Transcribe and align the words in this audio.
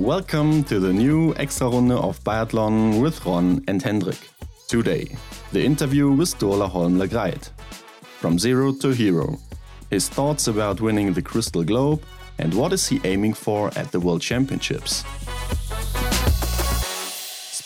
Welcome 0.00 0.64
to 0.64 0.80
the 0.80 0.94
new 0.94 1.34
Extrarunde 1.34 1.92
of 1.92 2.24
Biathlon 2.24 3.02
with 3.02 3.22
Ron 3.26 3.62
and 3.68 3.82
Hendrik. 3.82 4.30
Today, 4.66 5.14
the 5.52 5.62
interview 5.62 6.10
with 6.10 6.30
Sturla 6.30 6.70
Holm 6.70 6.96
Laegreid. 6.98 7.50
From 8.18 8.38
zero 8.38 8.72
to 8.80 8.88
hero, 8.92 9.38
his 9.90 10.08
thoughts 10.08 10.48
about 10.48 10.80
winning 10.80 11.12
the 11.12 11.20
Crystal 11.20 11.62
Globe, 11.62 12.02
and 12.38 12.54
what 12.54 12.72
is 12.72 12.88
he 12.88 12.98
aiming 13.04 13.34
for 13.34 13.70
at 13.76 13.92
the 13.92 14.00
World 14.00 14.22
Championships 14.22 15.04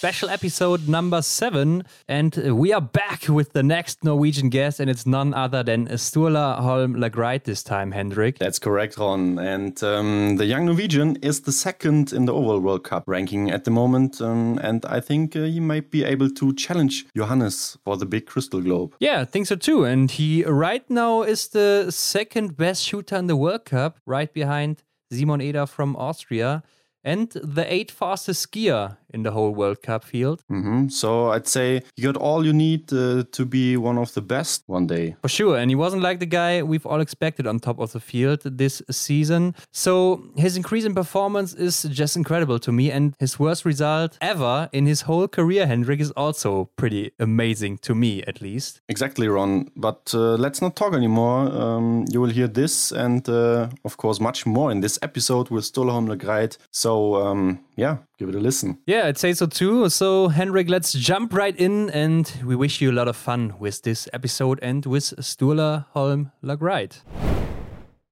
special 0.05 0.29
episode 0.29 0.87
number 0.87 1.23
seven. 1.23 1.83
And 2.09 2.37
we 2.37 2.75
are 2.75 2.81
back 2.83 3.27
with 3.27 3.55
the 3.55 3.63
next 3.63 4.05
Norwegian 4.05 4.51
guest, 4.51 4.79
and 4.79 4.91
it's 4.91 5.07
none 5.07 5.33
other 5.33 5.63
than 5.63 5.89
Sturla 5.89 6.59
Holm 6.61 6.97
Laegreid 6.97 7.45
this 7.45 7.63
time, 7.63 7.91
Hendrik. 7.91 8.39
That's 8.39 8.59
correct, 8.59 8.99
Ron. 8.99 9.39
And 9.39 9.83
um, 9.83 10.37
the 10.37 10.45
young 10.45 10.67
Norwegian 10.67 11.17
is 11.23 11.41
the 11.41 11.53
second 11.53 12.13
in 12.13 12.27
the 12.27 12.35
overall 12.35 12.61
World 12.61 12.85
Cup 12.85 13.05
ranking 13.07 13.51
at 13.51 13.65
the 13.65 13.71
moment. 13.71 14.21
Um, 14.21 14.59
and 14.63 14.85
I 14.85 15.01
think 15.01 15.37
uh, 15.37 15.45
he 15.45 15.59
might 15.59 15.91
be 15.91 16.05
able 16.05 16.29
to 16.29 16.53
challenge 16.53 17.07
Johannes 17.17 17.79
for 17.83 17.97
the 17.97 18.05
big 18.05 18.27
Crystal 18.27 18.61
Globe. 18.61 18.95
Yeah, 19.01 19.23
I 19.23 19.25
think 19.25 19.47
so 19.47 19.57
too. 19.57 19.85
And 19.85 20.11
he 20.11 20.45
right 20.45 20.85
now 20.91 21.23
is 21.23 21.49
the 21.49 21.87
second 21.91 22.59
best 22.59 22.83
shooter 22.83 23.17
in 23.17 23.27
the 23.27 23.37
World 23.37 23.65
Cup, 23.65 24.01
right 24.05 24.31
behind 24.31 24.83
Simon 25.11 25.41
Eder 25.41 25.65
from 25.65 25.97
Austria 25.97 26.63
and 27.05 27.31
the 27.31 27.71
eighth 27.73 27.91
fastest 27.91 28.51
skier 28.51 28.97
in 29.15 29.23
the 29.23 29.31
whole 29.31 29.55
World 29.55 29.81
Cup 29.83 30.05
field. 30.05 30.43
Mm-hmm. 30.51 30.89
So 30.89 31.31
I'd 31.31 31.47
say 31.47 31.83
you 31.97 32.13
got 32.13 32.21
all 32.21 32.45
you 32.45 32.53
need 32.53 32.93
uh, 32.93 33.25
to 33.33 33.47
be 33.47 33.77
one 33.77 33.99
of 33.99 34.13
the 34.15 34.21
best 34.21 34.65
one 34.67 34.87
day. 34.87 35.17
For 35.23 35.29
sure. 35.29 35.57
And 35.57 35.71
he 35.71 35.75
wasn't 35.75 36.03
like 36.03 36.19
the 36.21 36.27
guy 36.27 36.63
we've 36.63 36.87
all 36.87 37.01
expected 37.01 37.47
on 37.47 37.59
top 37.59 37.79
of 37.79 37.93
the 37.93 38.01
field 38.01 38.41
this 38.45 38.83
season. 38.91 39.55
So 39.73 40.23
his 40.37 40.57
increase 40.57 40.85
in 40.85 40.95
performance 40.95 41.55
is 41.55 41.83
just 41.85 42.17
incredible 42.17 42.59
to 42.59 42.73
me. 42.73 42.91
And 42.91 43.15
his 43.19 43.39
worst 43.39 43.65
result 43.65 44.19
ever 44.21 44.69
in 44.73 44.87
his 44.87 45.03
whole 45.03 45.29
career, 45.29 45.67
Hendrik, 45.67 46.01
is 46.01 46.11
also 46.13 46.71
pretty 46.77 47.13
amazing 47.19 47.79
to 47.79 47.95
me, 47.95 48.23
at 48.25 48.41
least. 48.41 48.81
Exactly, 48.89 49.29
Ron. 49.29 49.71
But 49.77 50.13
uh, 50.15 50.35
let's 50.35 50.61
not 50.61 50.77
talk 50.77 50.95
anymore. 50.95 51.51
Um, 51.53 52.05
you 52.11 52.21
will 52.21 52.31
hear 52.31 52.49
this 52.49 52.93
and, 52.93 53.29
uh, 53.29 53.69
of 53.85 53.97
course, 53.97 54.21
much 54.21 54.47
more 54.47 54.71
in 54.73 54.81
this 54.81 54.99
episode 55.03 55.51
with 55.51 55.65
Sturla 55.65 55.93
Holm 55.93 56.09
Laegreid. 56.09 56.59
So, 56.71 57.17
um, 57.17 57.61
yeah, 57.77 57.99
give 58.19 58.29
it 58.29 58.35
a 58.35 58.41
listen. 58.41 58.79
Yeah, 58.87 59.04
I'd 59.05 59.19
say 59.19 59.35
so 59.35 59.47
too. 59.47 59.89
So, 59.91 60.29
Henrik, 60.29 60.71
let's 60.71 60.93
jump 60.93 61.35
right 61.35 61.55
in 61.57 61.91
and 61.91 62.33
we 62.45 62.57
wish 62.57 62.81
you 62.81 62.91
a 62.91 62.97
lot 62.97 63.07
of 63.07 63.17
fun 63.17 63.55
with 63.59 63.83
this 63.83 64.09
episode 64.13 64.59
and 64.63 64.87
with 64.87 65.15
Sturla 65.21 65.87
Holm 65.91 66.33
Laegreid. 66.43 67.03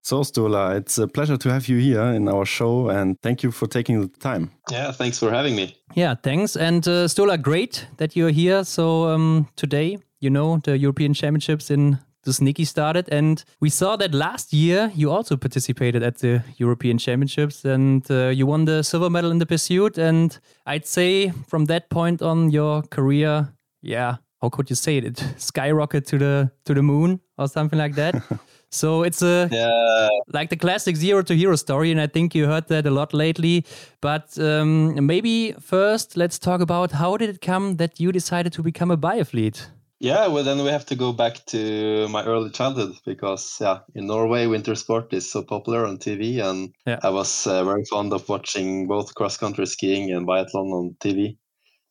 So, 0.02 0.20
Sturla, 0.20 0.76
it's 0.76 0.98
a 0.98 1.08
pleasure 1.08 1.36
to 1.36 1.48
have 1.50 1.68
you 1.68 1.78
here 1.78 2.02
in 2.02 2.28
our 2.28 2.44
show 2.44 2.90
and 2.90 3.16
thank 3.22 3.42
you 3.42 3.50
for 3.50 3.66
taking 3.66 4.00
the 4.02 4.08
time. 4.08 4.50
Yeah, 4.70 4.92
thanks 4.92 5.18
for 5.18 5.30
having 5.30 5.56
me. 5.56 5.76
Yeah, 5.94 6.14
thanks. 6.14 6.56
And 6.56 6.86
uh, 6.86 7.06
Sturla, 7.06 7.40
great 7.40 7.86
that 7.96 8.14
you're 8.14 8.30
here. 8.30 8.64
So, 8.64 9.08
um, 9.08 9.48
today, 9.56 9.98
you 10.20 10.30
know, 10.30 10.60
the 10.64 10.76
European 10.76 11.14
Championships 11.14 11.70
in 11.70 11.98
Duszniki 12.24 12.66
started. 12.66 13.08
And 13.10 13.44
we 13.60 13.68
saw 13.68 13.96
that 13.96 14.14
last 14.14 14.52
year 14.52 14.90
you 14.94 15.10
also 15.10 15.36
participated 15.36 16.02
at 16.02 16.18
the 16.18 16.42
European 16.56 16.98
Championships 16.98 17.64
and 17.64 18.08
uh, 18.10 18.28
you 18.28 18.46
won 18.46 18.64
the 18.64 18.82
silver 18.82 19.10
medal 19.10 19.30
in 19.30 19.38
the 19.38 19.46
pursuit. 19.46 19.98
And 19.98 20.38
I'd 20.66 20.86
say 20.86 21.30
from 21.48 21.66
that 21.66 21.90
point 21.90 22.22
on, 22.22 22.50
your 22.50 22.82
career, 22.82 23.48
yeah, 23.82 24.16
how 24.40 24.48
could 24.48 24.68
you 24.68 24.76
say 24.76 24.98
it? 24.98 25.04
It 25.04 25.14
skyrocketed 25.38 26.06
to 26.06 26.18
the 26.18 26.50
to 26.64 26.74
the 26.74 26.82
moon 26.82 27.20
or 27.38 27.48
something 27.48 27.78
like 27.78 27.94
that. 27.94 28.14
So 28.74 29.02
it's 29.02 29.20
a 29.20 29.50
yeah. 29.52 30.08
like 30.32 30.48
the 30.48 30.56
classic 30.56 30.96
zero 30.96 31.20
to 31.22 31.34
hero 31.34 31.56
story, 31.56 31.90
and 31.90 32.00
I 32.00 32.06
think 32.06 32.34
you 32.34 32.46
heard 32.46 32.68
that 32.68 32.86
a 32.86 32.90
lot 32.90 33.12
lately. 33.12 33.66
But 34.00 34.38
um, 34.38 35.06
maybe 35.06 35.52
first, 35.60 36.16
let's 36.16 36.38
talk 36.38 36.62
about 36.62 36.92
how 36.92 37.18
did 37.18 37.28
it 37.28 37.42
come 37.42 37.76
that 37.76 38.00
you 38.00 38.12
decided 38.12 38.54
to 38.54 38.62
become 38.62 38.90
a 38.90 38.96
biathlete? 38.96 39.66
Yeah, 40.02 40.26
well, 40.26 40.42
then 40.42 40.58
we 40.64 40.70
have 40.70 40.84
to 40.86 40.96
go 40.96 41.12
back 41.12 41.46
to 41.46 42.08
my 42.08 42.24
early 42.24 42.50
childhood 42.50 42.96
because, 43.06 43.58
yeah, 43.60 43.78
in 43.94 44.08
Norway, 44.08 44.46
winter 44.46 44.74
sport 44.74 45.12
is 45.12 45.30
so 45.30 45.44
popular 45.44 45.86
on 45.86 45.98
TV, 45.98 46.42
and 46.42 46.74
yeah. 46.84 46.98
I 47.04 47.10
was 47.10 47.46
uh, 47.46 47.62
very 47.62 47.84
fond 47.84 48.12
of 48.12 48.28
watching 48.28 48.88
both 48.88 49.14
cross 49.14 49.36
country 49.36 49.64
skiing 49.64 50.10
and 50.10 50.26
biathlon 50.26 50.72
on 50.72 50.96
TV. 50.98 51.36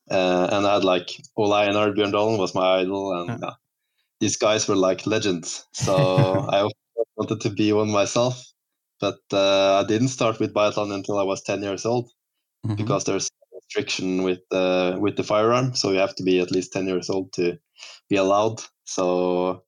Uh, 0.09 0.49
and 0.51 0.67
I 0.67 0.73
had 0.73 0.83
like 0.83 1.09
Ole 1.37 1.53
Einar 1.53 1.91
Bjørndalen 1.91 2.37
was 2.37 2.53
my 2.53 2.81
idol, 2.81 3.13
and 3.13 3.39
yeah. 3.41 3.51
these 4.19 4.35
guys 4.35 4.67
were 4.67 4.75
like 4.75 5.07
legends. 5.07 5.65
So 5.71 5.95
I 6.49 6.69
wanted 7.15 7.39
to 7.39 7.49
be 7.49 7.71
one 7.71 7.91
myself, 7.91 8.43
but 8.99 9.19
uh, 9.31 9.81
I 9.81 9.87
didn't 9.87 10.09
start 10.09 10.37
with 10.37 10.53
biathlon 10.53 10.93
until 10.93 11.17
I 11.17 11.23
was 11.23 11.43
10 11.43 11.63
years 11.63 11.85
old 11.85 12.11
mm-hmm. 12.65 12.75
because 12.75 13.05
there's 13.05 13.29
restriction 13.71 14.23
with 14.23 14.41
uh, 14.51 14.97
with 14.99 15.15
the 15.15 15.23
firearm, 15.23 15.73
so 15.75 15.91
you 15.91 15.99
have 15.99 16.15
to 16.15 16.23
be 16.23 16.39
at 16.39 16.51
least 16.51 16.73
10 16.73 16.87
years 16.87 17.09
old 17.09 17.31
to 17.33 17.57
be 18.09 18.17
allowed. 18.17 18.61
So 18.85 19.63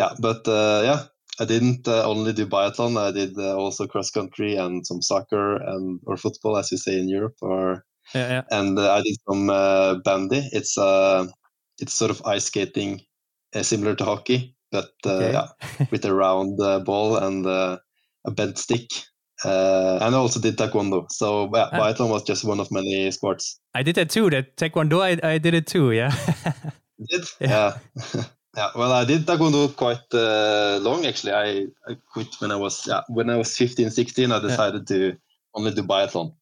yeah, 0.00 0.14
but 0.18 0.46
uh, 0.48 0.82
yeah, 0.84 1.04
I 1.40 1.44
didn't 1.44 1.86
uh, 1.86 2.04
only 2.04 2.32
do 2.32 2.46
biathlon. 2.46 2.96
I 2.96 3.10
did 3.12 3.38
uh, 3.38 3.56
also 3.56 3.86
cross 3.86 4.10
country 4.10 4.56
and 4.56 4.86
some 4.86 5.02
soccer 5.02 5.56
and 5.56 6.00
or 6.06 6.16
football, 6.16 6.56
as 6.56 6.72
you 6.72 6.78
say 6.78 6.98
in 6.98 7.08
Europe. 7.08 7.36
Or 7.42 7.84
yeah, 8.14 8.28
yeah. 8.28 8.42
and 8.50 8.78
uh, 8.78 8.94
I 8.94 9.02
did 9.02 9.16
some 9.28 9.50
uh, 9.50 9.96
bandy. 9.96 10.48
It's 10.52 10.78
uh, 10.78 11.26
it's 11.78 11.94
sort 11.94 12.10
of 12.10 12.24
ice 12.24 12.46
skating, 12.46 13.02
similar 13.62 13.94
to 13.96 14.04
hockey, 14.04 14.56
but 14.72 14.90
okay. 15.06 15.32
yeah, 15.32 15.48
with 15.90 16.04
a 16.04 16.14
round 16.14 16.58
ball 16.84 17.16
and 17.16 17.46
a 17.46 17.80
bent 18.30 18.58
stick. 18.58 18.88
Uh, 19.44 19.98
and 20.00 20.14
I 20.14 20.18
also 20.18 20.40
did 20.40 20.56
taekwondo. 20.56 21.10
So 21.10 21.50
yeah, 21.54 21.68
ah. 21.72 21.78
biathlon 21.78 22.08
was 22.08 22.22
just 22.22 22.44
one 22.44 22.60
of 22.60 22.70
many 22.70 23.10
sports. 23.10 23.60
I 23.74 23.82
did 23.82 23.96
that 23.96 24.10
too. 24.10 24.30
That 24.30 24.56
taekwondo, 24.56 25.02
I, 25.02 25.34
I 25.34 25.38
did 25.38 25.54
it 25.54 25.66
too. 25.66 25.92
Yeah. 25.92 26.14
did? 27.10 27.24
Yeah. 27.40 27.78
yeah. 28.56 28.70
Well, 28.74 28.92
I 28.92 29.04
did 29.04 29.26
taekwondo 29.26 29.74
quite 29.76 30.12
uh, 30.12 30.78
long 30.80 31.04
actually. 31.04 31.32
I, 31.32 31.66
I 31.86 31.96
quit 32.12 32.28
when 32.38 32.50
I 32.50 32.56
was 32.56 32.86
yeah 32.86 33.02
when 33.08 33.28
I 33.28 33.36
was 33.36 33.56
15, 33.56 33.90
16. 33.90 34.32
I 34.32 34.40
decided 34.40 34.88
yeah. 34.90 34.96
to 34.96 35.16
only 35.54 35.72
do 35.72 35.82
biathlon. 35.82 36.34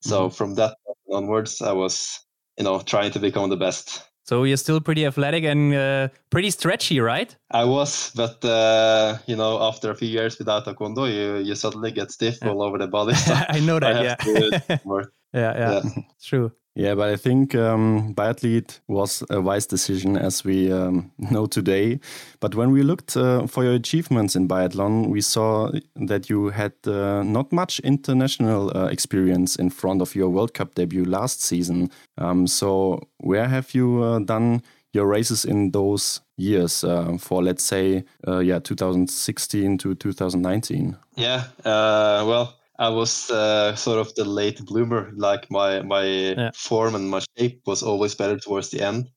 So 0.00 0.26
mm-hmm. 0.26 0.34
from 0.34 0.54
that 0.54 0.76
onwards, 1.10 1.60
I 1.60 1.72
was 1.72 2.20
you 2.56 2.64
know 2.64 2.80
trying 2.80 3.10
to 3.12 3.18
become 3.18 3.50
the 3.50 3.56
best. 3.56 4.02
So 4.26 4.42
you're 4.42 4.56
still 4.56 4.80
pretty 4.80 5.06
athletic 5.06 5.44
and 5.44 5.72
uh, 5.72 6.08
pretty 6.30 6.50
stretchy, 6.50 6.98
right? 6.98 7.34
I 7.52 7.64
was, 7.64 8.10
but 8.16 8.44
uh, 8.44 9.18
you 9.26 9.36
know, 9.36 9.62
after 9.62 9.90
a 9.92 9.94
few 9.94 10.08
years 10.08 10.36
without 10.36 10.64
taekwondo, 10.64 11.06
you 11.06 11.44
you 11.44 11.54
suddenly 11.54 11.92
get 11.92 12.10
stiff 12.10 12.38
yeah. 12.42 12.50
all 12.50 12.60
over 12.60 12.76
the 12.76 12.88
body. 12.88 13.14
So 13.14 13.34
I 13.48 13.60
know 13.60 13.78
that. 13.78 13.96
I 13.96 14.02
yeah. 14.02 14.16
yeah. 14.68 15.02
yeah, 15.32 15.58
yeah, 15.58 15.82
true. 16.20 16.50
Yeah, 16.76 16.94
but 16.94 17.08
I 17.08 17.16
think 17.16 17.54
um, 17.54 18.14
biathlete 18.14 18.80
was 18.86 19.22
a 19.30 19.40
wise 19.40 19.64
decision 19.64 20.18
as 20.18 20.44
we 20.44 20.70
um, 20.70 21.10
know 21.18 21.46
today. 21.46 22.00
But 22.38 22.54
when 22.54 22.70
we 22.70 22.82
looked 22.82 23.16
uh, 23.16 23.46
for 23.46 23.64
your 23.64 23.72
achievements 23.72 24.36
in 24.36 24.46
biathlon, 24.46 25.08
we 25.08 25.22
saw 25.22 25.70
that 25.94 26.28
you 26.28 26.50
had 26.50 26.74
uh, 26.86 27.22
not 27.22 27.50
much 27.50 27.80
international 27.80 28.76
uh, 28.76 28.88
experience 28.88 29.56
in 29.56 29.70
front 29.70 30.02
of 30.02 30.14
your 30.14 30.28
World 30.28 30.52
Cup 30.52 30.74
debut 30.74 31.06
last 31.06 31.42
season. 31.42 31.90
Um, 32.18 32.46
so, 32.46 33.08
where 33.20 33.48
have 33.48 33.74
you 33.74 34.02
uh, 34.02 34.18
done 34.18 34.62
your 34.92 35.06
races 35.06 35.46
in 35.46 35.70
those 35.70 36.20
years 36.36 36.84
uh, 36.84 37.16
for, 37.18 37.42
let's 37.42 37.64
say, 37.64 38.04
uh, 38.28 38.40
yeah, 38.40 38.58
2016 38.58 39.78
to 39.78 39.94
2019? 39.94 40.98
Yeah, 41.16 41.44
well 41.64 42.54
I 42.78 42.88
was 42.88 43.30
uh, 43.30 43.74
sort 43.74 43.98
of 43.98 44.14
the 44.14 44.24
late 44.24 44.64
bloomer. 44.64 45.12
Like 45.16 45.50
my 45.50 45.82
my 45.82 46.04
yeah. 46.04 46.50
form 46.54 46.94
and 46.94 47.08
my 47.08 47.22
shape 47.36 47.62
was 47.66 47.82
always 47.82 48.14
better 48.14 48.38
towards 48.38 48.70
the 48.70 48.82
end. 48.82 49.08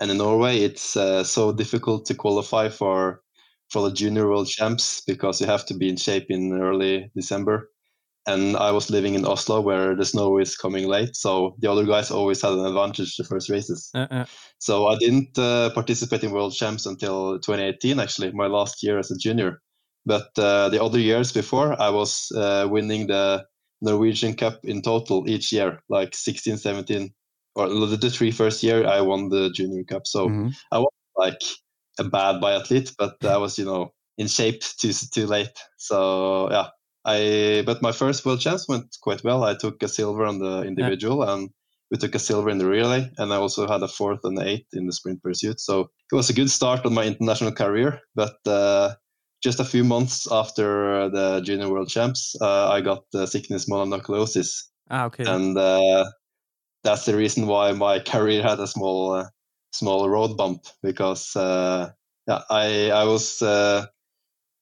And 0.00 0.10
in 0.10 0.18
Norway, 0.18 0.58
it's 0.58 0.96
uh, 0.96 1.24
so 1.24 1.52
difficult 1.52 2.06
to 2.06 2.14
qualify 2.14 2.68
for 2.68 3.22
for 3.70 3.82
the 3.82 3.94
junior 3.94 4.28
world 4.28 4.48
champs 4.48 5.02
because 5.06 5.40
you 5.40 5.46
have 5.46 5.66
to 5.66 5.74
be 5.74 5.88
in 5.88 5.96
shape 5.96 6.26
in 6.28 6.52
early 6.52 7.10
December. 7.14 7.70
And 8.26 8.56
I 8.56 8.70
was 8.70 8.90
living 8.90 9.14
in 9.14 9.26
Oslo 9.26 9.60
where 9.60 9.94
the 9.94 10.04
snow 10.04 10.38
is 10.38 10.56
coming 10.56 10.88
late, 10.88 11.14
so 11.14 11.56
the 11.58 11.70
other 11.70 11.84
guys 11.84 12.10
always 12.10 12.40
had 12.40 12.52
an 12.54 12.64
advantage 12.64 13.16
the 13.16 13.24
first 13.24 13.50
races. 13.50 13.90
Uh-uh. 13.94 14.24
So 14.58 14.86
I 14.86 14.96
didn't 14.96 15.38
uh, 15.38 15.70
participate 15.74 16.24
in 16.24 16.30
world 16.30 16.54
champs 16.54 16.86
until 16.86 17.38
2018, 17.38 18.00
actually, 18.00 18.32
my 18.32 18.46
last 18.46 18.82
year 18.82 18.98
as 18.98 19.10
a 19.10 19.18
junior. 19.18 19.60
But 20.06 20.28
uh, 20.36 20.68
the 20.68 20.82
other 20.82 20.98
years 20.98 21.32
before, 21.32 21.80
I 21.80 21.90
was 21.90 22.30
uh, 22.36 22.68
winning 22.70 23.06
the 23.06 23.44
Norwegian 23.80 24.34
Cup 24.34 24.60
in 24.64 24.82
total 24.82 25.28
each 25.28 25.52
year, 25.52 25.82
like 25.88 26.14
16, 26.14 26.58
17, 26.58 27.12
or 27.54 27.68
the 27.68 28.10
three 28.10 28.30
first 28.30 28.62
year 28.62 28.86
I 28.86 29.00
won 29.00 29.28
the 29.28 29.50
Junior 29.50 29.84
Cup. 29.84 30.06
So 30.06 30.28
mm-hmm. 30.28 30.48
I 30.72 30.78
was 30.78 30.92
like 31.16 31.40
a 31.98 32.04
bad 32.04 32.40
biathlete, 32.42 32.94
but 32.98 33.24
I 33.24 33.36
was, 33.36 33.58
you 33.58 33.64
know, 33.64 33.92
in 34.18 34.26
shape 34.26 34.62
too 34.78 34.92
too 34.92 35.26
late. 35.26 35.56
So 35.76 36.50
yeah, 36.50 36.68
I 37.04 37.62
but 37.64 37.82
my 37.82 37.92
first 37.92 38.24
world 38.24 38.40
chance 38.40 38.68
went 38.68 38.96
quite 39.02 39.24
well. 39.24 39.44
I 39.44 39.54
took 39.54 39.82
a 39.82 39.88
silver 39.88 40.24
on 40.24 40.38
the 40.38 40.62
individual 40.62 41.24
yeah. 41.24 41.34
and 41.34 41.50
we 41.90 41.98
took 41.98 42.14
a 42.14 42.18
silver 42.18 42.50
in 42.50 42.58
the 42.58 42.66
relay, 42.66 43.10
and 43.18 43.32
I 43.32 43.36
also 43.36 43.68
had 43.68 43.82
a 43.82 43.88
fourth 43.88 44.20
and 44.24 44.38
eighth 44.40 44.68
in 44.72 44.86
the 44.86 44.92
sprint 44.92 45.22
pursuit. 45.22 45.60
So 45.60 45.90
it 46.10 46.16
was 46.16 46.30
a 46.30 46.34
good 46.34 46.50
start 46.50 46.84
on 46.84 46.94
my 46.94 47.04
international 47.04 47.52
career, 47.52 48.00
but. 48.14 48.36
Uh, 48.46 48.94
just 49.44 49.60
a 49.60 49.64
few 49.64 49.84
months 49.84 50.26
after 50.32 51.08
the 51.10 51.42
junior 51.44 51.68
world 51.68 51.88
champs, 51.88 52.34
uh, 52.40 52.70
I 52.70 52.80
got 52.80 53.04
the 53.12 53.26
sickness 53.26 53.68
mononucleosis, 53.68 54.64
Ah, 54.90 55.06
okay. 55.06 55.24
And 55.24 55.56
uh, 55.56 56.04
that's 56.82 57.06
the 57.06 57.16
reason 57.16 57.46
why 57.46 57.72
my 57.72 58.00
career 58.00 58.42
had 58.42 58.60
a 58.60 58.66
small 58.66 59.12
uh, 59.12 59.28
small 59.72 60.08
road 60.08 60.36
bump 60.36 60.66
because 60.82 61.34
uh, 61.36 61.90
yeah, 62.28 62.42
I 62.50 62.90
I 62.90 63.04
was 63.04 63.40
uh, 63.40 63.86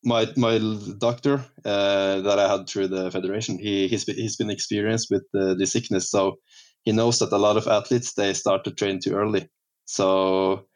my 0.05 0.29
my 0.37 0.59
doctor 0.99 1.45
uh, 1.65 2.21
that 2.21 2.39
I 2.39 2.49
had 2.49 2.69
through 2.69 2.89
the 2.89 3.11
federation. 3.11 3.59
He 3.59 3.89
he's 3.89 4.05
he's 4.05 4.37
been 4.37 4.51
experienced 4.51 5.09
with 5.11 5.25
the, 5.33 5.55
the 5.55 5.67
sickness, 5.67 6.11
so 6.11 6.37
he 6.85 6.93
knows 6.93 7.19
that 7.19 7.33
a 7.33 7.39
lot 7.39 7.57
of 7.57 7.67
athletes 7.67 8.15
they 8.15 8.35
start 8.35 8.65
to 8.65 8.71
train 8.71 9.01
too 9.01 9.15
early. 9.15 9.49
So 9.85 10.67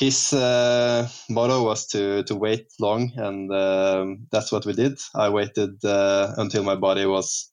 his 0.00 0.32
uh, 0.32 1.06
motto 1.28 1.62
was 1.62 1.86
to 1.88 2.22
to 2.24 2.34
wait 2.34 2.72
long, 2.80 3.12
and 3.16 3.52
um, 3.52 4.26
that's 4.32 4.50
what 4.50 4.64
we 4.64 4.72
did. 4.72 4.98
I 5.14 5.28
waited 5.28 5.84
uh, 5.84 6.32
until 6.38 6.64
my 6.64 6.74
body 6.74 7.04
was 7.04 7.52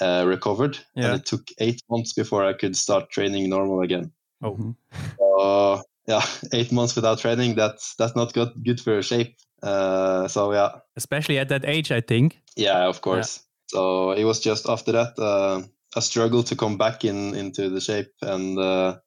uh, 0.00 0.24
recovered, 0.26 0.78
yeah. 0.94 1.06
and 1.06 1.14
it 1.16 1.26
took 1.26 1.48
eight 1.58 1.82
months 1.90 2.12
before 2.12 2.44
I 2.44 2.52
could 2.52 2.76
start 2.76 3.10
training 3.10 3.48
normal 3.48 3.80
again. 3.80 4.12
Oh, 4.42 4.52
mm-hmm. 4.52 4.72
so, 5.18 5.82
yeah, 6.06 6.24
eight 6.52 6.70
months 6.72 6.94
without 6.94 7.20
training 7.20 7.56
that's 7.56 7.94
that's 7.96 8.14
not 8.14 8.34
good 8.34 8.52
good 8.64 8.80
for 8.80 8.92
your 8.92 9.02
shape. 9.02 9.34
Uh, 9.62 10.28
so 10.28 10.52
yeah, 10.52 10.80
especially 10.96 11.38
at 11.38 11.48
that 11.48 11.64
age, 11.64 11.90
I 11.90 12.02
think. 12.02 12.38
Yeah, 12.54 12.86
of 12.86 13.00
course. 13.00 13.38
Yeah. 13.38 13.44
So 13.78 14.10
it 14.12 14.24
was 14.24 14.40
just 14.40 14.68
after 14.68 14.92
that 14.92 15.18
uh, 15.18 15.62
a 15.96 16.02
struggle 16.02 16.42
to 16.42 16.54
come 16.54 16.76
back 16.76 17.04
in 17.04 17.34
into 17.34 17.70
the 17.70 17.80
shape, 17.80 18.12
and 18.20 18.58
uh, 18.58 18.98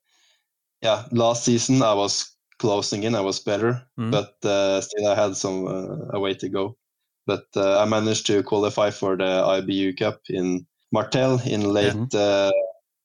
yeah, 0.81 1.05
last 1.11 1.45
season 1.45 1.83
I 1.83 1.93
was 1.93 2.31
closing 2.61 3.03
in. 3.03 3.15
I 3.15 3.21
was 3.21 3.39
better, 3.39 3.81
mm. 3.99 4.11
but 4.11 4.33
uh, 4.47 4.79
still 4.81 5.07
I 5.07 5.15
had 5.15 5.35
some 5.35 5.67
uh, 5.67 6.17
a 6.17 6.19
way 6.19 6.35
to 6.35 6.47
go. 6.47 6.77
But 7.25 7.45
uh, 7.55 7.81
I 7.81 7.85
managed 7.85 8.27
to 8.27 8.43
qualify 8.43 8.91
for 8.91 9.17
the 9.17 9.23
IBU 9.23 9.97
Cup 9.97 10.21
in 10.29 10.65
Martell 10.91 11.41
in 11.45 11.61
late 11.73 11.93
mm-hmm. 11.93 12.49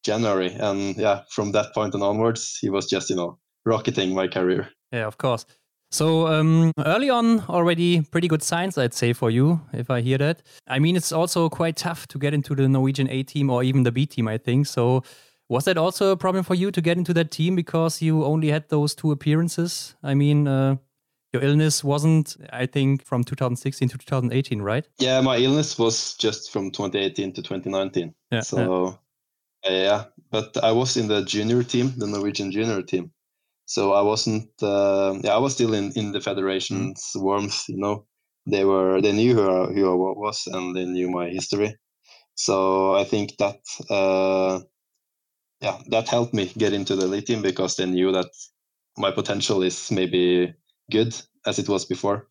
January, 0.05 0.53
and 0.53 0.97
yeah, 0.97 1.23
from 1.31 1.53
that 1.53 1.77
and 1.77 2.03
onwards, 2.03 2.59
he 2.61 2.71
was 2.71 2.87
just 2.87 3.11
you 3.11 3.17
know 3.17 3.39
rocketing 3.65 4.15
my 4.15 4.29
career. 4.29 4.69
Yeah, 4.93 5.07
of 5.07 5.19
course. 5.19 5.47
So 5.91 6.27
um, 6.27 6.73
early 6.85 7.11
on, 7.11 7.41
already 7.49 8.03
pretty 8.03 8.29
good 8.29 8.43
signs, 8.43 8.77
I'd 8.77 8.93
say, 8.93 9.13
for 9.13 9.31
you, 9.31 9.61
if 9.73 9.89
I 9.89 10.01
hear 10.01 10.19
that. 10.19 10.43
I 10.67 10.79
mean, 10.79 10.97
it's 10.97 11.13
also 11.13 11.49
quite 11.49 11.77
tough 11.77 12.07
to 12.09 12.19
get 12.19 12.35
into 12.35 12.55
the 12.55 12.69
Norwegian 12.69 13.09
A 13.09 13.23
team 13.23 13.51
or 13.51 13.63
even 13.63 13.85
the 13.85 13.93
B 13.93 14.05
team, 14.05 14.29
I 14.29 14.37
think. 14.37 14.67
So 14.67 15.05
was 15.49 15.65
that 15.65 15.79
also 15.79 16.11
a 16.11 16.17
problem 16.17 16.45
for 16.45 16.55
you 16.55 16.71
to 16.71 16.81
get 16.81 16.99
into 16.99 17.15
that 17.15 17.31
team 17.31 17.55
because 17.55 18.03
you 18.03 18.25
only 18.25 18.49
had 18.49 18.69
those 18.69 18.95
two 18.95 19.13
appearances? 19.13 19.95
I 20.03 20.15
mean, 20.15 20.49
uh, 20.49 20.77
your 21.33 21.43
illness 21.43 21.85
wasn't, 21.85 22.37
I 22.53 22.67
think, 22.67 23.05
from 23.05 23.23
2016 23.23 23.89
to 23.91 23.99
2018, 23.99 24.63
right? 24.63 24.87
Yeah, 24.99 25.21
my 25.21 25.37
illness 25.37 25.79
was 25.79 26.15
just 26.15 26.51
from 26.51 26.71
2018 26.71 27.35
to 27.35 27.43
2019. 27.43 28.15
Yeah, 28.33 28.41
so, 28.41 28.99
yeah. 29.65 29.71
yeah, 29.71 30.05
but 30.31 30.57
I 30.63 30.73
was 30.73 30.97
in 30.97 31.09
the 31.09 31.25
junior 31.25 31.63
team, 31.63 31.93
the 31.97 32.07
Norwegian 32.07 32.51
junior 32.51 32.83
team. 32.83 33.13
So 33.67 33.93
I 33.93 34.03
wasn't, 34.03 34.51
uh, 34.63 35.19
yeah, 35.23 35.35
I 35.35 35.39
was 35.39 35.55
still 35.55 35.75
in, 35.75 35.93
in 35.93 36.13
the 36.13 36.21
federation's 36.21 37.13
mm. 37.17 37.23
warmth, 37.23 37.69
you 37.69 37.79
know. 37.79 38.07
They 38.49 38.65
were, 38.65 39.01
they 39.01 39.11
knew 39.11 39.35
who 39.35 39.43
I, 39.43 39.67
who 39.73 39.91
I 39.91 40.19
was 40.19 40.47
and 40.47 40.77
they 40.77 40.85
knew 40.85 41.11
my 41.11 41.29
history. 41.29 41.77
So 42.37 42.95
I 42.95 43.03
think 43.03 43.37
that 43.39 43.59
uh, 43.91 44.61
yeah, 45.67 45.79
that 45.89 46.09
helped 46.09 46.35
me 46.35 46.53
get 46.57 46.73
into 46.73 46.97
the 46.97 47.05
elite 47.05 47.27
team 47.27 47.43
because 47.43 47.77
they 47.77 47.87
knew 47.87 48.13
that 48.13 48.31
my 48.97 49.11
potential 49.11 49.63
is 49.63 49.91
maybe 49.91 50.55
good 50.91 51.15
as 51.47 51.59
it 51.59 51.69
was 51.69 51.85
before. 51.85 52.27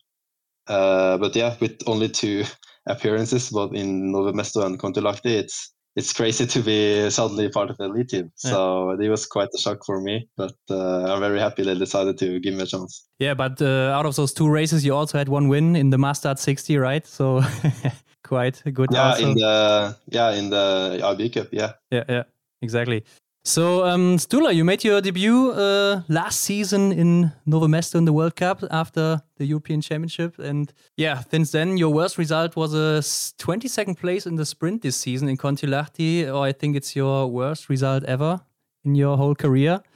Uh, 0.66 1.18
but 1.18 1.36
yeah, 1.36 1.54
with 1.60 1.78
only 1.86 2.08
two 2.08 2.44
appearances, 2.86 3.50
both 3.50 3.74
in 3.74 4.12
Nove 4.12 4.32
Mesto 4.34 4.64
and 4.64 4.78
Kontiolahti, 4.78 5.26
it's 5.26 5.72
it's 5.96 6.12
crazy 6.12 6.46
to 6.46 6.60
be 6.60 7.08
suddenly 7.08 7.48
part 7.48 7.70
of 7.70 7.78
the 7.78 7.84
elite 7.84 8.08
team. 8.08 8.30
Yeah. 8.44 8.50
So 8.50 8.90
it 8.90 9.08
was 9.08 9.26
quite 9.26 9.48
a 9.54 9.58
shock 9.58 9.78
for 9.86 10.00
me, 10.00 10.28
but 10.36 10.52
uh, 10.70 11.10
I'm 11.10 11.20
very 11.20 11.40
happy 11.40 11.62
they 11.62 11.74
decided 11.74 12.18
to 12.18 12.38
give 12.40 12.54
me 12.54 12.62
a 12.62 12.66
chance. 12.66 13.06
Yeah, 13.18 13.32
but 13.32 13.62
uh, 13.62 13.96
out 13.96 14.04
of 14.04 14.14
those 14.14 14.34
two 14.34 14.48
races, 14.48 14.84
you 14.84 14.94
also 14.94 15.16
had 15.16 15.28
one 15.28 15.48
win 15.48 15.74
in 15.74 15.88
the 15.90 15.96
mass 15.96 16.18
start 16.18 16.38
60, 16.38 16.76
right? 16.76 17.06
So 17.06 17.40
quite 18.24 18.62
good. 18.74 18.90
Yeah, 18.92 19.08
also. 19.08 19.30
in 19.30 19.34
the 19.36 19.96
yeah 20.08 20.30
in 20.32 20.50
the 20.50 20.98
IBU 21.02 21.32
Cup, 21.32 21.48
yeah. 21.52 21.72
Yeah, 21.90 22.04
yeah. 22.08 22.22
Exactly. 22.62 23.04
So, 23.46 23.84
um, 23.84 24.16
Sturla, 24.16 24.52
you 24.52 24.64
made 24.64 24.82
your 24.82 25.00
debut 25.00 25.52
uh, 25.52 26.02
last 26.08 26.40
season 26.40 26.90
in 26.90 27.30
Nove 27.46 27.68
Mesto 27.68 27.94
in 27.94 28.04
the 28.04 28.12
World 28.12 28.34
Cup 28.34 28.64
after 28.72 29.22
the 29.36 29.46
European 29.46 29.80
Championship. 29.80 30.36
And 30.40 30.72
yeah, 30.96 31.22
since 31.30 31.52
then, 31.52 31.76
your 31.76 31.90
worst 31.90 32.18
result 32.18 32.56
was 32.56 32.74
a 32.74 32.98
22nd 33.38 33.98
place 34.00 34.26
in 34.26 34.34
the 34.34 34.44
sprint 34.44 34.82
this 34.82 34.96
season 34.96 35.28
in 35.28 35.36
Kontiolahti, 35.36 36.26
or 36.26 36.44
I 36.44 36.50
think 36.50 36.74
it's 36.74 36.96
your 36.96 37.28
worst 37.28 37.68
result 37.68 38.02
ever 38.02 38.40
in 38.84 38.96
your 38.96 39.16
whole 39.16 39.36
career. 39.36 39.80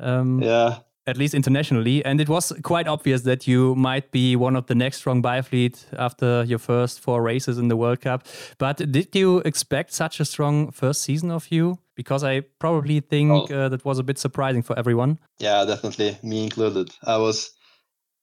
Um, 0.00 0.42
yeah 0.42 0.80
at 1.06 1.16
least 1.16 1.34
internationally. 1.34 2.04
And 2.04 2.20
it 2.20 2.28
was 2.28 2.52
quite 2.62 2.88
obvious 2.88 3.22
that 3.22 3.46
you 3.46 3.74
might 3.74 4.10
be 4.10 4.36
one 4.36 4.56
of 4.56 4.66
the 4.66 4.74
next 4.74 4.98
strong 4.98 5.22
biathlete 5.22 5.84
after 5.98 6.44
your 6.44 6.58
first 6.58 7.00
four 7.00 7.22
races 7.22 7.58
in 7.58 7.68
the 7.68 7.76
World 7.76 8.00
Cup. 8.00 8.26
But 8.58 8.76
did 8.90 9.14
you 9.14 9.38
expect 9.38 9.92
such 9.92 10.20
a 10.20 10.24
strong 10.24 10.70
first 10.70 11.02
season 11.02 11.30
of 11.30 11.50
you? 11.50 11.78
Because 11.94 12.24
I 12.24 12.40
probably 12.58 13.00
think 13.00 13.30
oh. 13.30 13.54
uh, 13.54 13.68
that 13.68 13.84
was 13.84 13.98
a 13.98 14.02
bit 14.02 14.18
surprising 14.18 14.62
for 14.62 14.76
everyone. 14.78 15.18
Yeah, 15.38 15.64
definitely, 15.64 16.18
me 16.22 16.44
included. 16.44 16.90
I 17.04 17.18
was, 17.18 17.50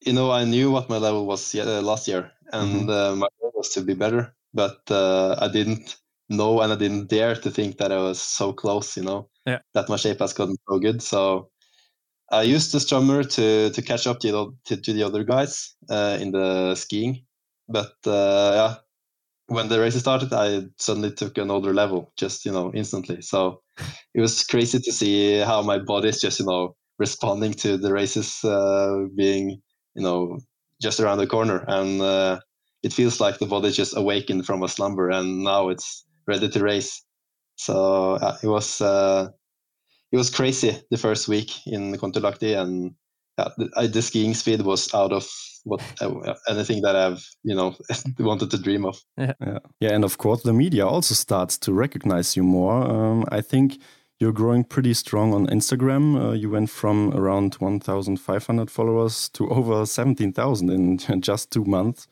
you 0.02 0.14
know, 0.14 0.32
I 0.32 0.44
knew 0.44 0.72
what 0.72 0.90
my 0.90 0.98
level 0.98 1.26
was 1.26 1.56
uh, 1.56 1.82
last 1.82 2.08
year, 2.08 2.32
and 2.52 2.82
mm-hmm. 2.82 2.90
uh, 2.90 3.16
my 3.16 3.28
goal 3.40 3.54
was 3.56 3.70
to 3.70 3.82
be 3.82 3.94
better. 3.94 4.34
But 4.54 4.82
uh, 4.92 5.38
I 5.40 5.48
didn't 5.48 5.96
know 6.32 6.62
and 6.62 6.72
I 6.72 6.76
didn't 6.76 7.10
dare 7.10 7.36
to 7.36 7.52
think 7.52 7.78
that 7.78 7.92
I 7.92 7.98
was 7.98 8.22
so 8.22 8.54
close, 8.54 8.98
you 8.98 9.04
know, 9.04 9.30
yeah. 9.46 9.60
that 9.74 9.90
my 9.90 9.98
shape 9.98 10.20
has 10.20 10.34
gotten 10.34 10.56
so 10.68 10.80
good. 10.80 11.02
So 11.02 11.51
I 12.32 12.44
used 12.44 12.72
the 12.72 12.80
Strummer 12.80 13.24
to 13.36 13.70
to 13.72 13.82
catch 13.82 14.08
up 14.08 14.20
to, 14.22 14.56
to, 14.66 14.78
to 14.78 14.94
the 14.94 15.04
other 15.04 15.24
guys 15.24 15.76
uh, 15.90 16.18
in 16.22 16.32
the 16.32 16.76
skiing, 16.76 17.26
but 17.68 17.94
uh, 18.06 18.52
yeah, 18.56 18.76
when 19.48 19.68
the 19.68 19.80
race 19.80 19.96
started, 20.00 20.32
I 20.34 20.64
suddenly 20.78 21.12
took 21.12 21.38
another 21.38 21.74
level, 21.74 22.14
just 22.18 22.46
you 22.46 22.52
know, 22.52 22.72
instantly. 22.74 23.22
So 23.22 23.62
it 24.14 24.22
was 24.22 24.44
crazy 24.46 24.80
to 24.80 24.92
see 24.92 25.40
how 25.40 25.62
my 25.62 25.78
body 25.80 26.10
is 26.10 26.22
just 26.22 26.40
you 26.40 26.46
know 26.46 26.76
responding 27.00 27.54
to 27.54 27.78
the 27.78 27.92
races 27.92 28.44
uh, 28.44 29.06
being 29.16 29.62
you 29.96 30.04
know 30.04 30.40
just 30.82 31.00
around 31.00 31.18
the 31.18 31.28
corner, 31.28 31.66
and 31.68 32.02
uh, 32.02 32.40
it 32.84 32.94
feels 32.94 33.20
like 33.20 33.40
the 33.40 33.46
body 33.46 33.72
just 33.72 33.96
awakened 33.98 34.46
from 34.46 34.64
a 34.64 34.70
slumber, 34.70 35.10
and 35.10 35.44
now 35.44 35.70
it's 35.70 36.06
ready 36.28 36.48
to 36.50 36.64
race. 36.64 37.04
So 37.56 38.16
it 38.42 38.48
was 38.48 38.82
uh, 38.82 39.30
it 40.12 40.18
was 40.18 40.30
crazy 40.30 40.78
the 40.90 40.98
first 40.98 41.28
week 41.28 41.52
in 41.66 41.96
Kontiolahti, 41.96 42.60
and 42.60 42.94
yeah, 43.38 43.48
the, 43.58 43.88
the, 43.88 44.02
skiing 44.02 44.34
speed 44.34 44.62
was 44.62 44.94
out 44.94 45.14
of 45.14 45.28
what 45.64 45.82
uh, 46.02 46.34
anything 46.50 46.82
that 46.82 46.96
I've 46.96 47.26
you 47.44 47.56
know 47.56 47.76
wanted 48.20 48.52
to 48.52 48.58
dream 48.58 48.86
of. 48.86 49.00
Yeah. 49.18 49.34
yeah, 49.40 49.60
yeah, 49.80 49.94
and 49.94 50.04
of 50.04 50.18
course 50.18 50.44
the 50.44 50.54
media 50.54 50.86
also 50.86 51.16
starts 51.16 51.58
to 51.60 51.74
recognize 51.74 52.36
you 52.36 52.44
more. 52.44 52.84
Um, 52.84 53.26
I 53.32 53.42
think 53.42 53.80
you're 54.22 54.32
growing 54.32 54.64
pretty 54.64 54.94
strong 54.94 55.34
on 55.34 55.48
Instagram. 55.48 56.16
Uh, 56.16 56.34
you 56.34 56.52
went 56.52 56.70
from 56.70 57.12
around 57.16 57.56
1,500 57.56 58.70
followers 58.70 59.30
to 59.30 59.50
over 59.58 59.86
17,000 59.86 60.70
in 60.70 60.98
just 61.22 61.52
two 61.52 61.66
months. 61.66 62.08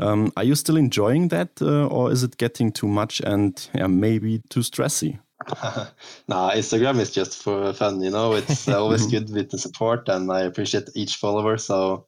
Um, 0.00 0.32
are 0.36 0.42
you 0.42 0.56
still 0.56 0.76
enjoying 0.76 1.28
that, 1.28 1.62
uh, 1.62 1.86
or 1.86 2.10
is 2.10 2.24
it 2.24 2.36
getting 2.36 2.72
too 2.72 2.88
much 2.88 3.20
and 3.20 3.68
yeah, 3.74 3.86
maybe 3.86 4.42
too 4.50 4.60
stressy? 4.60 5.20
nah, 6.28 6.52
Instagram 6.52 6.98
is 7.00 7.10
just 7.10 7.42
for 7.42 7.72
fun, 7.72 8.00
you 8.02 8.10
know. 8.10 8.32
It's 8.32 8.68
always 8.80 9.06
good 9.06 9.30
with 9.30 9.50
the 9.50 9.58
support, 9.58 10.08
and 10.08 10.30
I 10.30 10.42
appreciate 10.42 10.88
each 10.94 11.16
follower. 11.16 11.56
So, 11.58 12.06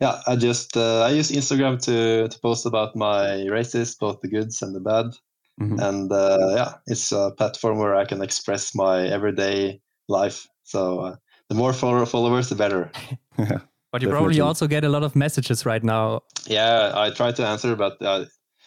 yeah, 0.00 0.20
I 0.26 0.36
just 0.36 0.76
uh, 0.76 1.02
I 1.02 1.10
use 1.10 1.30
Instagram 1.30 1.82
to 1.84 2.28
to 2.28 2.40
post 2.40 2.66
about 2.66 2.96
my 2.96 3.46
races, 3.46 3.94
both 3.94 4.20
the 4.20 4.28
goods 4.28 4.62
and 4.62 4.74
the 4.74 4.80
bad. 4.80 5.06
Mm-hmm. 5.60 5.78
And 5.80 6.12
uh, 6.12 6.52
yeah, 6.56 6.72
it's 6.86 7.12
a 7.12 7.30
platform 7.36 7.78
where 7.78 7.94
I 7.94 8.04
can 8.04 8.22
express 8.22 8.74
my 8.74 9.06
everyday 9.06 9.80
life. 10.08 10.48
So 10.64 11.00
uh, 11.00 11.16
the 11.48 11.54
more 11.54 11.72
follower 11.72 12.06
followers, 12.06 12.48
the 12.48 12.56
better. 12.56 12.90
but 13.36 13.38
you 13.38 13.56
Definitely. 13.92 14.10
probably 14.10 14.40
also 14.40 14.66
get 14.66 14.84
a 14.84 14.88
lot 14.88 15.04
of 15.04 15.14
messages 15.14 15.64
right 15.64 15.82
now. 15.84 16.22
Yeah, 16.46 16.92
I 16.94 17.10
try 17.10 17.32
to 17.32 17.46
answer, 17.46 17.76
but 17.76 18.00
uh, 18.02 18.24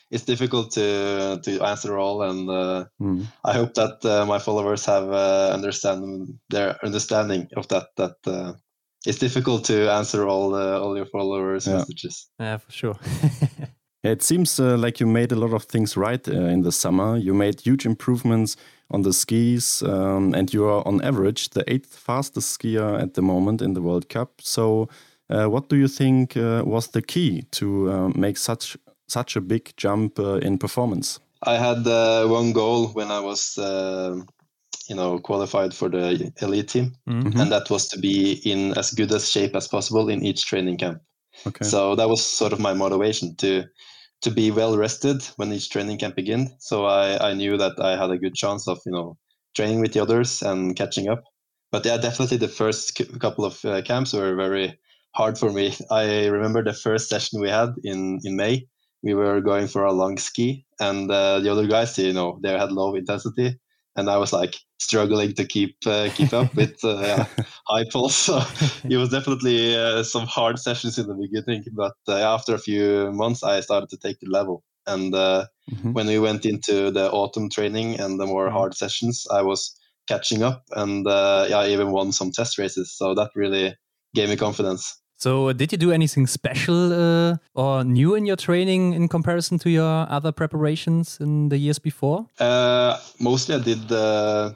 it's 0.10 0.24
difficult 0.24 0.72
to 0.72 1.40
to 1.44 1.62
answer 1.62 1.98
all, 1.98 2.22
and 2.22 2.50
uh, 2.50 2.86
mm. 3.02 3.26
I 3.44 3.54
hope 3.54 3.74
that 3.74 4.06
uh, 4.06 4.26
my 4.26 4.40
followers 4.40 4.86
have 4.86 5.12
uh, 5.12 5.52
understand 5.54 6.40
their 6.50 6.78
understanding 6.84 7.48
of 7.58 7.68
that. 7.68 7.88
That 7.98 8.16
uh, 8.26 8.54
it's 9.06 9.20
difficult 9.20 9.66
to 9.66 9.92
answer 9.92 10.28
all 10.28 10.56
all 10.56 10.96
your 10.96 11.06
followers' 11.06 11.68
yeah. 11.68 11.78
messages. 11.78 12.30
Yeah, 12.40 12.58
for 12.58 12.72
sure. 12.72 12.96
it 14.04 14.24
seems 14.24 14.60
uh, 14.60 14.78
like 14.78 15.00
you 15.00 15.08
made 15.08 15.32
a 15.32 15.40
lot 15.40 15.54
of 15.54 15.64
things 15.64 15.98
right 15.98 16.26
uh, 16.28 16.32
in 16.32 16.62
the 16.62 16.72
summer. 16.72 17.18
You 17.18 17.34
made 17.34 17.62
huge 17.62 17.86
improvements 17.86 18.56
on 18.90 19.02
the 19.02 19.12
skis, 19.12 19.84
um, 19.84 20.34
and 20.34 20.54
you 20.54 20.64
are 20.66 20.88
on 20.88 21.02
average 21.02 21.50
the 21.50 21.64
eighth 21.68 21.98
fastest 21.98 22.58
skier 22.58 23.02
at 23.02 23.16
the 23.16 23.22
moment 23.22 23.62
in 23.62 23.74
the 23.74 23.82
World 23.82 24.10
Cup. 24.10 24.42
So. 24.42 24.88
Uh, 25.30 25.46
what 25.46 25.68
do 25.68 25.76
you 25.76 25.90
think 25.90 26.38
uh, 26.38 26.64
was 26.66 26.88
the 26.88 27.02
key 27.02 27.42
to 27.52 27.92
uh, 27.92 28.08
make 28.16 28.38
such 28.38 28.78
such 29.08 29.36
a 29.36 29.42
big 29.42 29.74
jump 29.78 30.20
uh, 30.20 30.36
in 30.36 30.58
performance? 30.58 31.20
I 31.44 31.58
had 31.58 31.88
uh, 31.88 32.28
one 32.28 32.52
goal 32.52 32.88
when 32.88 33.12
I 33.12 33.20
was, 33.20 33.58
uh, 33.58 34.20
you 34.90 34.96
know, 34.96 35.20
qualified 35.20 35.74
for 35.74 35.90
the 35.90 36.32
elite 36.42 36.70
team, 36.70 36.96
mm-hmm. 37.08 37.40
and 37.40 37.52
that 37.52 37.70
was 37.70 37.88
to 37.90 38.00
be 38.00 38.34
in 38.44 38.78
as 38.78 38.92
good 38.92 39.12
as 39.12 39.30
shape 39.30 39.56
as 39.56 39.68
possible 39.68 40.10
in 40.10 40.26
each 40.26 40.46
training 40.46 40.78
camp. 40.78 41.02
Okay. 41.46 41.66
So 41.66 41.96
that 41.96 42.10
was 42.10 42.26
sort 42.26 42.54
of 42.54 42.60
my 42.60 42.74
motivation 42.74 43.36
to 43.38 43.66
to 44.22 44.32
be 44.32 44.50
well 44.50 44.78
rested 44.78 45.24
when 45.36 45.54
each 45.54 45.70
training 45.70 46.00
camp 46.00 46.16
began. 46.16 46.50
So 46.60 46.86
I, 46.86 47.30
I 47.30 47.34
knew 47.34 47.56
that 47.58 47.80
I 47.80 47.96
had 47.96 48.10
a 48.10 48.18
good 48.18 48.34
chance 48.34 48.68
of 48.68 48.80
you 48.86 48.92
know 48.92 49.18
training 49.56 49.82
with 49.82 49.94
the 49.94 50.02
others 50.02 50.42
and 50.42 50.76
catching 50.76 51.08
up. 51.08 51.24
But 51.72 51.86
yeah, 51.86 51.98
definitely 51.98 52.38
the 52.38 52.48
first 52.48 53.00
couple 53.20 53.46
of 53.46 53.64
uh, 53.64 53.82
camps 53.84 54.14
were 54.14 54.36
very 54.36 54.80
hard 55.14 55.38
for 55.38 55.52
me. 55.52 55.76
I 55.92 56.28
remember 56.28 56.64
the 56.64 56.74
first 56.74 57.10
session 57.10 57.42
we 57.42 57.50
had 57.50 57.70
in 57.84 58.20
in 58.24 58.36
May. 58.36 58.68
We 59.08 59.14
were 59.14 59.40
going 59.40 59.68
for 59.68 59.86
a 59.86 59.94
long 59.94 60.18
ski, 60.18 60.66
and 60.82 61.10
uh, 61.10 61.40
the 61.40 61.50
other 61.50 61.66
guys, 61.66 61.98
you 61.98 62.12
know, 62.12 62.40
they 62.44 62.52
had 62.52 62.74
low 62.74 62.94
intensity, 62.94 63.58
and 63.96 64.10
I 64.10 64.18
was 64.18 64.34
like 64.34 64.58
struggling 64.80 65.34
to 65.36 65.46
keep 65.46 65.78
uh, 65.86 66.10
keep 66.14 66.34
up 66.34 66.54
with 66.56 66.84
uh, 66.84 67.24
high 67.68 67.86
pulse. 67.90 68.18
So 68.18 68.42
it 68.84 68.98
was 68.98 69.08
definitely 69.08 69.78
uh, 69.78 70.04
some 70.04 70.28
hard 70.28 70.60
sessions 70.60 71.00
in 71.00 71.08
the 71.08 71.14
beginning, 71.14 71.64
but 71.72 71.96
uh, 72.10 72.20
after 72.36 72.54
a 72.54 72.60
few 72.60 73.14
months, 73.14 73.44
I 73.44 73.62
started 73.62 73.88
to 73.92 73.98
take 73.98 74.20
the 74.20 74.30
level. 74.30 74.66
And 74.86 75.16
uh, 75.16 75.46
mm-hmm. 75.72 75.94
when 75.94 76.08
we 76.08 76.20
went 76.20 76.46
into 76.46 76.92
the 76.92 77.10
autumn 77.10 77.50
training 77.50 78.00
and 78.02 78.20
the 78.20 78.26
more 78.26 78.48
mm-hmm. 78.48 78.58
hard 78.58 78.76
sessions, 78.76 79.26
I 79.32 79.42
was 79.42 79.74
catching 80.10 80.44
up, 80.44 80.64
and 80.76 81.08
uh, 81.08 81.48
yeah, 81.50 81.60
I 81.60 81.70
even 81.70 81.92
won 81.92 82.12
some 82.12 82.32
test 82.32 82.58
races. 82.58 82.94
So 82.94 83.16
that 83.16 83.32
really 83.36 83.74
gave 84.14 84.28
me 84.28 84.36
confidence. 84.36 85.02
So, 85.18 85.52
did 85.52 85.72
you 85.72 85.80
do 85.80 85.92
anything 85.92 86.28
special 86.28 86.94
uh, 86.94 87.38
or 87.56 87.84
new 87.84 88.14
in 88.14 88.28
your 88.28 88.36
training 88.36 88.94
in 88.94 89.08
comparison 89.08 89.58
to 89.60 89.70
your 89.70 90.06
other 90.12 90.32
preparations 90.32 91.18
in 91.20 91.50
the 91.50 91.58
years 91.58 91.80
before? 91.80 92.28
Uh, 92.40 93.00
mostly, 93.20 93.56
I 93.56 93.60
did 93.60 93.92
uh, 93.92 94.54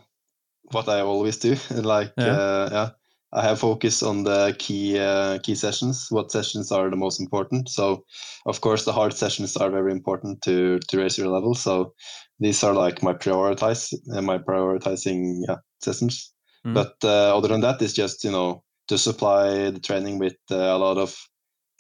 what 0.70 0.88
I 0.88 1.01
always 1.01 1.38
do. 1.38 1.56
like, 1.72 2.13
yeah. 2.15 2.25
Uh, 2.25 2.70
yeah. 2.72 2.89
I 3.34 3.44
have 3.44 3.60
focus 3.60 4.03
on 4.03 4.24
the 4.24 4.53
key 4.60 5.00
uh, 5.00 5.39
key 5.39 5.56
sessions. 5.56 6.08
What 6.12 6.32
sessions 6.32 6.72
are 6.72 6.89
the 6.89 6.98
most 6.98 7.20
important? 7.20 7.70
So, 7.70 8.03
of 8.46 8.62
course, 8.62 8.86
the 8.86 8.91
hard 8.91 9.13
sessions 9.13 9.58
are 9.58 9.72
very 9.72 9.91
important 9.91 10.44
to 10.44 10.80
to 10.89 10.98
raise 10.98 11.18
your 11.18 11.30
level. 11.30 11.56
So, 11.56 11.94
these 12.39 12.63
are 12.63 12.74
like 12.74 13.01
my 13.01 13.13
prioritize 13.13 13.94
uh, 14.13 14.22
my 14.22 14.38
prioritizing 14.38 15.44
yeah, 15.48 15.56
sessions. 15.80 16.34
Mm. 16.68 16.74
But 16.74 17.03
other 17.03 17.48
than 17.48 17.62
that, 17.62 17.82
it's 17.82 17.94
just 17.94 18.24
you 18.25 18.32
know 18.32 18.63
to 18.91 18.98
supply 18.98 19.71
the 19.71 19.79
training 19.79 20.19
with 20.19 20.36
uh, 20.51 20.57
a 20.57 20.77
lot 20.77 20.98
of 20.98 21.15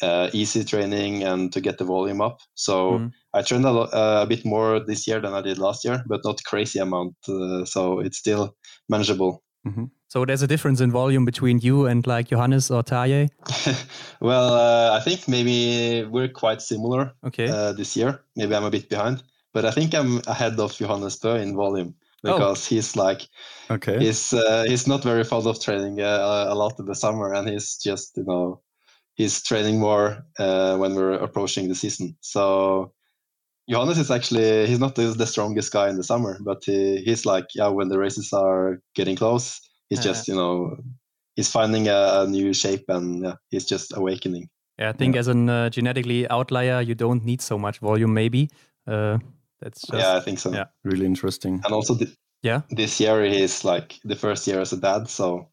uh, 0.01 0.29
easy 0.31 0.63
training 0.63 1.23
and 1.23 1.51
to 1.51 1.59
get 1.59 1.77
the 1.77 1.83
volume 1.83 2.21
up. 2.21 2.39
So 2.55 2.99
mm. 2.99 3.11
I 3.33 3.41
trained 3.41 3.65
a, 3.65 3.71
lo- 3.71 3.91
uh, 3.91 4.21
a, 4.23 4.25
bit 4.25 4.45
more 4.45 4.79
this 4.79 5.05
year 5.07 5.19
than 5.19 5.33
I 5.33 5.41
did 5.41 5.57
last 5.57 5.83
year, 5.83 6.05
but 6.07 6.21
not 6.23 6.41
crazy 6.45 6.79
amount. 6.79 7.15
Uh, 7.27 7.65
so 7.65 7.99
it's 7.99 8.17
still 8.17 8.55
manageable. 8.87 9.43
Mm-hmm. 9.67 9.85
So 10.07 10.23
there's 10.23 10.41
a 10.41 10.47
difference 10.47 10.79
in 10.79 10.89
volume 10.89 11.25
between 11.25 11.59
you 11.59 11.85
and 11.85 12.07
like 12.07 12.29
Johannes 12.29 12.71
or 12.71 12.81
Tarjei? 12.81 13.29
well, 14.21 14.53
uh, 14.53 14.97
I 14.97 15.01
think 15.01 15.27
maybe 15.27 16.05
we're 16.05 16.29
quite 16.29 16.61
similar 16.61 17.11
okay. 17.27 17.49
Uh, 17.49 17.73
this 17.73 17.97
year. 17.97 18.21
Maybe 18.37 18.55
I'm 18.55 18.63
a 18.63 18.71
bit 18.71 18.87
behind, 18.89 19.21
but 19.53 19.65
I 19.65 19.71
think 19.71 19.93
I'm 19.93 20.21
ahead 20.27 20.57
of 20.59 20.77
Johannes 20.77 21.19
Bø 21.19 21.41
in 21.41 21.55
volume. 21.57 21.93
Oh. 22.23 22.33
because 22.33 22.67
oh. 22.67 22.69
he's 22.69 22.95
like 22.95 23.27
okay 23.69 23.97
he's 23.97 24.31
uh, 24.33 24.65
he's 24.67 24.87
not 24.87 25.03
very 25.03 25.23
fond 25.23 25.47
of 25.47 25.59
training 25.59 26.01
uh, 26.01 26.45
a 26.49 26.55
lot 26.55 26.77
in 26.77 26.85
the 26.85 26.93
summer 26.93 27.33
and 27.33 27.49
he's 27.49 27.77
just 27.77 28.15
you 28.15 28.23
know 28.23 28.61
he's 29.15 29.41
training 29.41 29.79
more 29.79 30.23
uh, 30.37 30.77
when 30.77 30.93
we're 30.93 31.13
approaching 31.13 31.67
the 31.67 31.75
season 31.75 32.15
so 32.21 32.93
Johannes 33.67 33.97
is 33.97 34.11
actually 34.11 34.67
he's 34.67 34.79
not 34.79 34.95
the, 34.95 35.25
strongest 35.25 35.71
guy 35.71 35.89
in 35.89 35.97
the 35.97 36.03
summer 36.03 36.37
but 36.41 36.61
he, 36.63 36.97
he's 36.97 37.25
like 37.25 37.45
yeah 37.55 37.67
when 37.67 37.89
the 37.89 37.97
races 37.97 38.31
are 38.33 38.79
getting 38.93 39.15
close 39.15 39.59
he's 39.89 40.03
just 40.03 40.27
you 40.27 40.35
know 40.35 40.77
he's 41.35 41.49
finding 41.49 41.87
a, 41.87 42.21
a, 42.21 42.27
new 42.27 42.53
shape 42.53 42.85
and 42.87 43.23
yeah, 43.23 43.33
he's 43.49 43.65
just 43.65 43.97
awakening 43.97 44.47
yeah 44.77 44.89
I 44.89 44.93
think 44.93 45.15
yeah. 45.15 45.21
as 45.21 45.27
a 45.27 45.51
uh, 45.51 45.69
genetically 45.69 46.29
outlier 46.29 46.81
you 46.81 46.93
don't 46.93 47.25
need 47.25 47.41
so 47.41 47.57
much 47.57 47.79
volume 47.79 48.13
maybe 48.13 48.49
uh, 48.87 49.17
that's 49.61 49.81
just, 49.81 49.93
yeah, 49.93 50.15
I 50.15 50.19
think 50.19 50.39
so. 50.39 50.51
Yeah, 50.51 50.65
really 50.83 51.05
interesting. 51.05 51.61
And 51.63 51.73
also, 51.73 51.93
the, 51.93 52.13
yeah, 52.41 52.61
this 52.69 52.99
year 52.99 53.23
he's 53.23 53.63
like 53.63 53.99
the 54.03 54.15
first 54.15 54.47
year 54.47 54.59
as 54.61 54.73
a 54.73 54.77
dad, 54.77 55.09
so 55.09 55.49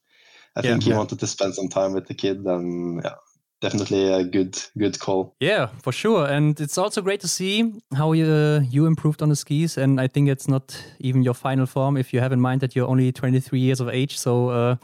I 0.56 0.62
think 0.62 0.86
yeah. 0.86 0.92
he 0.92 0.98
wanted 0.98 1.20
to 1.20 1.26
spend 1.26 1.54
some 1.54 1.68
time 1.68 1.92
with 1.92 2.06
the 2.06 2.14
kid, 2.14 2.38
and 2.46 3.02
yeah, 3.04 3.14
definitely 3.60 4.12
a 4.12 4.24
good 4.24 4.58
good 4.76 4.98
call. 4.98 5.34
Yeah, 5.40 5.68
for 5.82 5.92
sure. 5.92 6.26
And 6.26 6.60
it's 6.60 6.78
also 6.78 7.02
great 7.02 7.20
to 7.20 7.28
see 7.28 7.72
how 7.94 8.12
you, 8.12 8.26
uh, 8.26 8.60
you 8.70 8.86
improved 8.86 9.22
on 9.22 9.28
the 9.28 9.36
skis. 9.36 9.76
And 9.76 10.00
I 10.00 10.08
think 10.08 10.28
it's 10.28 10.48
not 10.48 10.76
even 10.98 11.22
your 11.22 11.34
final 11.34 11.66
form 11.66 11.96
if 11.96 12.12
you 12.12 12.20
have 12.20 12.32
in 12.32 12.40
mind 12.40 12.60
that 12.60 12.74
you're 12.74 12.88
only 12.88 13.12
23 13.12 13.58
years 13.58 13.80
of 13.80 13.88
age. 13.88 14.18
So. 14.18 14.50
Uh, 14.50 14.76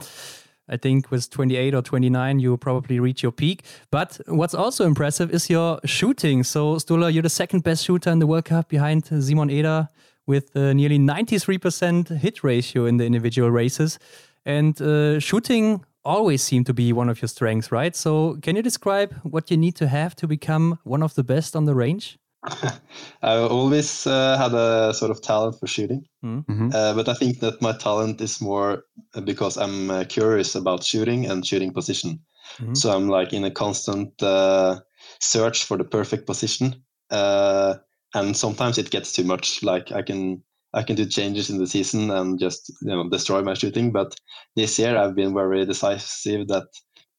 I 0.69 0.77
think 0.77 1.11
with 1.11 1.31
28 1.31 1.75
or 1.75 1.83
29, 1.83 2.39
you 2.39 2.57
probably 2.57 2.99
reach 2.99 3.23
your 3.23 3.33
peak. 3.33 3.65
But 3.91 4.21
what's 4.27 4.55
also 4.55 4.87
impressive 4.87 5.31
is 5.31 5.51
your 5.51 5.79
shooting. 5.85 6.43
So, 6.43 6.77
Sturla, 6.77 7.13
you're 7.13 7.23
the 7.23 7.29
second 7.29 7.65
best 7.65 7.85
shooter 7.85 8.11
in 8.11 8.19
the 8.19 8.27
World 8.27 8.47
Cup 8.47 8.69
behind 8.69 9.07
Simon 9.07 9.51
Eder 9.51 9.89
with 10.27 10.57
uh, 10.57 10.73
nearly 10.73 10.99
93% 10.99 12.19
hit 12.19 12.43
ratio 12.43 12.87
in 12.87 12.97
the 12.97 13.05
individual 13.05 13.51
races. 13.51 13.99
And 14.47 14.81
uh, 14.81 15.21
shooting 15.21 15.85
always 16.05 16.43
seemed 16.43 16.67
to 16.67 16.75
be 16.75 16.93
one 16.93 17.09
of 17.09 17.21
your 17.21 17.29
strengths, 17.29 17.71
right? 17.71 17.95
So, 17.95 18.39
can 18.43 18.57
you 18.57 18.63
describe 18.63 19.15
what 19.23 19.51
you 19.51 19.57
need 19.57 19.77
to 19.77 19.89
have 19.89 20.15
to 20.17 20.27
become 20.27 20.79
one 20.85 21.03
of 21.03 21.15
the 21.15 21.25
best 21.25 21.57
on 21.57 21.65
the 21.65 21.75
range? 21.75 22.19
I 23.23 23.37
always 23.37 24.07
uh, 24.07 24.37
had 24.37 24.53
a 24.53 24.93
sort 24.93 25.11
of 25.11 25.23
talent 25.23 25.59
for 25.59 25.67
shooting, 25.67 26.05
mm-hmm. 26.23 26.71
uh, 26.75 26.95
but 26.95 27.09
I 27.09 27.15
think 27.15 27.41
that 27.41 27.63
my 27.63 27.73
talent 27.73 28.21
is 28.21 28.41
more 28.41 28.85
because 29.25 29.57
I'm 29.57 29.91
uh, 29.91 30.05
curious 30.05 30.55
about 30.55 30.85
shooting 30.85 31.27
and 31.27 31.47
shooting 31.47 31.73
position. 31.73 32.21
Mm-hmm. 32.59 32.75
So 32.75 32.95
I'm 32.95 33.09
like 33.09 33.33
in 33.33 33.45
a 33.45 33.51
constant 33.51 34.23
uh, 34.23 34.81
search 35.21 35.65
for 35.65 35.79
the 35.79 35.85
perfect 35.85 36.27
position, 36.27 36.85
uh, 37.11 37.77
and 38.15 38.37
sometimes 38.37 38.77
it 38.77 38.91
gets 38.91 39.13
too 39.13 39.25
much. 39.25 39.63
Like 39.63 39.91
I 39.91 40.03
can 40.03 40.43
I 40.75 40.83
can 40.83 40.97
do 40.97 41.07
changes 41.07 41.49
in 41.49 41.59
the 41.59 41.67
season 41.67 42.11
and 42.11 42.39
just 42.39 42.71
you 42.83 42.89
know 42.89 43.09
destroy 43.09 43.43
my 43.43 43.55
shooting. 43.55 43.91
But 43.91 44.15
this 44.55 44.79
year 44.79 44.99
I've 44.99 45.15
been 45.15 45.33
very 45.33 45.65
decisive 45.65 46.49
that 46.49 46.67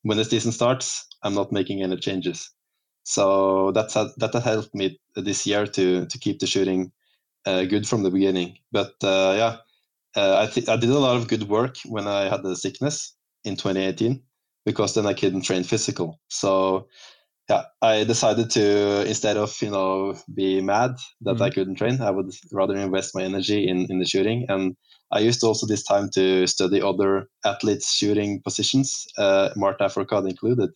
when 0.04 0.18
the 0.18 0.26
season 0.26 0.52
starts, 0.52 1.08
I'm 1.24 1.34
not 1.34 1.52
making 1.52 1.82
any 1.82 1.98
changes. 1.98 2.52
So 3.06 3.72
that's 3.72 3.94
that 3.94 4.42
helped 4.44 4.74
me 4.74 5.00
this 5.16 5.46
year 5.46 5.68
to 5.68 6.06
to 6.08 6.20
keep 6.20 6.40
the 6.40 6.48
shooting 6.48 6.92
uh, 7.46 7.64
good 7.66 7.88
from 7.88 8.04
the 8.04 8.10
beginning. 8.10 8.58
But 8.72 8.96
uh, 9.04 9.34
yeah, 9.38 9.58
uh, 10.16 10.42
I 10.42 10.52
th- 10.52 10.68
I 10.68 10.76
did 10.76 10.90
a 10.90 11.00
lot 11.00 11.16
of 11.16 11.28
good 11.28 11.48
work 11.48 11.78
when 11.86 12.08
I 12.08 12.30
had 12.30 12.42
the 12.42 12.56
sickness 12.56 13.16
in 13.44 13.56
2018 13.56 14.22
because 14.66 14.96
then 14.96 15.06
I 15.06 15.14
couldn't 15.14 15.44
train 15.44 15.64
physical. 15.64 16.20
So 16.30 16.88
yeah, 17.48 17.66
I 17.80 18.06
decided 18.06 18.50
to 18.52 19.06
instead 19.08 19.38
of 19.38 19.56
you 19.62 19.70
know 19.70 20.18
be 20.34 20.62
mad 20.62 20.96
that 21.22 21.36
mm-hmm. 21.36 21.44
I 21.44 21.52
couldn't 21.52 21.76
train, 21.76 22.02
I 22.02 22.10
would 22.10 22.32
rather 22.52 22.76
invest 22.76 23.14
my 23.14 23.22
energy 23.22 23.68
in 23.68 23.86
in 23.90 24.00
the 24.00 24.06
shooting. 24.08 24.48
And 24.50 24.76
I 25.12 25.20
used 25.20 25.44
also 25.44 25.68
this 25.68 25.84
time 25.84 26.10
to 26.16 26.48
study 26.48 26.82
other 26.82 27.28
athletes' 27.46 27.94
shooting 27.94 28.42
positions, 28.42 29.06
uh, 29.20 29.50
Martin 29.56 29.90
Fourcade 29.90 30.28
included. 30.28 30.72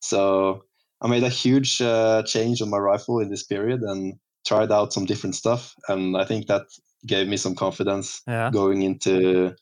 So 0.00 0.62
I 1.02 1.08
made 1.08 1.24
a 1.24 1.28
huge 1.28 1.82
uh, 1.82 2.22
change 2.22 2.62
on 2.62 2.70
my 2.70 2.78
rifle 2.78 3.18
in 3.20 3.28
this 3.28 3.42
period 3.42 3.82
and 3.82 4.14
tried 4.46 4.72
out 4.72 4.92
some 4.92 5.04
different 5.04 5.34
stuff, 5.34 5.74
and 5.88 6.16
I 6.16 6.24
think 6.24 6.46
that 6.46 6.62
gave 7.06 7.28
me 7.28 7.36
some 7.36 7.54
confidence 7.54 8.22
yeah. 8.26 8.50
going 8.50 8.82
into 8.82 9.54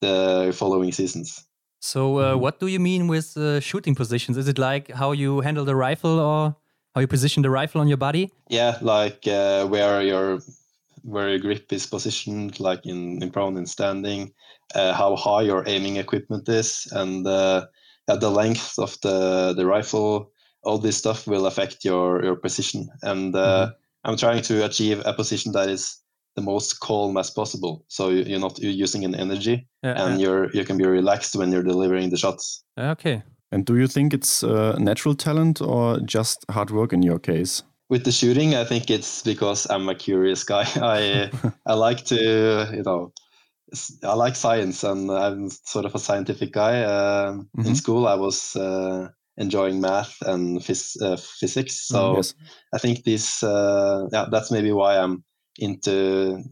the 0.00 0.54
following 0.56 0.92
seasons. 0.92 1.44
So, 1.80 2.18
uh, 2.18 2.32
mm-hmm. 2.32 2.40
what 2.40 2.60
do 2.60 2.66
you 2.66 2.80
mean 2.80 3.08
with 3.08 3.36
uh, 3.36 3.60
shooting 3.60 3.94
positions? 3.94 4.38
Is 4.38 4.48
it 4.48 4.58
like 4.58 4.90
how 4.92 5.12
you 5.12 5.40
handle 5.40 5.64
the 5.64 5.76
rifle 5.76 6.18
or 6.18 6.56
how 6.94 7.00
you 7.00 7.06
position 7.06 7.42
the 7.42 7.50
rifle 7.50 7.80
on 7.80 7.88
your 7.88 7.98
body? 7.98 8.32
Yeah, 8.48 8.78
like 8.80 9.26
uh, 9.26 9.66
where 9.66 10.00
your 10.00 10.40
where 11.02 11.28
your 11.28 11.38
grip 11.38 11.72
is 11.72 11.86
positioned, 11.86 12.58
like 12.60 12.86
in, 12.86 13.22
in 13.22 13.30
prone 13.30 13.58
and 13.58 13.68
standing, 13.68 14.32
uh, 14.74 14.94
how 14.94 15.14
high 15.16 15.42
your 15.42 15.62
aiming 15.66 15.96
equipment 15.96 16.48
is, 16.48 16.88
and 16.92 17.26
uh, 17.26 17.66
the 18.06 18.30
length 18.30 18.78
of 18.78 18.96
the 19.02 19.52
the 19.54 19.66
rifle, 19.66 20.32
all 20.64 20.78
this 20.78 20.96
stuff 20.96 21.26
will 21.26 21.46
affect 21.46 21.84
your 21.84 22.24
your 22.24 22.36
position. 22.36 22.88
And 23.02 23.34
uh, 23.34 23.66
mm-hmm. 23.66 24.10
I'm 24.10 24.16
trying 24.16 24.42
to 24.42 24.64
achieve 24.64 25.02
a 25.04 25.12
position 25.12 25.52
that 25.52 25.68
is 25.68 25.98
the 26.36 26.42
most 26.42 26.80
calm 26.80 27.16
as 27.16 27.30
possible. 27.30 27.84
So 27.88 28.08
you're 28.10 28.40
not 28.40 28.58
you're 28.58 28.72
using 28.72 29.04
an 29.04 29.14
energy, 29.14 29.66
yeah, 29.82 30.04
and 30.04 30.20
yeah. 30.20 30.26
you're 30.26 30.50
you 30.52 30.64
can 30.64 30.78
be 30.78 30.86
relaxed 30.86 31.36
when 31.36 31.52
you're 31.52 31.62
delivering 31.62 32.10
the 32.10 32.16
shots. 32.16 32.64
Okay. 32.78 33.22
And 33.52 33.64
do 33.64 33.76
you 33.76 33.86
think 33.86 34.12
it's 34.12 34.42
uh, 34.42 34.76
natural 34.78 35.14
talent 35.14 35.60
or 35.60 36.00
just 36.00 36.44
hard 36.50 36.70
work 36.70 36.92
in 36.92 37.02
your 37.02 37.20
case? 37.20 37.62
With 37.88 38.04
the 38.04 38.10
shooting, 38.10 38.56
I 38.56 38.64
think 38.64 38.90
it's 38.90 39.22
because 39.22 39.70
I'm 39.70 39.88
a 39.88 39.94
curious 39.94 40.42
guy. 40.42 40.64
I 40.76 41.30
I 41.66 41.74
like 41.74 42.04
to 42.06 42.68
you 42.72 42.82
know 42.82 43.12
I 44.02 44.14
like 44.14 44.36
science 44.36 44.84
and 44.84 45.10
I'm 45.10 45.50
sort 45.50 45.84
of 45.84 45.94
a 45.94 45.98
scientific 45.98 46.52
guy. 46.52 46.82
Uh, 46.82 47.32
mm-hmm. 47.32 47.66
In 47.66 47.74
school, 47.74 48.06
I 48.06 48.14
was 48.14 48.56
uh, 48.56 49.08
enjoying 49.36 49.80
math 49.80 50.16
and 50.22 50.60
phys- 50.60 51.00
uh, 51.02 51.16
physics. 51.16 51.88
So 51.88 52.12
mm, 52.12 52.16
yes. 52.16 52.34
I 52.72 52.78
think 52.78 53.04
this, 53.04 53.42
uh, 53.42 54.06
yeah, 54.12 54.26
that's 54.30 54.50
maybe 54.50 54.72
why 54.72 54.98
I'm 54.98 55.24
into 55.58 56.42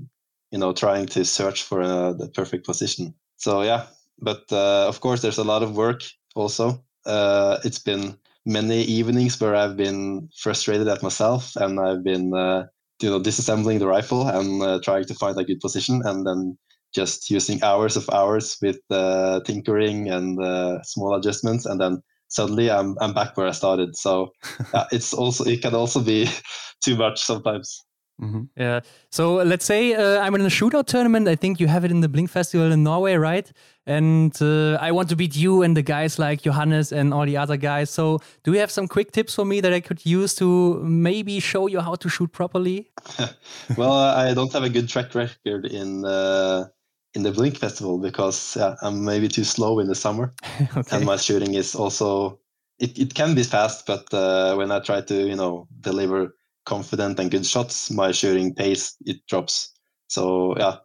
you 0.51 0.59
know 0.59 0.73
trying 0.73 1.07
to 1.07 1.25
search 1.25 1.63
for 1.63 1.83
uh, 1.83 2.13
the 2.13 2.29
perfect 2.29 2.67
position. 2.67 3.15
So 3.37 3.63
yeah, 3.63 3.87
but 4.21 4.45
uh, 4.53 4.87
of 4.89 5.01
course 5.01 5.23
there's 5.23 5.39
a 5.39 5.45
lot 5.45 5.63
of 5.63 5.77
work 5.77 6.03
also. 6.35 6.85
Uh, 7.05 7.59
it's 7.65 7.79
been 7.81 8.17
many 8.45 8.83
evenings 8.83 9.41
where 9.41 9.55
I've 9.55 9.77
been 9.77 10.29
frustrated 10.37 10.89
at 10.89 11.03
myself 11.03 11.57
and 11.57 11.81
I've 11.81 12.05
been 12.05 12.35
uh, 12.35 12.67
you 13.01 13.11
know 13.11 13.21
disassembling 13.21 13.79
the 13.79 13.87
rifle 13.87 14.29
and 14.29 14.63
uh, 14.63 14.81
trying 14.85 15.05
to 15.07 15.15
find 15.15 15.39
a 15.39 15.45
good 15.45 15.61
position 15.61 16.03
and 16.05 16.27
then 16.27 16.59
just 16.95 17.31
using 17.31 17.63
hours 17.63 17.97
of 17.97 18.09
hours 18.11 18.59
with 18.61 18.79
uh, 18.91 19.41
tinkering 19.41 20.11
and 20.11 20.41
uh, 20.43 20.83
small 20.83 21.15
adjustments 21.15 21.65
and 21.65 21.81
then 21.81 22.03
suddenly 22.33 22.71
I'm 22.71 22.97
I'm 23.01 23.13
back 23.13 23.37
where 23.37 23.47
I 23.47 23.53
started. 23.53 23.97
So 23.97 24.33
uh, 24.75 24.87
it's 24.91 25.15
also 25.15 25.45
it 25.45 25.63
can 25.63 25.75
also 25.75 26.01
be 26.01 26.29
too 26.85 26.97
much 26.97 27.23
sometimes. 27.23 27.85
Mm-hmm. 28.21 28.43
Yeah. 28.57 28.81
So 29.11 29.37
let's 29.37 29.65
say 29.65 29.95
uh, 29.95 30.21
I'm 30.21 30.35
in 30.35 30.43
a 30.43 30.51
shootout 30.51 30.87
tournament. 30.87 31.27
I 31.29 31.35
think 31.35 31.59
you 31.59 31.67
have 31.67 31.85
it 31.85 31.91
in 31.91 32.01
the 32.01 32.09
Blink 32.09 32.31
Festival 32.31 32.71
in 32.71 32.85
Norway, 32.85 33.15
right? 33.15 33.51
And 33.87 34.37
uh, 34.41 34.75
I 34.75 34.93
want 34.93 35.09
to 35.09 35.17
beat 35.17 35.35
you 35.35 35.63
and 35.63 35.77
the 35.77 35.83
guys 35.83 36.19
like 36.19 36.43
Johannes 36.43 36.93
and 36.93 37.13
all 37.13 37.27
the 37.27 37.37
other 37.37 37.57
guys. 37.57 37.91
So 37.91 38.21
do 38.45 38.53
you 38.53 38.61
have 38.61 38.71
some 38.71 38.87
quick 38.87 39.11
tips 39.11 39.35
for 39.35 39.45
me 39.45 39.61
that 39.61 39.73
I 39.73 39.81
could 39.81 40.07
use 40.07 40.37
to 40.37 40.81
maybe 40.85 41.41
show 41.41 41.67
you 41.67 41.81
how 41.81 41.97
to 41.97 42.09
shoot 42.09 42.31
properly? 42.33 42.93
well, 43.77 43.93
I 43.93 44.35
don't 44.35 44.53
have 44.53 44.63
a 44.63 44.71
good 44.71 44.89
track 44.89 45.15
record 45.17 45.67
in 45.67 46.05
uh, 46.05 46.67
in 47.15 47.23
the 47.23 47.33
Blink 47.33 47.59
Festival 47.59 47.99
because 47.99 48.57
yeah, 48.57 48.75
I'm 48.83 49.05
maybe 49.05 49.29
too 49.29 49.45
slow 49.45 49.79
in 49.79 49.89
the 49.89 49.95
summer, 49.95 50.33
okay. 50.77 50.97
and 50.97 51.05
my 51.05 51.17
shooting 51.17 51.55
is 51.55 51.75
also 51.75 52.41
it, 52.79 52.99
it 52.99 53.15
can 53.15 53.35
be 53.35 53.43
fast, 53.43 53.87
but 53.87 54.13
uh, 54.13 54.55
when 54.55 54.73
I 54.73 54.81
try 54.81 55.01
to 55.03 55.15
you 55.15 55.37
know 55.37 55.69
deliver 55.81 56.35
confident 56.65 57.19
and 57.19 57.31
good 57.31 57.47
shots, 57.47 57.91
my 57.91 58.13
shooting 58.13 58.55
pace 58.55 58.97
it 59.05 59.19
drops. 59.29 59.73
So 60.09 60.57
yeah, 60.59 60.77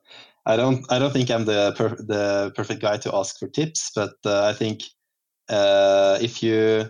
I 0.45 0.57
don't 0.57 0.85
I 0.91 0.99
don't 0.99 1.13
think 1.13 1.29
I'm 1.31 1.45
the 1.45 1.73
per- 1.77 1.97
the 1.97 2.51
perfect 2.55 2.81
guy 2.81 2.97
to 2.97 3.15
ask 3.15 3.37
for 3.39 3.47
tips, 3.47 3.91
but 3.95 4.15
uh, 4.25 4.45
I 4.45 4.53
think 4.53 4.81
uh, 5.49 6.17
if 6.21 6.43
you 6.43 6.89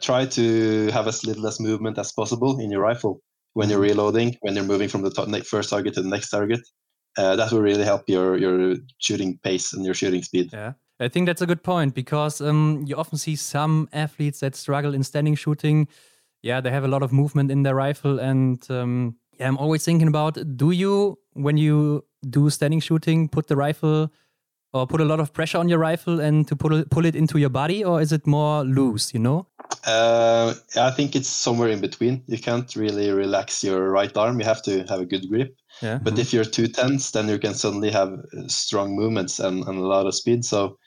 try 0.00 0.24
to 0.26 0.90
have 0.92 1.06
as 1.06 1.24
little 1.26 1.46
as 1.46 1.60
movement 1.60 1.98
as 1.98 2.12
possible 2.12 2.58
in 2.60 2.70
your 2.70 2.80
rifle 2.80 3.20
when 3.54 3.68
you're 3.68 3.78
mm-hmm. 3.78 3.90
reloading, 3.90 4.36
when 4.40 4.54
you're 4.54 4.64
moving 4.64 4.88
from 4.88 5.02
the 5.02 5.10
to- 5.10 5.44
first 5.44 5.70
target 5.70 5.94
to 5.94 6.02
the 6.02 6.08
next 6.08 6.30
target, 6.30 6.60
uh, 7.18 7.36
that 7.36 7.52
will 7.52 7.60
really 7.60 7.84
help 7.84 8.08
your 8.08 8.38
your 8.38 8.76
shooting 8.98 9.38
pace 9.42 9.74
and 9.74 9.84
your 9.84 9.94
shooting 9.94 10.22
speed. 10.22 10.50
Yeah. 10.52 10.72
I 11.00 11.08
think 11.08 11.26
that's 11.26 11.42
a 11.42 11.46
good 11.46 11.62
point 11.62 11.94
because 11.94 12.40
um, 12.40 12.82
you 12.84 12.96
often 12.96 13.18
see 13.18 13.36
some 13.36 13.88
athletes 13.92 14.40
that 14.40 14.56
struggle 14.56 14.94
in 14.94 15.04
standing 15.04 15.36
shooting 15.36 15.86
yeah, 16.42 16.60
they 16.60 16.70
have 16.70 16.84
a 16.84 16.88
lot 16.88 17.02
of 17.02 17.12
movement 17.12 17.50
in 17.50 17.62
their 17.62 17.74
rifle. 17.74 18.18
And 18.18 18.64
um, 18.70 19.16
yeah, 19.38 19.48
I'm 19.48 19.58
always 19.58 19.84
thinking 19.84 20.08
about 20.08 20.38
do 20.56 20.70
you, 20.70 21.18
when 21.32 21.56
you 21.56 22.04
do 22.28 22.50
standing 22.50 22.80
shooting, 22.80 23.28
put 23.28 23.48
the 23.48 23.56
rifle 23.56 24.12
or 24.78 24.86
put 24.86 25.00
a 25.00 25.04
lot 25.04 25.20
of 25.20 25.32
pressure 25.32 25.58
on 25.58 25.68
your 25.68 25.78
rifle 25.78 26.20
and 26.20 26.46
to 26.48 26.56
pull 26.56 26.74
it, 26.74 26.90
pull 26.90 27.04
it 27.04 27.16
into 27.16 27.38
your 27.38 27.50
body, 27.50 27.84
or 27.84 28.00
is 28.00 28.12
it 28.12 28.26
more 28.26 28.64
loose, 28.64 29.12
you 29.12 29.20
know? 29.20 29.46
Uh, 29.86 30.54
I 30.76 30.90
think 30.90 31.14
it's 31.14 31.28
somewhere 31.28 31.68
in 31.68 31.80
between. 31.80 32.22
You 32.26 32.38
can't 32.38 32.74
really 32.76 33.10
relax 33.10 33.62
your 33.62 33.90
right 33.90 34.16
arm. 34.16 34.38
You 34.40 34.46
have 34.46 34.62
to 34.62 34.84
have 34.88 35.00
a 35.00 35.06
good 35.06 35.28
grip. 35.28 35.54
Yeah. 35.82 35.98
But 36.02 36.12
mm 36.12 36.16
-hmm. 36.16 36.22
if 36.22 36.32
you're 36.32 36.50
too 36.50 36.68
tense, 36.68 37.10
then 37.10 37.28
you 37.28 37.38
can 37.38 37.54
suddenly 37.54 37.90
have 37.90 38.22
strong 38.46 38.94
movements 38.94 39.40
and, 39.40 39.68
and 39.68 39.78
a 39.78 39.88
lot 39.94 40.06
of 40.06 40.14
speed. 40.14 40.44
So 40.44 40.78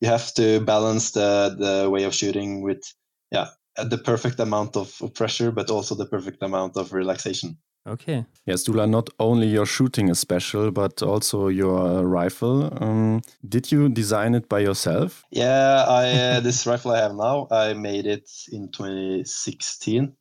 you 0.00 0.10
have 0.10 0.32
to 0.34 0.64
balance 0.64 1.12
the, 1.12 1.56
the 1.58 1.90
way 1.90 2.06
of 2.06 2.14
shooting 2.14 2.64
with 2.64 2.82
yeah 3.30 3.48
the 3.90 3.98
perfect 3.98 4.40
amount 4.40 4.76
of 4.76 5.00
pressure, 5.14 5.52
but 5.52 5.70
also 5.70 5.94
the 5.94 6.06
perfect 6.06 6.42
amount 6.42 6.76
of 6.76 6.92
relaxation. 6.92 7.58
Okay. 7.88 8.26
Yes, 8.44 8.64
Sturla, 8.64 8.88
not 8.88 9.08
only 9.18 9.46
your 9.46 9.66
shooting 9.66 10.08
is 10.08 10.18
special, 10.18 10.70
but 10.70 11.02
also 11.02 11.48
your 11.48 12.06
rifle. 12.06 12.68
Um, 12.82 13.22
did 13.48 13.72
you 13.72 13.88
design 13.88 14.34
it 14.34 14.48
by 14.48 14.60
yourself? 14.60 15.24
Yeah, 15.30 15.84
I 15.88 16.12
uh, 16.12 16.40
this 16.46 16.66
rifle 16.66 16.92
I 16.92 16.98
have 16.98 17.14
now, 17.14 17.48
I 17.50 17.72
made 17.74 18.06
it 18.06 18.30
in 18.52 18.70
2016. 18.70 20.14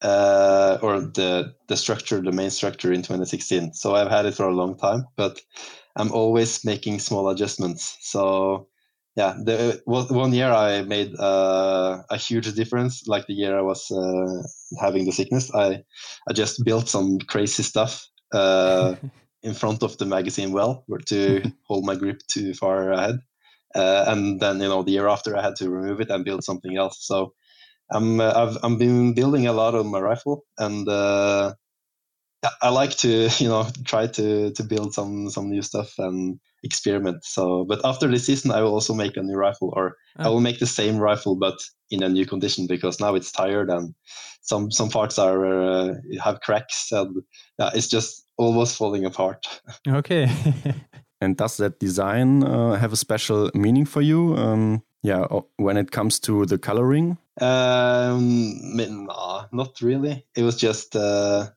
Uh, 0.00 0.78
or 0.80 1.00
the 1.00 1.52
the 1.66 1.76
structure, 1.76 2.20
the 2.22 2.30
main 2.30 2.50
structure 2.50 2.92
in 2.92 3.02
2016. 3.02 3.74
So 3.74 3.96
I've 3.96 4.10
had 4.10 4.26
it 4.26 4.34
for 4.34 4.46
a 4.46 4.54
long 4.54 4.78
time, 4.78 5.04
but 5.16 5.40
I'm 5.96 6.12
always 6.12 6.64
making 6.64 7.00
small 7.00 7.28
adjustments. 7.30 7.96
So 8.00 8.68
yeah, 9.18 9.34
the 9.36 9.82
one 9.84 10.32
year 10.32 10.52
I 10.52 10.82
made 10.82 11.18
uh, 11.18 12.04
a 12.08 12.16
huge 12.16 12.54
difference. 12.54 13.08
Like 13.08 13.26
the 13.26 13.34
year 13.34 13.58
I 13.58 13.62
was 13.62 13.90
uh, 13.90 14.46
having 14.80 15.06
the 15.06 15.10
sickness, 15.10 15.52
I 15.52 15.82
I 16.28 16.32
just 16.32 16.64
built 16.64 16.88
some 16.88 17.18
crazy 17.18 17.64
stuff 17.64 18.06
uh, 18.32 18.94
in 19.42 19.54
front 19.54 19.82
of 19.82 19.98
the 19.98 20.06
magazine 20.06 20.52
well, 20.52 20.84
to 21.06 21.42
hold 21.64 21.84
my 21.84 21.96
grip 21.96 22.20
too 22.28 22.54
far 22.54 22.92
ahead. 22.92 23.18
Uh, 23.74 24.04
and 24.06 24.38
then 24.38 24.60
you 24.60 24.68
know 24.68 24.84
the 24.84 24.92
year 24.92 25.08
after 25.08 25.36
I 25.36 25.42
had 25.42 25.56
to 25.56 25.68
remove 25.68 26.00
it 26.00 26.10
and 26.10 26.24
build 26.24 26.44
something 26.44 26.76
else. 26.76 26.98
So 27.00 27.34
I'm 27.90 28.20
uh, 28.20 28.32
I've 28.36 28.56
I'm 28.62 28.78
been 28.78 29.14
building 29.14 29.48
a 29.48 29.52
lot 29.52 29.74
on 29.74 29.88
my 29.88 29.98
rifle 29.98 30.44
and 30.58 30.88
uh, 30.88 31.54
I 32.62 32.68
like 32.68 32.96
to 32.98 33.28
you 33.38 33.48
know 33.48 33.66
try 33.84 34.06
to 34.06 34.52
to 34.52 34.62
build 34.62 34.94
some 34.94 35.28
some 35.30 35.50
new 35.50 35.62
stuff 35.62 35.98
and 35.98 36.38
experiment. 36.62 37.24
So, 37.24 37.64
but 37.64 37.80
after 37.84 38.08
this 38.08 38.26
season, 38.26 38.50
I 38.50 38.62
will 38.62 38.72
also 38.72 38.94
make 38.94 39.16
a 39.16 39.22
new 39.22 39.36
rifle, 39.36 39.72
or 39.76 39.96
oh. 40.18 40.24
I 40.24 40.28
will 40.28 40.40
make 40.40 40.58
the 40.58 40.66
same 40.66 40.98
rifle 40.98 41.36
but 41.36 41.58
in 41.90 42.02
a 42.02 42.08
new 42.08 42.26
condition 42.26 42.66
because 42.66 43.00
now 43.00 43.14
it's 43.14 43.32
tired 43.32 43.70
and 43.70 43.94
some 44.42 44.70
some 44.70 44.88
parts 44.88 45.18
are 45.18 45.46
uh, 45.46 45.94
have 46.22 46.40
cracks 46.40 46.92
and 46.92 47.22
yeah, 47.58 47.70
it's 47.74 47.88
just 47.88 48.26
almost 48.36 48.76
falling 48.76 49.04
apart. 49.04 49.46
Okay. 49.88 50.30
and 51.20 51.36
does 51.36 51.56
that 51.56 51.80
design 51.80 52.44
uh, 52.44 52.74
have 52.74 52.92
a 52.92 52.96
special 52.96 53.50
meaning 53.54 53.84
for 53.86 54.02
you? 54.02 54.36
Um, 54.36 54.82
yeah, 55.02 55.26
when 55.56 55.76
it 55.76 55.90
comes 55.90 56.18
to 56.20 56.44
the 56.44 56.58
coloring. 56.58 57.18
Um, 57.40 58.76
nah, 58.76 59.46
not 59.52 59.80
really. 59.80 60.26
It 60.34 60.42
was 60.42 60.56
just. 60.56 60.96
Uh, 60.96 61.50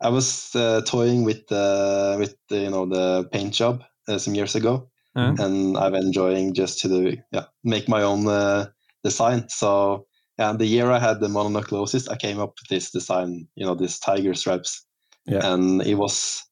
I 0.00 0.08
was 0.08 0.54
uh, 0.54 0.82
toying 0.84 1.24
with 1.24 1.46
the 1.46 2.16
with 2.18 2.36
you 2.50 2.70
know 2.70 2.86
the 2.86 3.28
paint 3.32 3.54
job 3.54 3.84
uh, 4.08 4.18
some 4.18 4.34
years 4.34 4.54
ago, 4.54 4.90
mm. 5.16 5.38
and 5.38 5.76
I've 5.76 5.94
enjoying 5.94 6.54
just 6.54 6.80
to 6.80 6.88
do, 6.88 7.16
yeah 7.32 7.44
make 7.64 7.88
my 7.88 8.02
own 8.02 8.26
uh, 8.26 8.66
design. 9.04 9.48
So 9.48 10.06
yeah, 10.38 10.52
the 10.52 10.66
year 10.66 10.90
I 10.90 10.98
had 10.98 11.20
the 11.20 11.28
mononucleosis, 11.28 12.10
I 12.10 12.16
came 12.16 12.40
up 12.40 12.54
with 12.60 12.68
this 12.68 12.90
design, 12.90 13.46
you 13.54 13.66
know, 13.66 13.74
this 13.74 13.98
tiger 13.98 14.34
stripes, 14.34 14.84
yeah. 15.26 15.52
and 15.52 15.82
it 15.82 15.94
was 15.94 16.42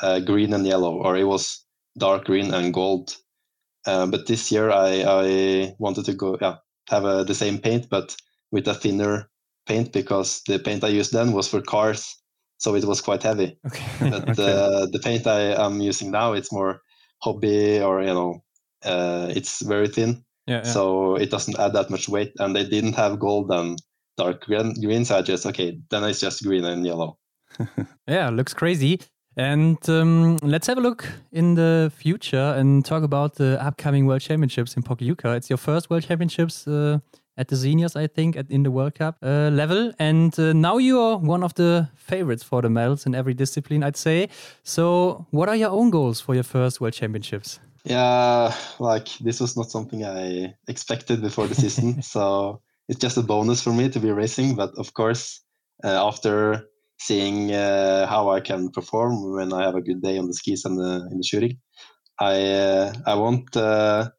uh, 0.00 0.20
green 0.20 0.52
and 0.52 0.66
yellow, 0.66 0.94
or 0.96 1.16
it 1.16 1.24
was 1.24 1.64
dark 1.98 2.24
green 2.24 2.52
and 2.52 2.74
gold. 2.74 3.16
Uh, 3.86 4.06
but 4.06 4.26
this 4.26 4.50
year 4.50 4.70
I 4.70 5.04
I 5.06 5.74
wanted 5.78 6.04
to 6.06 6.14
go 6.14 6.36
yeah 6.40 6.56
have 6.88 7.04
a, 7.04 7.24
the 7.24 7.34
same 7.34 7.58
paint 7.58 7.88
but 7.90 8.16
with 8.52 8.68
a 8.68 8.74
thinner 8.74 9.28
paint 9.66 9.92
because 9.92 10.42
the 10.46 10.58
paint 10.58 10.84
I 10.84 10.88
used 10.88 11.12
then 11.12 11.32
was 11.32 11.48
for 11.48 11.60
cars 11.60 12.16
so 12.58 12.74
it 12.74 12.84
was 12.84 13.00
quite 13.00 13.22
heavy. 13.22 13.58
Okay. 13.66 13.84
but 14.10 14.28
okay. 14.30 14.52
Uh, 14.52 14.86
the 14.86 15.00
paint 15.02 15.26
I 15.26 15.64
am 15.64 15.80
using 15.80 16.10
now, 16.10 16.32
it's 16.32 16.52
more 16.52 16.80
hobby 17.22 17.80
or 17.80 18.02
you 18.02 18.14
know, 18.14 18.42
uh, 18.84 19.32
it's 19.34 19.62
very 19.62 19.88
thin. 19.88 20.24
Yeah, 20.46 20.58
yeah, 20.58 20.62
So 20.62 21.16
it 21.16 21.30
doesn't 21.30 21.58
add 21.58 21.72
that 21.72 21.90
much 21.90 22.08
weight, 22.08 22.32
and 22.38 22.54
they 22.54 22.64
didn't 22.64 22.94
have 22.94 23.18
gold 23.18 23.50
and 23.50 23.78
dark 24.16 24.44
green, 24.44 24.74
green 24.80 25.04
so 25.04 25.18
I 25.18 25.22
just 25.22 25.46
okay, 25.46 25.78
then 25.90 26.04
it's 26.04 26.20
just 26.20 26.44
green 26.44 26.64
and 26.64 26.86
yellow. 26.86 27.18
yeah, 28.06 28.28
looks 28.30 28.54
crazy. 28.54 29.00
And 29.36 29.78
um, 29.90 30.38
let's 30.38 30.66
have 30.66 30.78
a 30.78 30.80
look 30.80 31.06
in 31.30 31.54
the 31.54 31.92
future 31.94 32.54
and 32.56 32.82
talk 32.82 33.02
about 33.02 33.34
the 33.34 33.62
upcoming 33.62 34.06
World 34.06 34.22
Championships 34.22 34.76
in 34.76 34.82
Pokljuka. 34.82 35.36
It's 35.36 35.50
your 35.50 35.58
first 35.58 35.90
World 35.90 36.04
Championships 36.04 36.66
uh, 36.66 37.00
at 37.36 37.48
the 37.48 37.56
seniors, 37.56 37.96
I 37.96 38.06
think, 38.06 38.36
at, 38.36 38.50
in 38.50 38.62
the 38.62 38.70
World 38.70 38.94
Cup 38.94 39.16
uh, 39.22 39.50
level. 39.52 39.92
And 39.98 40.38
uh, 40.38 40.52
now 40.52 40.78
you're 40.78 41.16
one 41.18 41.42
of 41.42 41.54
the 41.54 41.88
favorites 41.94 42.42
for 42.42 42.62
the 42.62 42.70
medals 42.70 43.06
in 43.06 43.14
every 43.14 43.34
discipline, 43.34 43.82
I'd 43.82 43.96
say. 43.96 44.28
So, 44.62 45.26
what 45.30 45.48
are 45.48 45.56
your 45.56 45.70
own 45.70 45.90
goals 45.90 46.20
for 46.20 46.34
your 46.34 46.44
first 46.44 46.80
World 46.80 46.94
Championships? 46.94 47.60
Yeah, 47.84 48.52
like 48.78 49.08
this 49.18 49.40
was 49.40 49.56
not 49.56 49.70
something 49.70 50.04
I 50.04 50.54
expected 50.66 51.20
before 51.20 51.46
the 51.46 51.54
season. 51.54 52.02
so, 52.14 52.60
it's 52.88 53.00
just 53.00 53.16
a 53.16 53.22
bonus 53.22 53.62
for 53.62 53.72
me 53.72 53.88
to 53.88 54.00
be 54.00 54.10
racing. 54.10 54.54
But 54.54 54.70
of 54.76 54.94
course, 54.94 55.40
uh, 55.84 56.06
after 56.06 56.68
seeing 56.98 57.52
uh, 57.52 58.06
how 58.06 58.30
I 58.30 58.40
can 58.40 58.70
perform 58.70 59.34
when 59.34 59.52
I 59.52 59.64
have 59.64 59.74
a 59.74 59.82
good 59.82 60.02
day 60.02 60.18
on 60.18 60.26
the 60.26 60.34
skis 60.34 60.64
and 60.64 60.78
the, 60.78 61.08
in 61.10 61.18
the 61.18 61.24
shooting, 61.24 61.58
I 62.18 62.52
uh, 62.52 62.92
I 63.06 63.14
want. 63.14 63.56
Uh, 63.56 64.10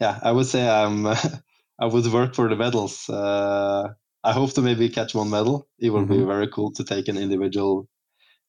yeah, 0.00 0.18
I 0.22 0.32
would 0.32 0.46
say 0.46 0.68
I'm 0.68 1.06
I 1.78 1.86
would 1.86 2.06
work 2.12 2.34
for 2.34 2.48
the 2.48 2.56
medals. 2.56 3.08
Uh, 3.08 3.88
I 4.24 4.32
hope 4.32 4.52
to 4.54 4.62
maybe 4.62 4.88
catch 4.88 5.14
one 5.14 5.30
medal. 5.30 5.68
It 5.78 5.90
will 5.90 6.02
mm-hmm. 6.02 6.20
be 6.20 6.24
very 6.24 6.48
cool 6.48 6.72
to 6.72 6.84
take 6.84 7.08
an 7.08 7.16
individual 7.16 7.88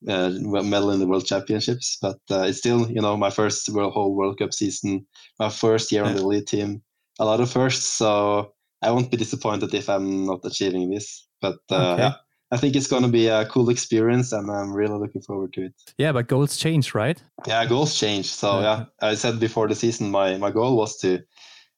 uh, 0.08 0.30
medal 0.30 0.92
in 0.92 1.00
the 1.00 1.08
World 1.08 1.26
Championships. 1.26 1.98
But 2.02 2.20
uh, 2.32 2.44
it's 2.44 2.60
still, 2.60 2.90
you 2.90 3.02
know, 3.02 3.18
my 3.18 3.30
first 3.30 3.68
world, 3.70 3.94
whole 3.94 4.16
World 4.16 4.40
Cup 4.40 4.54
season, 4.54 5.06
my 5.40 5.50
first 5.50 5.92
year 5.92 6.04
yeah. 6.04 6.10
on 6.10 6.16
the 6.16 6.26
lead 6.26 6.48
team. 6.48 6.82
A 7.20 7.26
lot 7.26 7.42
of 7.42 7.50
firsts, 7.50 7.88
so 7.88 8.54
I 8.84 8.92
won't 8.92 9.10
be 9.10 9.18
disappointed 9.18 9.74
if 9.74 9.90
I'm 9.90 10.26
not 10.26 10.42
achieving 10.46 10.92
this. 10.92 11.28
But 11.42 11.58
uh, 11.72 11.94
okay. 11.94 12.02
yeah, 12.04 12.13
I 12.52 12.58
think 12.58 12.76
it's 12.76 12.88
going 12.88 13.02
to 13.02 13.10
be 13.10 13.28
a 13.28 13.46
cool 13.48 13.70
experience, 13.70 14.32
and 14.32 14.52
I'm 14.52 14.72
really 14.72 14.98
looking 14.98 15.24
forward 15.24 15.54
to 15.54 15.66
it. 15.66 15.74
Yeah, 15.98 16.12
but 16.12 16.28
goals 16.28 16.58
change, 16.58 16.94
right? 16.94 17.22
Yeah, 17.48 17.66
goals 17.66 17.98
change. 18.00 18.28
So 18.28 18.62
yeah, 18.62 18.86
yeah 19.02 19.10
I 19.10 19.16
said 19.16 19.40
before 19.40 19.68
the 19.68 19.76
season, 19.76 20.12
my 20.12 20.38
my 20.38 20.52
goal 20.52 20.78
was 20.78 20.98
to 20.98 21.24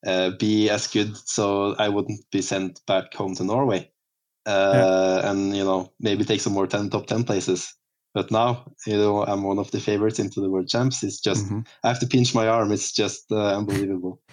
uh, 0.05 0.31
be 0.31 0.69
as 0.69 0.87
good, 0.87 1.15
so 1.17 1.75
I 1.77 1.89
wouldn't 1.89 2.21
be 2.31 2.41
sent 2.41 2.85
back 2.85 3.13
home 3.13 3.35
to 3.35 3.43
Norway, 3.43 3.91
uh, 4.45 4.71
yeah. 4.73 5.31
and 5.31 5.55
you 5.55 5.63
know 5.63 5.91
maybe 5.99 6.25
take 6.25 6.41
some 6.41 6.53
more 6.53 6.67
ten 6.67 6.89
top 6.89 7.07
ten 7.07 7.23
places. 7.23 7.73
But 8.13 8.31
now, 8.31 8.65
you 8.87 8.97
know, 8.97 9.23
I'm 9.23 9.43
one 9.43 9.59
of 9.59 9.69
the 9.69 9.79
favorites 9.79 10.17
into 10.17 10.41
the 10.41 10.49
world 10.49 10.67
champs. 10.67 11.03
It's 11.03 11.19
just 11.19 11.45
mm-hmm. 11.45 11.59
I 11.83 11.89
have 11.89 11.99
to 11.99 12.07
pinch 12.07 12.33
my 12.33 12.47
arm. 12.47 12.71
It's 12.71 12.91
just 12.91 13.31
uh, 13.31 13.57
unbelievable. 13.57 14.19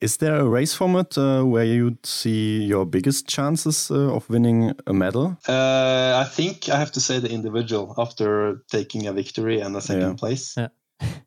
Is 0.00 0.16
there 0.16 0.36
a 0.36 0.48
race 0.48 0.72
format 0.72 1.18
uh, 1.18 1.42
where 1.42 1.64
you'd 1.64 2.06
see 2.06 2.62
your 2.62 2.86
biggest 2.86 3.28
chances 3.28 3.90
uh, 3.90 4.14
of 4.14 4.30
winning 4.30 4.72
a 4.86 4.94
medal? 4.94 5.36
Uh, 5.46 6.24
I 6.24 6.24
think 6.24 6.70
I 6.70 6.78
have 6.78 6.90
to 6.92 7.00
say 7.00 7.18
the 7.18 7.30
individual 7.30 7.94
after 7.98 8.62
taking 8.70 9.06
a 9.06 9.12
victory 9.12 9.60
and 9.60 9.76
a 9.76 9.82
second 9.82 10.08
yeah. 10.08 10.14
place. 10.14 10.54
Yeah. 10.56 10.68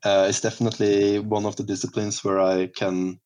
Uh, 0.04 0.26
it's 0.28 0.42
definitely 0.42 1.20
one 1.20 1.46
of 1.46 1.56
the 1.56 1.64
disciplines 1.64 2.24
where 2.24 2.40
I 2.40 2.68
can 2.68 3.20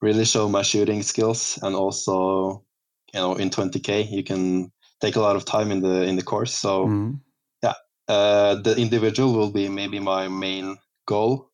really 0.00 0.24
show 0.24 0.48
my 0.48 0.62
shooting 0.62 1.02
skills 1.02 1.58
and 1.62 1.74
also, 1.74 2.64
you 3.12 3.20
know, 3.20 3.34
in 3.34 3.50
20k 3.50 4.10
you 4.10 4.22
can 4.22 4.72
take 5.00 5.16
a 5.16 5.20
lot 5.20 5.36
of 5.36 5.44
time 5.44 5.70
in 5.70 5.80
the 5.80 6.02
in 6.02 6.16
the 6.16 6.22
course. 6.22 6.54
So 6.54 6.86
mm. 6.86 7.20
yeah, 7.62 7.74
uh, 8.08 8.54
the 8.56 8.76
individual 8.76 9.32
will 9.32 9.50
be 9.50 9.68
maybe 9.68 9.98
my 9.98 10.28
main 10.28 10.76
goal 11.06 11.50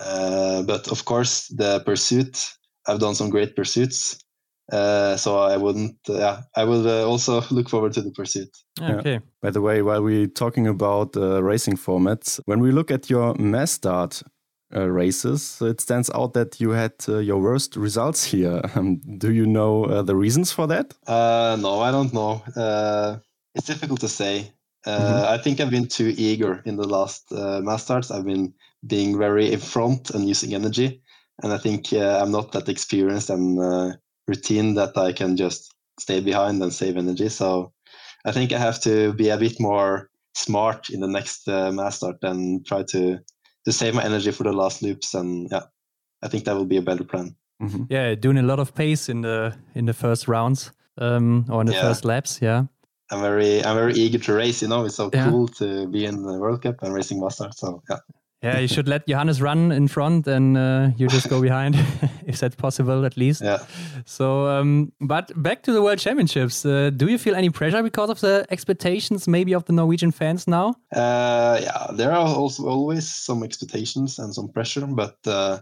uh, 0.00 0.62
but 0.62 0.88
of 0.88 1.04
course, 1.04 1.48
the 1.48 1.80
pursuit, 1.80 2.52
I've 2.86 2.98
done 2.98 3.14
some 3.14 3.30
great 3.30 3.54
pursuits. 3.54 4.18
Uh, 4.72 5.16
so 5.18 5.38
I 5.38 5.58
wouldn't, 5.58 5.96
uh, 6.08 6.14
yeah, 6.14 6.40
I 6.56 6.64
will 6.64 6.88
uh, 6.88 7.04
also 7.04 7.42
look 7.50 7.68
forward 7.68 7.92
to 7.92 8.02
the 8.02 8.10
pursuit. 8.10 8.48
Okay. 8.80 9.12
Yeah. 9.12 9.18
By 9.42 9.50
the 9.50 9.60
way, 9.60 9.82
while 9.82 10.02
we're 10.02 10.26
talking 10.26 10.66
about 10.66 11.16
uh, 11.16 11.42
racing 11.42 11.76
formats, 11.76 12.40
when 12.46 12.60
we 12.60 12.72
look 12.72 12.90
at 12.90 13.10
your 13.10 13.34
mass 13.34 13.72
start 13.72 14.22
uh, 14.74 14.88
races, 14.88 15.60
it 15.60 15.80
stands 15.82 16.10
out 16.14 16.32
that 16.32 16.58
you 16.58 16.70
had 16.70 16.92
your 17.06 17.38
worst 17.38 17.76
results 17.76 18.24
here. 18.24 18.62
Um, 18.74 19.00
do 19.18 19.30
you 19.30 19.44
know 19.44 20.02
the 20.02 20.16
reasons 20.16 20.50
for 20.50 20.66
that? 20.68 20.94
no, 21.06 21.80
I 21.80 21.90
don't 21.90 22.12
know. 22.14 22.42
it's 23.54 23.66
difficult 23.66 24.00
to 24.00 24.08
say. 24.08 24.52
Mm 24.86 24.94
-hmm. 24.94 25.34
I 25.34 25.42
think 25.42 25.58
I've 25.58 25.70
been 25.70 25.88
too 25.88 26.12
eager 26.16 26.60
in 26.64 26.76
the 26.76 26.88
last 26.88 27.30
mass 27.62 27.82
starts. 27.82 28.10
I've 28.10 28.24
been 28.24 28.54
being 28.80 29.18
very 29.18 29.52
in 29.52 29.60
front 29.60 30.14
and 30.14 30.28
using 30.28 30.54
energy. 30.54 31.02
And 31.42 31.52
I 31.52 31.58
think 31.58 31.92
uh, 31.92 32.20
I'm 32.22 32.30
not 32.30 32.52
that 32.52 32.68
experienced 32.68 33.30
and 33.30 33.58
uh, 33.58 33.92
routine 34.28 34.74
that 34.74 34.96
I 34.96 35.12
can 35.12 35.36
just 35.36 35.74
stay 35.98 36.20
behind 36.20 36.62
and 36.62 36.72
save 36.72 36.96
energy. 36.96 37.28
So 37.28 37.72
I 38.24 38.32
think 38.32 38.52
I 38.52 38.58
have 38.58 38.80
to 38.82 39.12
be 39.12 39.28
a 39.30 39.36
bit 39.36 39.60
more 39.60 40.10
smart 40.34 40.90
in 40.90 41.00
the 41.00 41.08
next 41.08 41.48
uh, 41.48 41.70
mass 41.72 41.96
start 41.96 42.16
and 42.22 42.64
try 42.66 42.82
to 42.84 43.18
to 43.64 43.72
save 43.72 43.94
my 43.94 44.04
energy 44.04 44.32
for 44.32 44.44
the 44.44 44.52
last 44.52 44.82
loops. 44.82 45.14
And 45.14 45.48
yeah, 45.50 45.62
I 46.22 46.28
think 46.28 46.44
that 46.44 46.56
will 46.56 46.64
be 46.64 46.78
a 46.78 46.82
better 46.82 47.04
plan. 47.04 47.36
Mm-hmm. 47.62 47.84
Yeah, 47.90 48.14
doing 48.14 48.38
a 48.38 48.42
lot 48.42 48.58
of 48.58 48.74
pace 48.74 49.08
in 49.08 49.22
the 49.22 49.56
in 49.74 49.86
the 49.86 49.92
first 49.92 50.26
rounds 50.26 50.72
um, 50.98 51.46
or 51.48 51.60
in 51.60 51.66
the 51.66 51.74
yeah. 51.74 51.82
first 51.82 52.04
laps. 52.04 52.40
Yeah. 52.42 52.64
I'm 53.10 53.20
very 53.20 53.62
I'm 53.64 53.76
very 53.76 53.92
eager 53.92 54.18
to 54.18 54.32
race. 54.32 54.62
You 54.62 54.68
know, 54.68 54.84
it's 54.84 54.96
so 54.96 55.10
yeah. 55.12 55.28
cool 55.28 55.46
to 55.48 55.86
be 55.88 56.06
in 56.06 56.22
the 56.22 56.38
World 56.38 56.62
Cup 56.62 56.82
and 56.82 56.94
racing 56.94 57.20
master. 57.20 57.50
So 57.52 57.82
yeah. 57.90 57.98
Yeah, 58.42 58.58
you 58.58 58.66
should 58.66 58.88
let 58.88 59.06
Johannes 59.06 59.40
run 59.40 59.70
in 59.70 59.86
front 59.86 60.26
and 60.26 60.56
uh, 60.56 60.90
you 60.96 61.06
just 61.06 61.28
go 61.28 61.40
behind, 61.40 61.76
if 62.26 62.40
that's 62.40 62.56
possible 62.56 63.04
at 63.04 63.16
least. 63.16 63.40
Yeah. 63.40 63.58
So, 64.04 64.48
um, 64.48 64.92
but 65.00 65.30
back 65.40 65.62
to 65.62 65.72
the 65.72 65.80
World 65.80 66.00
Championships. 66.00 66.66
Uh, 66.66 66.90
do 66.90 67.06
you 67.06 67.18
feel 67.18 67.36
any 67.36 67.50
pressure 67.50 67.82
because 67.84 68.10
of 68.10 68.20
the 68.20 68.44
expectations, 68.50 69.28
maybe 69.28 69.54
of 69.54 69.64
the 69.66 69.72
Norwegian 69.72 70.10
fans 70.10 70.48
now? 70.48 70.74
Uh, 70.92 71.60
yeah, 71.62 71.86
there 71.92 72.10
are 72.10 72.26
also 72.26 72.66
always 72.66 73.08
some 73.08 73.44
expectations 73.44 74.18
and 74.18 74.34
some 74.34 74.48
pressure, 74.48 74.86
but 74.86 75.16
uh, 75.26 75.60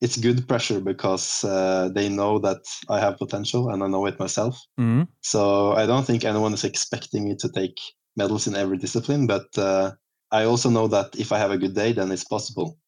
it's 0.00 0.16
good 0.16 0.46
pressure 0.48 0.80
because 0.80 1.44
uh, 1.44 1.88
they 1.94 2.08
know 2.08 2.40
that 2.40 2.62
I 2.88 2.98
have 2.98 3.18
potential 3.18 3.70
and 3.70 3.82
I 3.82 3.86
know 3.86 4.06
it 4.06 4.18
myself. 4.18 4.60
Mm-hmm. 4.78 5.02
So 5.22 5.72
I 5.72 5.86
don't 5.86 6.04
think 6.04 6.24
anyone 6.24 6.54
is 6.54 6.64
expecting 6.64 7.24
me 7.24 7.36
to 7.36 7.48
take 7.48 7.78
medals 8.16 8.48
in 8.48 8.56
every 8.56 8.78
discipline, 8.78 9.28
but 9.28 9.46
uh, 9.56 9.92
I 10.30 10.44
also 10.44 10.70
know 10.70 10.88
that 10.88 11.16
if 11.16 11.32
I 11.32 11.38
have 11.38 11.50
a 11.50 11.58
good 11.58 11.74
day, 11.74 11.92
then 11.92 12.10
it's 12.12 12.24
possible. 12.24 12.78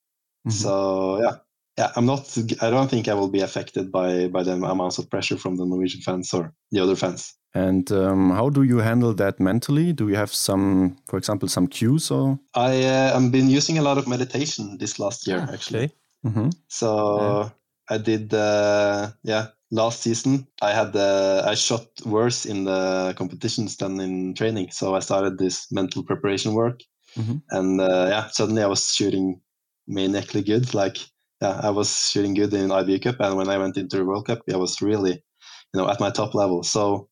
Mm-hmm. 0.46 0.50
So 0.50 1.20
yeah, 1.22 1.36
yeah, 1.78 1.92
I'm 1.96 2.06
not. 2.06 2.36
I 2.60 2.70
don't 2.70 2.88
think 2.88 3.08
I 3.08 3.14
will 3.14 3.28
be 3.28 3.40
affected 3.40 3.90
by 3.90 4.28
by 4.28 4.42
the 4.42 4.52
amounts 4.52 4.98
of 4.98 5.08
pressure 5.10 5.36
from 5.36 5.56
the 5.56 5.64
Norwegian 5.64 6.02
fans 6.02 6.32
or 6.34 6.52
the 6.70 6.80
other 6.80 6.96
fans. 6.96 7.34
And 7.54 7.90
um, 7.90 8.30
how 8.30 8.48
do 8.48 8.62
you 8.62 8.78
handle 8.78 9.12
that 9.14 9.40
mentally? 9.40 9.92
Do 9.92 10.08
you 10.08 10.14
have 10.14 10.32
some, 10.32 10.96
for 11.08 11.16
example, 11.18 11.48
some 11.48 11.66
cues 11.66 12.10
or? 12.10 12.38
I 12.54 12.84
uh, 12.84 13.12
I've 13.16 13.32
been 13.32 13.50
using 13.50 13.78
a 13.78 13.82
lot 13.82 13.98
of 13.98 14.06
meditation 14.06 14.78
this 14.78 14.98
last 14.98 15.26
year 15.26 15.44
ah, 15.48 15.52
actually. 15.52 15.84
Okay. 15.84 15.94
Mm-hmm. 16.26 16.50
So 16.68 17.20
yeah. 17.20 17.48
I 17.88 17.98
did. 17.98 18.34
Uh, 18.34 19.10
yeah, 19.22 19.48
last 19.70 20.02
season 20.02 20.46
I 20.62 20.72
had 20.72 20.94
uh, 20.94 21.42
I 21.46 21.54
shot 21.54 21.86
worse 22.04 22.46
in 22.46 22.64
the 22.64 23.14
competitions 23.16 23.76
than 23.76 24.00
in 24.00 24.34
training. 24.34 24.70
So 24.70 24.94
I 24.94 25.00
started 25.00 25.38
this 25.38 25.70
mental 25.72 26.02
preparation 26.02 26.54
work 26.54 26.80
Mm-hmm. 27.16 27.36
And 27.50 27.80
uh, 27.80 28.06
yeah, 28.08 28.28
suddenly 28.28 28.62
I 28.62 28.66
was 28.66 28.92
shooting 28.92 29.40
maniacally 29.86 30.42
good. 30.42 30.74
Like 30.74 30.98
yeah, 31.40 31.60
I 31.62 31.70
was 31.70 32.10
shooting 32.10 32.34
good 32.34 32.52
in 32.52 32.68
IBU 32.68 33.02
Cup, 33.02 33.20
and 33.20 33.36
when 33.36 33.48
I 33.48 33.58
went 33.58 33.76
into 33.76 33.98
the 33.98 34.04
World 34.04 34.26
Cup, 34.26 34.40
I 34.52 34.56
was 34.56 34.82
really, 34.82 35.12
you 35.12 35.80
know, 35.80 35.88
at 35.88 36.00
my 36.00 36.10
top 36.10 36.34
level. 36.34 36.62
So 36.62 37.08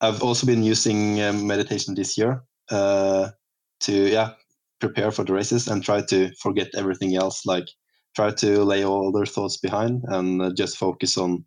I've 0.00 0.22
also 0.22 0.46
been 0.46 0.62
using 0.62 1.20
um, 1.22 1.46
meditation 1.46 1.94
this 1.94 2.18
year 2.18 2.42
uh, 2.70 3.30
to 3.80 3.92
yeah 3.92 4.32
prepare 4.80 5.10
for 5.10 5.24
the 5.24 5.32
races 5.32 5.68
and 5.68 5.82
try 5.82 6.02
to 6.02 6.32
forget 6.36 6.68
everything 6.76 7.16
else. 7.16 7.46
Like 7.46 7.66
try 8.14 8.30
to 8.30 8.64
lay 8.64 8.84
all 8.84 9.08
other 9.08 9.26
thoughts 9.26 9.58
behind 9.58 10.02
and 10.08 10.42
uh, 10.42 10.50
just 10.54 10.76
focus 10.76 11.18
on 11.18 11.44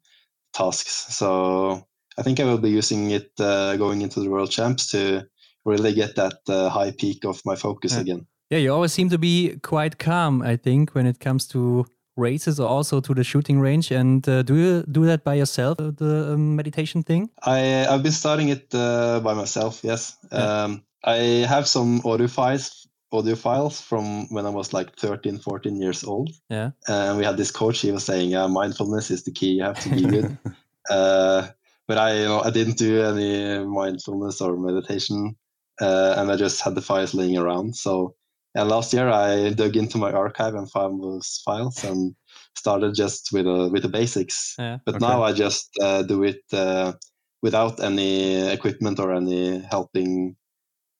tasks. 0.54 1.16
So 1.16 1.88
I 2.18 2.22
think 2.22 2.40
I 2.40 2.44
will 2.46 2.60
be 2.60 2.70
using 2.70 3.12
it 3.12 3.32
uh, 3.40 3.76
going 3.78 4.02
into 4.02 4.20
the 4.20 4.30
World 4.30 4.52
Champs 4.52 4.92
to 4.92 5.26
really 5.66 5.94
get 5.94 6.16
that 6.16 6.40
uh, 6.48 6.70
high 6.70 6.92
peak 6.92 7.26
of 7.26 7.42
my 7.46 7.56
focus 7.56 7.94
yeah. 7.94 8.02
again. 8.02 8.28
Yeah, 8.50 8.58
you 8.58 8.74
always 8.74 8.94
seem 8.94 9.10
to 9.10 9.18
be 9.18 9.58
quite 9.62 10.00
calm, 10.00 10.42
I 10.42 10.56
think, 10.56 10.96
when 10.96 11.06
it 11.06 11.20
comes 11.20 11.46
to 11.48 11.86
races 12.18 12.60
or 12.60 12.68
also 12.68 13.00
to 13.00 13.14
the 13.14 13.24
shooting 13.24 13.60
range. 13.60 13.92
And 13.92 14.28
uh, 14.28 14.42
do 14.42 14.56
you 14.56 14.84
do 14.92 15.06
that 15.06 15.24
by 15.24 15.36
yourself, 15.36 15.80
uh, 15.80 15.92
the 15.96 16.34
um, 16.34 16.56
meditation 16.56 17.04
thing? 17.04 17.30
I, 17.44 17.86
I've 17.86 18.04
been 18.04 18.12
starting 18.12 18.50
it 18.50 18.74
uh, 18.74 19.20
by 19.20 19.34
myself, 19.34 19.82
yes. 19.84 20.18
Yeah. 20.32 20.64
Um, 20.64 20.84
I 21.04 21.46
have 21.48 21.68
some 21.68 22.02
audio 22.04 22.28
files 22.28 22.80
audio 23.12 23.36
files 23.36 23.82
from 23.82 24.28
when 24.30 24.46
I 24.46 24.50
was 24.50 24.74
like 24.74 24.96
13, 24.96 25.40
14 25.40 25.82
years 25.82 26.04
old. 26.04 26.32
Yeah. 26.50 26.72
And 26.88 27.18
we 27.18 27.26
had 27.26 27.38
this 27.38 27.52
coach, 27.52 27.80
he 27.80 27.92
was 27.92 28.04
saying, 28.04 28.30
yeah, 28.30 28.48
mindfulness 28.48 29.10
is 29.10 29.24
the 29.24 29.32
key. 29.32 29.54
You 29.54 29.64
have 29.64 29.80
to 29.80 29.90
be 29.90 30.02
good. 30.04 30.38
uh, 30.90 31.48
but 31.88 31.98
I, 31.98 32.20
you 32.20 32.26
know, 32.26 32.42
I 32.42 32.52
didn't 32.52 32.78
do 32.78 33.02
any 33.02 33.66
mindfulness 33.66 34.42
or 34.42 34.58
meditation 34.58 35.36
uh, 35.82 36.16
and 36.18 36.32
I 36.32 36.36
just 36.36 36.62
had 36.62 36.76
the 36.76 36.82
files 36.82 37.14
laying 37.14 37.38
around. 37.38 37.76
So 37.76 38.16
and 38.56 38.70
last 38.70 38.94
year 38.94 39.10
I 39.10 39.52
dug 39.52 39.76
into 39.76 39.98
my 39.98 40.12
archive 40.12 40.56
and 40.56 40.70
found 40.70 41.04
those 41.04 41.42
files 41.46 41.84
and 41.84 42.16
started 42.56 42.96
just 42.96 43.30
with 43.32 43.46
a, 43.46 43.70
with 43.70 43.84
the 43.84 43.90
basics. 43.90 44.56
Yeah, 44.58 44.78
but 44.86 44.96
okay. 44.96 45.06
now 45.06 45.24
I 45.24 45.34
just 45.34 45.70
uh, 45.82 46.02
do 46.04 46.24
it 46.24 46.42
uh, 46.52 46.94
without 47.42 47.80
any 47.80 48.50
equipment 48.50 49.00
or 49.00 49.14
any 49.14 49.60
helping 49.60 50.36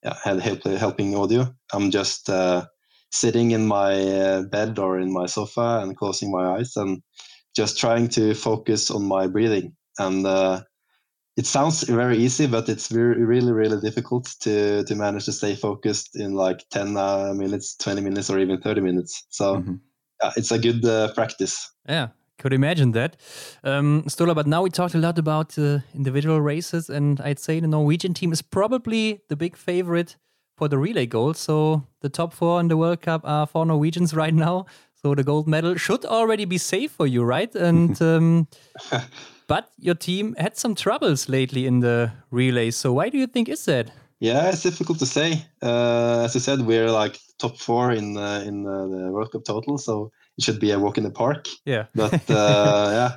yeah, 0.04 0.16
help, 0.22 0.62
helping 0.64 1.16
audio. 1.16 1.52
I'm 1.72 1.90
just 1.90 2.30
uh, 2.30 2.66
sitting 3.10 3.50
in 3.50 3.66
my 3.66 4.00
uh, 4.00 4.42
bed 4.42 4.78
or 4.78 4.98
in 4.98 5.12
my 5.12 5.26
sofa 5.26 5.80
and 5.82 5.96
closing 5.96 6.30
my 6.30 6.56
eyes 6.56 6.76
and 6.76 7.02
just 7.54 7.78
trying 7.78 8.08
to 8.10 8.34
focus 8.34 8.90
on 8.90 9.04
my 9.04 9.26
breathing 9.26 9.76
and 9.98 10.24
uh, 10.24 10.62
it 11.40 11.46
sounds 11.46 11.84
very 11.84 12.18
easy, 12.18 12.46
but 12.46 12.68
it's 12.68 12.88
very, 12.88 13.24
really, 13.24 13.50
really 13.50 13.80
difficult 13.80 14.24
to 14.40 14.84
to 14.84 14.94
manage 14.94 15.24
to 15.24 15.32
stay 15.32 15.54
focused 15.56 16.14
in 16.14 16.34
like 16.34 16.68
ten 16.68 16.88
uh, 16.98 17.32
minutes, 17.34 17.76
twenty 17.76 18.02
minutes, 18.02 18.28
or 18.28 18.38
even 18.38 18.60
thirty 18.60 18.82
minutes. 18.82 19.24
So 19.30 19.56
mm-hmm. 19.56 19.76
yeah, 20.22 20.32
it's 20.36 20.52
a 20.52 20.58
good 20.58 20.84
uh, 20.84 21.14
practice. 21.14 21.54
Yeah, 21.88 22.08
could 22.38 22.52
imagine 22.52 22.92
that. 22.92 23.16
Um, 23.64 24.02
Sturla, 24.06 24.34
but 24.34 24.46
now 24.46 24.60
we 24.62 24.68
talked 24.68 24.94
a 24.94 24.98
lot 24.98 25.18
about 25.18 25.58
uh, 25.58 25.78
individual 25.94 26.42
races, 26.42 26.90
and 26.90 27.18
I'd 27.22 27.38
say 27.38 27.58
the 27.58 27.68
Norwegian 27.68 28.12
team 28.12 28.32
is 28.32 28.42
probably 28.42 29.22
the 29.30 29.36
big 29.36 29.56
favorite 29.56 30.16
for 30.58 30.68
the 30.68 30.76
relay 30.76 31.06
gold. 31.06 31.38
So 31.38 31.84
the 32.02 32.10
top 32.10 32.34
four 32.34 32.60
in 32.60 32.68
the 32.68 32.76
World 32.76 33.00
Cup 33.00 33.22
are 33.24 33.46
four 33.46 33.64
Norwegians 33.64 34.12
right 34.22 34.34
now. 34.34 34.66
So 35.02 35.14
the 35.14 35.24
gold 35.24 35.48
medal 35.48 35.76
should 35.76 36.04
already 36.04 36.44
be 36.44 36.58
safe 36.58 36.90
for 36.92 37.06
you, 37.06 37.24
right? 37.24 37.54
And 37.54 38.02
um, 38.12 38.46
But 39.50 39.68
your 39.78 39.96
team 39.96 40.36
had 40.38 40.56
some 40.56 40.76
troubles 40.76 41.28
lately 41.28 41.66
in 41.66 41.80
the 41.80 42.12
relay. 42.30 42.70
So 42.70 42.92
why 42.92 43.08
do 43.08 43.18
you 43.18 43.26
think 43.26 43.48
is 43.48 43.64
that? 43.64 43.90
Yeah, 44.20 44.48
it's 44.48 44.62
difficult 44.62 45.00
to 45.00 45.06
say. 45.06 45.44
Uh, 45.60 46.22
as 46.24 46.36
I 46.36 46.38
said, 46.38 46.60
we're 46.60 46.92
like 46.92 47.18
top 47.40 47.58
four 47.58 47.90
in 47.90 48.16
uh, 48.16 48.44
in 48.46 48.64
uh, 48.64 48.86
the 48.86 49.10
World 49.10 49.32
Cup 49.32 49.44
total, 49.44 49.76
so 49.76 50.12
it 50.38 50.44
should 50.44 50.60
be 50.60 50.70
a 50.70 50.78
walk 50.78 50.98
in 50.98 51.04
the 51.04 51.10
park. 51.10 51.48
Yeah, 51.64 51.86
but 51.96 52.30
uh, 52.30 52.90
yeah, 52.92 53.16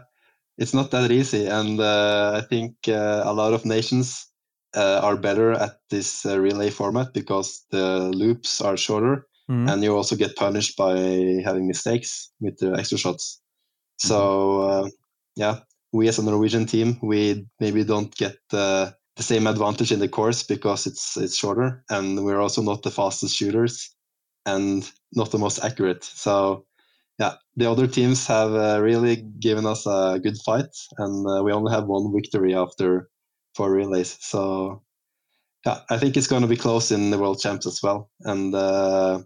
it's 0.57 0.73
not 0.73 0.89
that 0.89 1.11
easy, 1.11 1.45
and 1.45 1.79
uh, 1.79 2.41
I 2.41 2.47
think 2.47 2.73
uh, 2.87 3.21
a 3.25 3.33
lot 3.33 3.53
of 3.53 3.63
nations 3.63 4.25
uh, 4.75 5.01
are 5.03 5.17
better 5.17 5.51
at 5.51 5.81
this 5.91 6.25
uh, 6.25 6.39
relay 6.39 6.71
format 6.71 7.13
because 7.13 7.63
the 7.69 8.09
loops 8.09 8.59
are 8.59 8.77
shorter 8.77 9.27
mm. 9.47 9.71
and 9.71 9.83
you 9.83 9.95
also 9.95 10.15
get 10.15 10.35
punished 10.35 10.77
by 10.77 10.95
having 11.45 11.67
mistakes 11.67 12.31
with 12.39 12.57
the 12.57 12.73
extra 12.73 12.97
shots. 12.97 13.39
So 13.99 14.61
uh, 14.61 14.89
yeah, 15.35 15.59
we 15.93 16.07
as 16.07 16.19
a 16.19 16.23
Norwegian 16.23 16.65
team, 16.65 16.97
we 17.01 17.45
maybe 17.59 17.83
don't 17.83 18.13
get 18.15 18.37
the 18.49 18.95
same 19.19 19.47
advantage 19.47 19.91
in 19.91 19.99
the 19.99 20.07
course 20.09 20.43
because 20.43 20.87
it's 20.87 21.15
it's 21.15 21.37
shorter, 21.37 21.83
and 21.89 22.25
we're 22.25 22.41
also 22.41 22.61
not 22.61 22.81
the 22.81 22.91
fastest 22.91 23.35
shooters 23.35 23.95
and 24.45 24.91
not 25.13 25.31
the 25.31 25.37
most 25.37 25.63
accurate. 25.63 26.03
So 26.03 26.65
yeah, 27.19 27.35
the 27.55 27.69
other 27.69 27.87
teams 27.87 28.25
have 28.27 28.53
uh, 28.53 28.81
really 28.81 29.17
given 29.39 29.65
us 29.65 29.85
a 29.85 30.19
good 30.21 30.37
fight, 30.43 30.75
and 30.97 31.25
uh, 31.29 31.43
we 31.43 31.53
only 31.53 31.71
have 31.71 31.85
one 31.85 32.11
victory 32.11 32.55
after 32.55 33.09
four 33.55 33.71
relays. 33.71 34.17
So 34.19 34.81
yeah, 35.65 35.81
I 35.91 35.97
think 35.97 36.17
it's 36.17 36.27
going 36.27 36.41
to 36.41 36.47
be 36.47 36.57
close 36.57 36.91
in 36.91 37.11
the 37.11 37.19
World 37.19 37.39
Champs 37.39 37.67
as 37.67 37.81
well, 37.83 38.09
and 38.21 38.53
uh, 38.55 39.21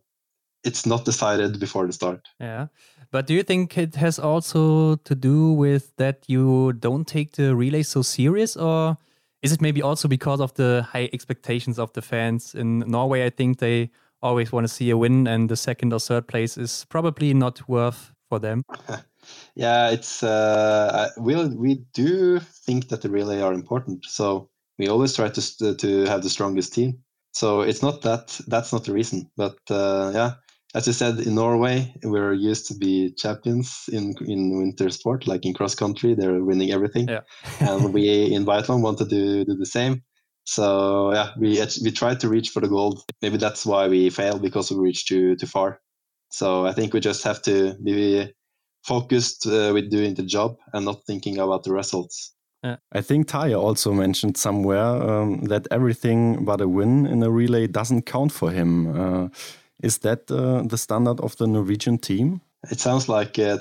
it's 0.67 0.85
not 0.85 1.05
decided 1.05 1.59
before 1.59 1.87
the 1.87 1.93
start. 1.93 2.27
Yeah, 2.39 2.67
but 3.11 3.25
do 3.25 3.33
you 3.33 3.43
think 3.43 3.77
it 3.77 3.95
has 3.95 4.19
also 4.19 4.97
to 4.97 5.15
do 5.15 5.53
with 5.53 5.95
that 5.95 6.23
you 6.27 6.73
don't 6.73 7.07
take 7.07 7.31
the 7.31 7.55
relay 7.55 7.83
so 7.83 8.01
serious, 8.01 8.57
or 8.57 8.97
is 9.41 9.51
it 9.51 9.61
maybe 9.61 9.81
also 9.81 10.07
because 10.07 10.41
of 10.41 10.53
the 10.55 10.85
high 10.91 11.09
expectations 11.13 11.79
of 11.79 11.93
the 11.93 12.01
fans 12.01 12.53
in 12.53 12.79
Norway? 12.79 13.25
I 13.25 13.29
think 13.29 13.59
they 13.59 13.89
always 14.21 14.51
want 14.51 14.67
to 14.67 14.73
see 14.73 14.89
a 14.89 14.97
win, 14.97 15.27
and 15.27 15.49
the 15.49 15.55
second 15.55 15.93
or 15.93 15.99
third 15.99 16.27
place 16.27 16.57
is 16.57 16.85
probably 16.89 17.33
not 17.33 17.67
worth 17.69 18.11
for 18.29 18.39
them. 18.39 18.63
yeah, 19.55 19.89
it's 19.89 20.21
uh, 20.21 21.09
we 21.17 21.35
we 21.47 21.75
do 21.93 22.39
think 22.39 22.89
that 22.89 23.01
the 23.01 23.09
relay 23.09 23.41
are 23.41 23.53
important, 23.53 24.05
so 24.05 24.49
we 24.77 24.87
always 24.87 25.15
try 25.15 25.29
to 25.29 25.75
to 25.75 26.05
have 26.05 26.23
the 26.23 26.29
strongest 26.29 26.73
team. 26.73 26.99
So 27.31 27.61
it's 27.61 27.81
not 27.81 28.01
that 28.01 28.39
that's 28.47 28.73
not 28.73 28.83
the 28.83 28.93
reason, 28.93 29.29
but 29.37 29.57
uh, 29.69 30.11
yeah, 30.13 30.33
as 30.75 30.87
you 30.87 30.93
said, 30.93 31.19
in 31.19 31.35
Norway 31.35 31.93
we're 32.03 32.33
used 32.33 32.67
to 32.67 32.75
be 32.75 33.11
champions 33.11 33.89
in 33.91 34.13
in 34.25 34.57
winter 34.57 34.89
sport, 34.89 35.27
like 35.27 35.45
in 35.45 35.53
cross 35.53 35.75
country, 35.75 36.13
they're 36.13 36.43
winning 36.43 36.71
everything, 36.71 37.07
yeah. 37.07 37.21
and 37.59 37.93
we 37.93 38.33
in 38.33 38.45
biathlon 38.45 38.81
want 38.81 38.97
to 38.99 39.05
do 39.05 39.45
do 39.45 39.55
the 39.55 39.65
same. 39.65 40.03
So 40.43 41.13
yeah, 41.13 41.31
we 41.37 41.59
we 41.83 41.91
tried 41.91 42.19
to 42.21 42.29
reach 42.29 42.49
for 42.49 42.61
the 42.61 42.69
gold. 42.69 43.03
Maybe 43.21 43.37
that's 43.37 43.65
why 43.65 43.87
we 43.87 44.09
failed 44.09 44.41
because 44.41 44.71
we 44.71 44.77
reached 44.77 45.07
too 45.07 45.35
too 45.35 45.47
far. 45.47 45.81
So 46.29 46.65
I 46.65 46.73
think 46.73 46.93
we 46.93 46.99
just 46.99 47.23
have 47.23 47.41
to 47.43 47.75
be 47.83 48.33
focused 48.83 49.47
uh, 49.47 49.71
with 49.73 49.89
doing 49.89 50.15
the 50.15 50.23
job 50.23 50.57
and 50.73 50.85
not 50.85 51.05
thinking 51.05 51.37
about 51.37 51.63
the 51.63 51.73
results. 51.73 52.33
I 52.91 53.01
think 53.01 53.27
Tarjei 53.27 53.57
also 53.57 53.93
mentioned 53.93 54.35
somewhere 54.35 54.83
um, 54.83 55.43
that 55.43 55.67
everything 55.71 56.43
but 56.43 56.59
a 56.59 56.67
win 56.67 57.05
in 57.05 57.23
a 57.23 57.29
relay 57.29 57.67
doesn't 57.67 58.05
count 58.05 58.31
for 58.31 58.51
him. 58.51 58.87
Uh, 58.87 59.27
is 59.83 59.99
that 59.99 60.29
uh, 60.31 60.63
the 60.63 60.77
standard 60.77 61.19
of 61.19 61.35
the 61.37 61.47
Norwegian 61.47 61.97
team? 61.97 62.41
It 62.71 62.79
sounds 62.79 63.07
like 63.07 63.37
uh, 63.39 63.57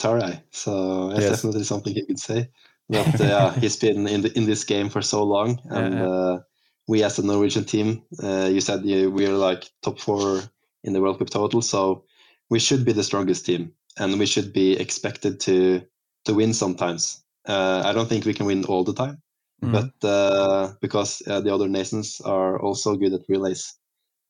so 0.50 1.10
it's 1.10 1.20
yes. 1.20 1.30
definitely 1.30 1.64
something 1.64 1.94
he 1.94 2.06
could 2.06 2.18
say. 2.18 2.50
But 2.88 3.20
uh, 3.20 3.50
he's 3.60 3.76
been 3.76 4.06
in 4.06 4.22
the, 4.22 4.36
in 4.36 4.46
this 4.46 4.64
game 4.64 4.88
for 4.88 5.02
so 5.02 5.22
long, 5.22 5.60
and 5.70 5.94
yeah, 5.94 6.00
yeah. 6.00 6.08
Uh, 6.08 6.40
we 6.88 7.02
as 7.02 7.18
a 7.18 7.26
Norwegian 7.26 7.64
team, 7.64 8.02
uh, 8.22 8.48
you 8.50 8.60
said 8.60 8.84
yeah, 8.84 9.06
we 9.06 9.26
are 9.26 9.36
like 9.36 9.68
top 9.82 9.98
four 9.98 10.42
in 10.84 10.92
the 10.92 11.00
World 11.00 11.18
Cup 11.18 11.30
total, 11.30 11.62
so 11.62 12.04
we 12.48 12.58
should 12.58 12.84
be 12.84 12.92
the 12.92 13.02
strongest 13.02 13.44
team, 13.44 13.72
and 13.98 14.18
we 14.18 14.26
should 14.26 14.52
be 14.52 14.78
expected 14.78 15.40
to 15.40 15.82
to 16.24 16.34
win 16.34 16.54
sometimes. 16.54 17.22
Uh, 17.46 17.82
I 17.84 17.92
don't 17.92 18.08
think 18.08 18.24
we 18.24 18.34
can 18.34 18.46
win 18.46 18.64
all 18.64 18.84
the 18.84 18.94
time, 18.94 19.22
mm. 19.62 19.72
but 19.72 20.08
uh, 20.08 20.72
because 20.80 21.22
uh, 21.26 21.40
the 21.40 21.52
other 21.52 21.68
nations 21.68 22.20
are 22.24 22.60
also 22.60 22.96
good 22.96 23.12
at 23.12 23.28
relays. 23.28 23.74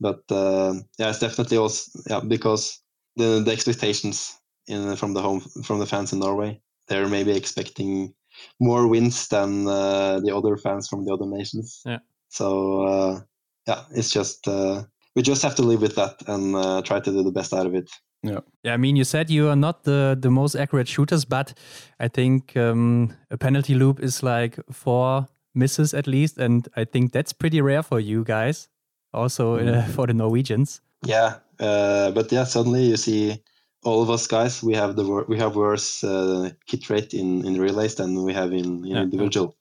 But 0.01 0.23
uh, 0.31 0.75
yeah, 0.99 1.11
it's 1.11 1.21
definitely 1.21 1.57
also 1.57 2.01
yeah 2.09 2.21
because 2.21 2.81
the 3.17 3.43
the 3.45 3.53
expectations 3.53 4.39
in 4.67 4.97
from 4.97 5.15
the 5.15 5.23
home 5.23 5.41
from 5.41 5.79
the 5.79 5.87
fans 5.87 6.13
in 6.13 6.19
Norway, 6.19 6.61
they're 6.89 7.09
maybe 7.09 7.33
expecting 7.33 8.15
more 8.61 8.87
wins 8.87 9.29
than 9.29 9.67
uh, 9.67 10.21
the 10.21 10.35
other 10.35 10.57
fans 10.57 10.89
from 10.89 11.05
the 11.05 11.13
other 11.13 11.27
nations. 11.27 11.83
Yeah. 11.85 11.99
So 12.29 12.83
uh, 12.83 13.21
yeah, 13.67 13.85
it's 13.95 14.11
just 14.11 14.47
uh, 14.49 14.85
we 15.15 15.23
just 15.23 15.43
have 15.43 15.55
to 15.57 15.63
live 15.63 15.81
with 15.81 15.97
that 15.97 16.23
and 16.27 16.55
uh, 16.55 16.83
try 16.83 17.01
to 17.01 17.11
do 17.11 17.23
the 17.23 17.33
best 17.33 17.53
out 17.53 17.67
of 17.67 17.75
it. 17.75 17.91
Yeah. 18.23 18.41
Yeah. 18.63 18.75
I 18.75 18.77
mean, 18.77 18.97
you 18.97 19.05
said 19.05 19.31
you 19.31 19.49
are 19.49 19.57
not 19.57 19.85
the 19.85 20.17
the 20.21 20.31
most 20.31 20.55
accurate 20.55 20.89
shooters, 20.89 21.25
but 21.25 21.55
I 22.01 22.09
think 22.09 22.57
um, 22.57 23.15
a 23.31 23.39
penalty 23.39 23.75
loop 23.75 24.01
is 24.01 24.23
like 24.23 24.59
four 24.71 25.27
misses 25.55 25.95
at 25.95 26.07
least, 26.07 26.39
and 26.39 26.69
I 26.77 26.85
think 26.85 27.13
that's 27.13 27.33
pretty 27.33 27.61
rare 27.61 27.83
for 27.83 27.99
you 27.99 28.25
guys, 28.25 28.69
also 29.13 29.57
uh, 29.57 29.87
for 29.95 30.07
the 30.07 30.15
Norwegians. 30.15 30.81
Yeah, 31.05 31.37
uh, 31.61 32.11
but 32.13 32.31
yeah, 32.33 32.45
suddenly 32.45 32.87
you 32.87 32.97
see 32.97 33.43
all 33.85 34.03
of 34.03 34.11
us 34.11 34.27
guys. 34.27 34.63
We 34.63 34.75
have 34.75 34.97
the 34.97 35.25
we 35.29 35.39
have 35.39 35.57
worse 35.57 36.03
uh, 36.05 36.51
hit 36.67 36.91
rate 36.91 37.15
in 37.15 37.47
in 37.47 37.61
relays 37.61 37.95
than 37.95 38.23
we 38.25 38.35
have 38.35 38.53
in, 38.53 38.85
in 38.85 38.85
yeah. 38.85 39.03
individual. 39.03 39.57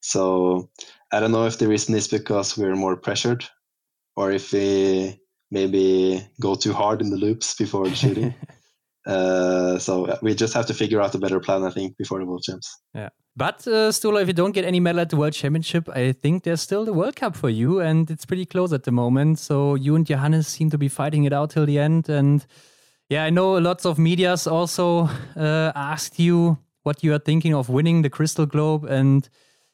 So 0.00 0.70
I 1.12 1.20
don't 1.20 1.32
know 1.32 1.46
if 1.46 1.58
the 1.58 1.68
reason 1.68 1.94
is 1.94 2.08
because 2.08 2.56
we're 2.56 2.76
more 2.76 2.96
pressured, 2.96 3.44
or 4.16 4.32
if 4.32 4.52
we 4.52 5.20
maybe 5.50 6.26
go 6.40 6.54
too 6.54 6.72
hard 6.72 7.00
in 7.00 7.10
the 7.10 7.16
loops 7.16 7.54
before 7.54 7.88
the 7.88 7.94
shooting. 7.94 8.34
uh, 9.06 9.78
so 9.78 10.18
we 10.22 10.34
just 10.34 10.54
have 10.54 10.66
to 10.66 10.74
figure 10.74 11.00
out 11.00 11.14
a 11.14 11.18
better 11.18 11.40
plan, 11.40 11.64
I 11.64 11.70
think, 11.70 11.96
before 11.96 12.18
the 12.18 12.26
World 12.26 12.42
Champs. 12.42 12.78
Yeah. 12.94 13.08
But 13.38 13.68
uh, 13.68 13.92
Sturla, 13.92 14.22
if 14.22 14.26
you 14.26 14.34
don't 14.34 14.50
get 14.50 14.64
any 14.64 14.80
medal 14.80 15.00
at 15.00 15.10
the 15.10 15.16
World 15.16 15.32
Championship, 15.32 15.88
I 15.90 16.10
think 16.10 16.42
there's 16.42 16.60
still 16.60 16.84
the 16.84 16.92
World 16.92 17.14
Cup 17.14 17.36
for 17.36 17.48
you, 17.48 17.78
and 17.78 18.10
it's 18.10 18.26
pretty 18.26 18.44
close 18.44 18.72
at 18.72 18.82
the 18.82 18.90
moment. 18.90 19.38
So 19.38 19.76
you 19.76 19.94
and 19.94 20.04
Johannes 20.04 20.48
seem 20.48 20.70
to 20.70 20.78
be 20.78 20.88
fighting 20.88 21.22
it 21.22 21.32
out 21.32 21.50
till 21.50 21.64
the 21.64 21.78
end. 21.78 22.08
And 22.08 22.44
yeah, 23.08 23.22
I 23.22 23.30
know 23.30 23.52
lots 23.52 23.86
of 23.86 23.96
medias 23.96 24.48
also 24.48 25.08
uh, 25.36 25.70
asked 25.76 26.18
you 26.18 26.58
what 26.82 27.04
you 27.04 27.14
are 27.14 27.20
thinking 27.20 27.54
of 27.54 27.68
winning 27.68 28.02
the 28.02 28.10
Crystal 28.10 28.44
Globe, 28.44 28.84
and 28.86 29.28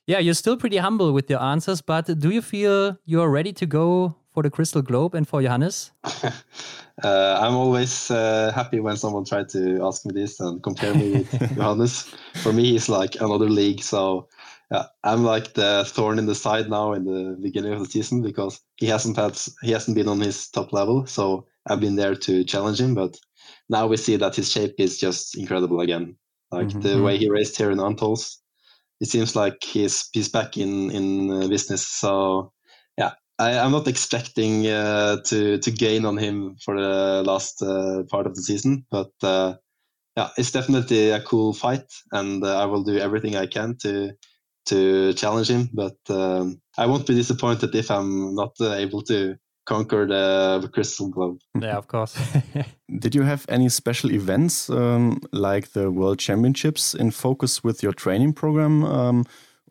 yeah, 0.06 0.18
you're 0.18 0.34
still 0.34 0.58
pretty 0.58 0.76
humble 0.76 1.14
with 1.14 1.30
your 1.30 1.40
answers. 1.40 1.80
But 1.80 2.18
do 2.18 2.28
you 2.28 2.42
feel 2.42 2.98
you're 3.06 3.30
ready 3.30 3.54
to 3.54 3.64
go 3.64 4.14
for 4.34 4.42
the 4.42 4.50
Crystal 4.50 4.82
Globe 4.82 5.14
and 5.14 5.26
for 5.26 5.40
Johannes? 5.40 5.92
uh, 6.04 7.38
I'm 7.40 7.54
always 7.54 8.10
uh, 8.10 8.52
happy 8.52 8.80
when 8.80 8.96
someone 8.96 9.24
tries 9.24 9.52
to 9.52 9.80
ask 9.82 10.04
me 10.04 10.12
this 10.12 10.40
and 10.40 10.62
compare 10.62 10.92
me 10.92 11.12
with 11.12 11.30
Johannes. 11.56 12.12
For 12.42 12.52
me, 12.52 12.72
he's 12.72 12.88
like 12.88 13.14
another 13.20 13.48
league. 13.48 13.80
So 13.80 14.28
yeah, 14.72 14.86
I'm 15.04 15.22
like 15.22 15.54
the 15.54 15.84
thorn 15.86 16.18
in 16.18 16.26
the 16.26 16.34
side 16.34 16.68
now 16.68 16.92
in 16.92 17.04
the 17.04 17.38
beginning 17.40 17.72
of 17.72 17.78
the 17.78 17.86
season 17.86 18.22
because 18.22 18.60
he 18.76 18.86
hasn't 18.86 19.16
had 19.16 19.38
he 19.62 19.70
hasn't 19.70 19.94
been 19.94 20.08
on 20.08 20.20
his 20.20 20.48
top 20.50 20.72
level. 20.72 21.06
So 21.06 21.46
I've 21.66 21.80
been 21.80 21.96
there 21.96 22.16
to 22.16 22.44
challenge 22.44 22.80
him, 22.80 22.94
but 22.94 23.16
now 23.68 23.86
we 23.86 23.96
see 23.96 24.16
that 24.16 24.34
his 24.34 24.50
shape 24.50 24.74
is 24.78 24.98
just 24.98 25.38
incredible 25.38 25.80
again. 25.80 26.16
Like 26.50 26.68
mm-hmm. 26.68 26.80
the 26.80 27.02
way 27.02 27.16
he 27.18 27.30
raced 27.30 27.56
here 27.56 27.70
in 27.70 27.78
Antholz, 27.78 28.36
it 29.00 29.08
seems 29.08 29.36
like 29.36 29.62
he's 29.62 30.08
he's 30.12 30.28
back 30.28 30.56
in 30.56 30.90
in 30.90 31.30
uh, 31.30 31.46
business. 31.46 31.86
So 31.86 32.52
I, 33.38 33.52
am 33.52 33.72
not 33.72 33.88
expecting 33.88 34.66
uh, 34.66 35.16
to 35.26 35.58
to 35.58 35.70
gain 35.70 36.04
on 36.04 36.16
him 36.16 36.56
for 36.64 36.80
the 36.80 37.22
last 37.24 37.62
uh, 37.62 38.04
part 38.10 38.26
of 38.26 38.34
the 38.34 38.42
season, 38.42 38.86
but 38.90 39.10
uh, 39.22 39.54
yeah, 40.16 40.28
it's 40.38 40.52
definitely 40.52 41.10
a 41.10 41.20
cool 41.20 41.52
fight, 41.52 41.86
and 42.12 42.44
uh, 42.44 42.62
I 42.62 42.66
will 42.66 42.84
do 42.84 42.98
everything 42.98 43.36
I 43.36 43.46
can 43.46 43.76
to 43.82 44.12
to 44.66 45.12
challenge 45.14 45.50
him. 45.50 45.68
But 45.72 45.96
um, 46.08 46.60
I 46.78 46.86
won't 46.86 47.06
be 47.06 47.14
disappointed 47.14 47.74
if 47.74 47.90
I'm 47.90 48.34
not 48.34 48.52
uh, 48.60 48.74
able 48.74 49.02
to 49.02 49.36
conquer 49.66 50.06
the, 50.06 50.58
the 50.62 50.68
Crystal 50.68 51.08
Globe. 51.08 51.38
Yeah, 51.60 51.76
of 51.76 51.88
course. 51.88 52.16
Did 52.98 53.14
you 53.14 53.22
have 53.22 53.46
any 53.48 53.68
special 53.68 54.12
events 54.12 54.68
um, 54.70 55.20
like 55.32 55.72
the 55.72 55.90
World 55.90 56.18
Championships 56.18 56.94
in 56.94 57.10
focus 57.10 57.64
with 57.64 57.82
your 57.82 57.92
training 57.92 58.34
program? 58.34 58.84
Um, 58.84 59.24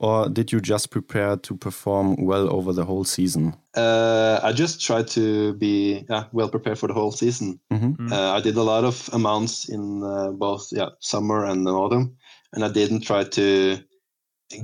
or 0.04 0.28
did 0.28 0.52
you 0.52 0.60
just 0.60 0.90
prepare 0.90 1.38
to 1.38 1.56
perform 1.56 2.26
well 2.26 2.54
over 2.54 2.74
the 2.74 2.84
whole 2.84 3.06
season? 3.06 3.56
Uh, 3.74 4.38
I 4.44 4.52
just 4.52 4.86
tried 4.86 5.08
to 5.16 5.54
be 5.54 6.06
yeah, 6.10 6.26
well 6.34 6.50
prepared 6.50 6.78
for 6.78 6.88
the 6.88 6.94
whole 6.94 7.14
season. 7.14 7.58
Mm-hmm. 7.72 8.08
Mm. 8.08 8.12
Uh, 8.12 8.34
I 8.34 8.42
did 8.42 8.58
a 8.58 8.64
lot 8.64 8.84
of 8.84 9.10
amounts 9.14 9.70
in 9.70 10.04
uh, 10.04 10.32
both 10.32 10.68
yeah, 10.74 10.90
summer 11.00 11.46
and 11.46 11.66
autumn, 11.70 12.18
and 12.52 12.66
I 12.66 12.70
didn't 12.70 13.06
try 13.06 13.24
to 13.24 13.78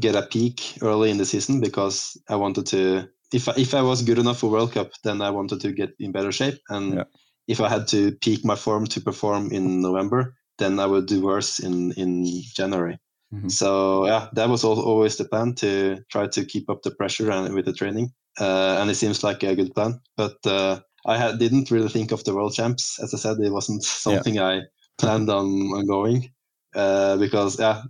get 0.02 0.14
a 0.14 0.24
peak 0.24 0.78
early 0.82 1.10
in 1.10 1.18
the 1.18 1.26
season 1.26 1.62
because 1.62 2.18
I 2.28 2.36
wanted 2.36 2.66
to. 2.68 3.08
If 3.32 3.48
I, 3.48 3.54
if 3.56 3.74
I 3.74 3.82
was 3.82 4.02
good 4.02 4.20
enough 4.20 4.40
for 4.40 4.52
World 4.52 4.74
Cup, 4.74 4.92
then 5.06 5.22
I 5.22 5.30
wanted 5.30 5.62
to 5.62 5.72
get 5.72 5.92
in 6.00 6.12
better 6.12 6.34
shape, 6.34 6.60
and 6.68 6.96
yeah. 6.96 7.04
if 7.48 7.62
I 7.62 7.70
had 7.70 7.88
to 7.90 8.12
peak 8.12 8.44
my 8.44 8.58
form 8.58 8.88
to 8.88 9.00
perform 9.00 9.54
in 9.54 9.82
November, 9.82 10.36
then 10.58 10.80
I 10.80 10.86
would 10.86 11.06
do 11.06 11.22
worse 11.22 11.60
in 11.60 11.94
in 11.94 12.26
January. 12.58 13.00
Mm-hmm. 13.34 13.50
So 13.50 14.08
yeah, 14.08 14.28
that 14.34 14.50
was 14.50 14.64
always 14.64 15.18
the 15.18 15.26
plan 15.26 15.54
to 15.56 16.04
try 16.10 16.28
to 16.28 16.46
keep 16.46 16.70
up 16.70 16.82
the 16.82 16.92
pressure 16.92 17.30
and 17.30 17.54
with 17.54 17.66
the 17.66 17.74
training, 17.74 18.12
uh, 18.40 18.78
and 18.80 18.90
it 18.90 18.96
seems 18.96 19.24
like 19.24 19.44
a 19.44 19.56
good 19.56 19.74
plan. 19.76 20.00
But 20.18 20.38
uh, 20.46 20.80
I 21.06 21.18
had, 21.18 21.40
didn't 21.40 21.70
really 21.70 21.90
think 21.90 22.12
of 22.12 22.24
the 22.24 22.34
world 22.34 22.54
champs. 22.54 23.00
As 23.02 23.14
I 23.14 23.18
said, 23.18 23.38
it 23.40 23.52
wasn't 23.52 23.84
something 23.84 24.36
yeah. 24.36 24.48
I 24.48 24.62
planned 24.98 25.30
on, 25.30 25.46
on 25.46 25.86
going 25.86 26.32
uh, 26.76 27.18
because 27.18 27.60
yeah, 27.60 27.84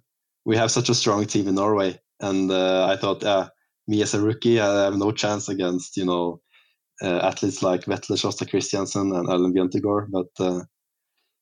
we 0.46 0.58
have 0.58 0.72
such 0.72 0.90
a 0.90 0.96
strong 0.96 1.26
team 1.26 1.48
in 1.48 1.56
Norway, 1.56 2.00
and 2.20 2.52
uh, 2.52 2.88
I 2.88 2.98
thought 2.98 3.24
yeah, 3.24 3.48
me 3.88 4.02
as 4.02 4.14
a 4.14 4.22
rookie, 4.22 4.60
I 4.60 4.86
have 4.86 4.98
no 4.98 5.12
chance 5.12 5.48
against 5.48 5.96
you 5.96 6.06
know 6.06 6.42
uh, 7.02 7.20
athletes 7.20 7.64
like 7.64 7.86
Vetle, 7.86 8.18
Sjåstad 8.18 8.50
Christiansen, 8.50 9.16
and 9.16 9.28
Erlend 9.28 9.54
Bjøntegaard. 9.56 10.08
But 10.12 10.32
uh, 10.40 10.64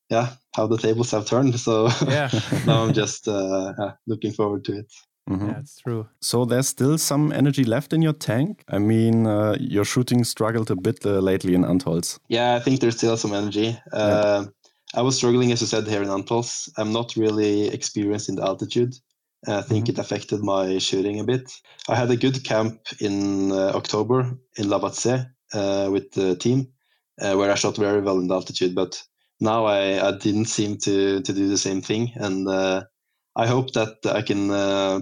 yeah, 0.10 0.30
how 0.56 0.68
the 0.68 0.78
tables 0.78 1.12
have 1.12 1.26
turned. 1.26 1.60
So 1.60 1.90
yeah. 2.08 2.30
now 2.66 2.84
I'm 2.84 2.94
just 2.94 3.28
uh, 3.28 3.74
looking 4.06 4.34
forward 4.34 4.64
to 4.66 4.74
it. 4.74 4.92
Mm 5.30 5.40
-hmm. 5.40 5.48
Yeah, 5.48 5.60
it's 5.60 5.76
true. 5.76 6.06
So 6.20 6.46
there's 6.46 6.68
still 6.68 6.98
some 6.98 7.36
energy 7.36 7.64
left 7.64 7.94
in 7.94 8.02
your 8.02 8.18
tank. 8.18 8.64
I 8.74 8.78
mean, 8.80 9.26
uh, 9.26 9.56
your 9.60 9.86
shooting 9.86 10.26
struggled 10.26 10.72
a 10.72 10.76
bit 10.76 11.06
uh, 11.06 11.24
lately 11.24 11.54
in 11.54 11.66
Antholz. 11.66 12.20
Yeah, 12.28 12.58
I 12.58 12.64
think 12.64 12.80
there's 12.80 12.96
still 12.96 13.18
some 13.18 13.38
energy. 13.38 13.82
Yeah. 13.94 14.40
Uh, 14.40 14.46
I 14.96 15.02
was 15.02 15.16
struggling, 15.16 15.52
as 15.52 15.60
you 15.60 15.68
said, 15.68 15.88
here 15.88 16.04
in 16.04 16.10
Antholz. 16.10 16.70
I'm 16.78 16.92
not 16.92 17.16
really 17.16 17.68
experienced 17.74 18.30
in 18.30 18.36
the 18.36 18.44
altitude. 18.44 18.96
I 19.48 19.62
think 19.62 19.70
mm 19.70 19.84
-hmm. 19.84 19.90
it 19.90 20.00
affected 20.00 20.40
my 20.42 20.80
shooting 20.80 21.20
a 21.20 21.24
bit. 21.24 21.62
I 21.90 21.96
had 21.96 22.10
a 22.10 22.16
good 22.16 22.42
camp 22.44 22.80
in 22.98 23.52
uh, 23.52 23.76
October 23.76 24.38
in 24.54 24.68
Lavazè 24.68 25.36
uh, 25.54 25.92
with 25.92 26.12
the 26.12 26.36
team, 26.38 26.74
uh, 27.22 27.34
where 27.38 27.54
I 27.54 27.58
shot 27.58 27.78
very 27.78 28.02
well 28.02 28.20
in 28.20 28.28
the 28.28 28.34
altitude. 28.34 28.74
But 28.74 29.08
now 29.40 29.66
I, 29.66 30.08
I 30.08 30.12
didn't 30.18 30.46
seem 30.46 30.78
to 30.80 31.22
to 31.22 31.34
do 31.34 31.48
the 31.48 31.58
same 31.58 31.82
thing, 31.82 32.12
and 32.16 32.48
uh, 32.48 32.84
I 33.36 33.48
hope 33.48 33.74
that 33.74 33.98
I 34.06 34.22
can 34.22 34.52
uh, 34.52 35.02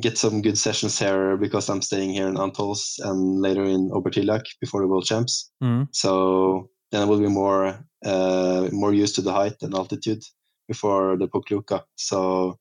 get 0.00 0.18
some 0.18 0.42
good 0.42 0.58
sessions 0.58 0.98
here 0.98 1.36
because 1.36 1.68
I'm 1.68 1.82
staying 1.82 2.10
here 2.10 2.28
in 2.28 2.36
Antholz 2.36 2.98
and 2.98 3.40
later 3.40 3.64
in 3.64 3.90
Obertilliach 3.90 4.44
before 4.60 4.80
the 4.80 4.88
World 4.88 5.04
Champs. 5.04 5.50
Mm. 5.62 5.88
So 5.92 6.70
then 6.90 7.02
I 7.02 7.04
will 7.04 7.20
be 7.20 7.28
more 7.28 7.84
uh, 8.04 8.68
more 8.72 8.92
used 8.92 9.14
to 9.16 9.22
the 9.22 9.32
height 9.32 9.56
and 9.62 9.74
altitude 9.74 10.22
before 10.68 11.16
the 11.16 11.28
Pokljuka. 11.28 11.82
So 11.96 12.58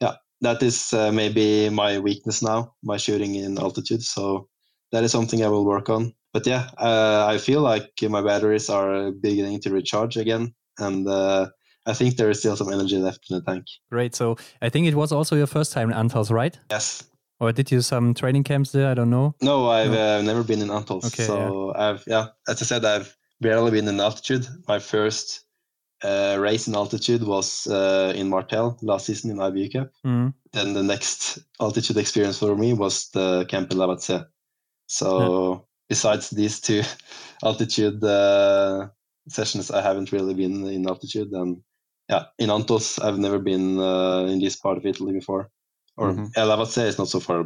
yeah, 0.00 0.16
that 0.40 0.62
is 0.62 0.92
uh, 0.92 1.12
maybe 1.12 1.68
my 1.68 1.98
weakness 1.98 2.42
now, 2.42 2.74
my 2.82 2.96
shooting 2.96 3.34
in 3.34 3.58
altitude. 3.58 4.02
So 4.02 4.48
that 4.90 5.04
is 5.04 5.12
something 5.12 5.44
I 5.44 5.48
will 5.48 5.64
work 5.64 5.88
on 5.88 6.14
but 6.32 6.46
yeah, 6.46 6.70
uh, 6.78 7.26
I 7.28 7.38
feel 7.38 7.60
like 7.60 7.92
my 8.02 8.22
batteries 8.22 8.68
are 8.68 9.12
beginning 9.12 9.60
to 9.60 9.70
recharge 9.70 10.16
again, 10.16 10.54
and 10.78 11.06
uh, 11.06 11.48
I 11.86 11.94
think 11.94 12.16
there 12.16 12.30
is 12.30 12.38
still 12.38 12.56
some 12.56 12.72
energy 12.72 12.96
left 12.96 13.30
in 13.30 13.36
the 13.36 13.42
tank. 13.42 13.64
Great. 13.90 14.14
So 14.14 14.36
I 14.60 14.68
think 14.68 14.86
it 14.86 14.94
was 14.94 15.12
also 15.12 15.36
your 15.36 15.46
first 15.46 15.72
time 15.72 15.90
in 15.90 15.96
Antholz, 15.96 16.30
right? 16.30 16.58
Yes. 16.70 17.04
Or 17.40 17.50
did 17.52 17.72
you 17.72 17.80
some 17.80 18.14
training 18.14 18.44
camps 18.44 18.70
there? 18.70 18.88
I 18.88 18.94
don't 18.94 19.10
know. 19.10 19.34
No, 19.42 19.68
I've 19.68 19.90
no. 19.90 20.18
Uh, 20.18 20.22
never 20.22 20.44
been 20.44 20.62
in 20.62 20.68
Antholz. 20.68 21.06
Okay, 21.06 21.24
so 21.24 21.72
yeah. 21.74 21.88
I've 21.88 22.04
yeah, 22.06 22.26
as 22.48 22.62
I 22.62 22.64
said, 22.64 22.84
I've 22.84 23.16
barely 23.40 23.72
been 23.72 23.88
in 23.88 23.98
altitude. 23.98 24.46
My 24.68 24.78
first 24.78 25.44
uh, 26.04 26.36
race 26.38 26.68
in 26.68 26.74
altitude 26.76 27.24
was 27.24 27.66
uh, 27.66 28.12
in 28.14 28.28
Martell 28.28 28.78
last 28.80 29.06
season 29.06 29.30
in 29.30 29.38
IBU 29.38 29.72
Cup. 29.72 29.90
Mm. 30.06 30.34
Then 30.52 30.74
the 30.74 30.82
next 30.84 31.40
altitude 31.60 31.96
experience 31.96 32.38
for 32.38 32.54
me 32.56 32.74
was 32.74 33.10
the 33.10 33.44
camp 33.46 33.72
in 33.72 33.78
Lavazè. 33.78 34.24
So 34.86 35.66
besides 35.92 36.30
these 36.30 36.56
two 36.66 36.82
altitude 37.48 38.02
uh, 38.02 38.88
sessions, 39.28 39.70
I 39.70 39.80
haven't 39.88 40.12
really 40.12 40.34
been 40.42 40.56
in 40.66 40.88
altitude. 40.88 41.30
And 41.32 41.62
yeah, 42.08 42.24
in 42.38 42.48
Antholz, 42.48 42.86
I've 43.04 43.18
never 43.18 43.38
been 43.38 43.78
uh, 43.78 44.24
in 44.32 44.38
this 44.40 44.56
part 44.56 44.78
of 44.78 44.86
Italy 44.86 45.12
before. 45.12 45.50
Or 45.98 46.12
mm-hmm. 46.12 46.48
Lavazè 46.50 46.84
is 46.86 46.98
not 46.98 47.08
so 47.08 47.20
far. 47.20 47.40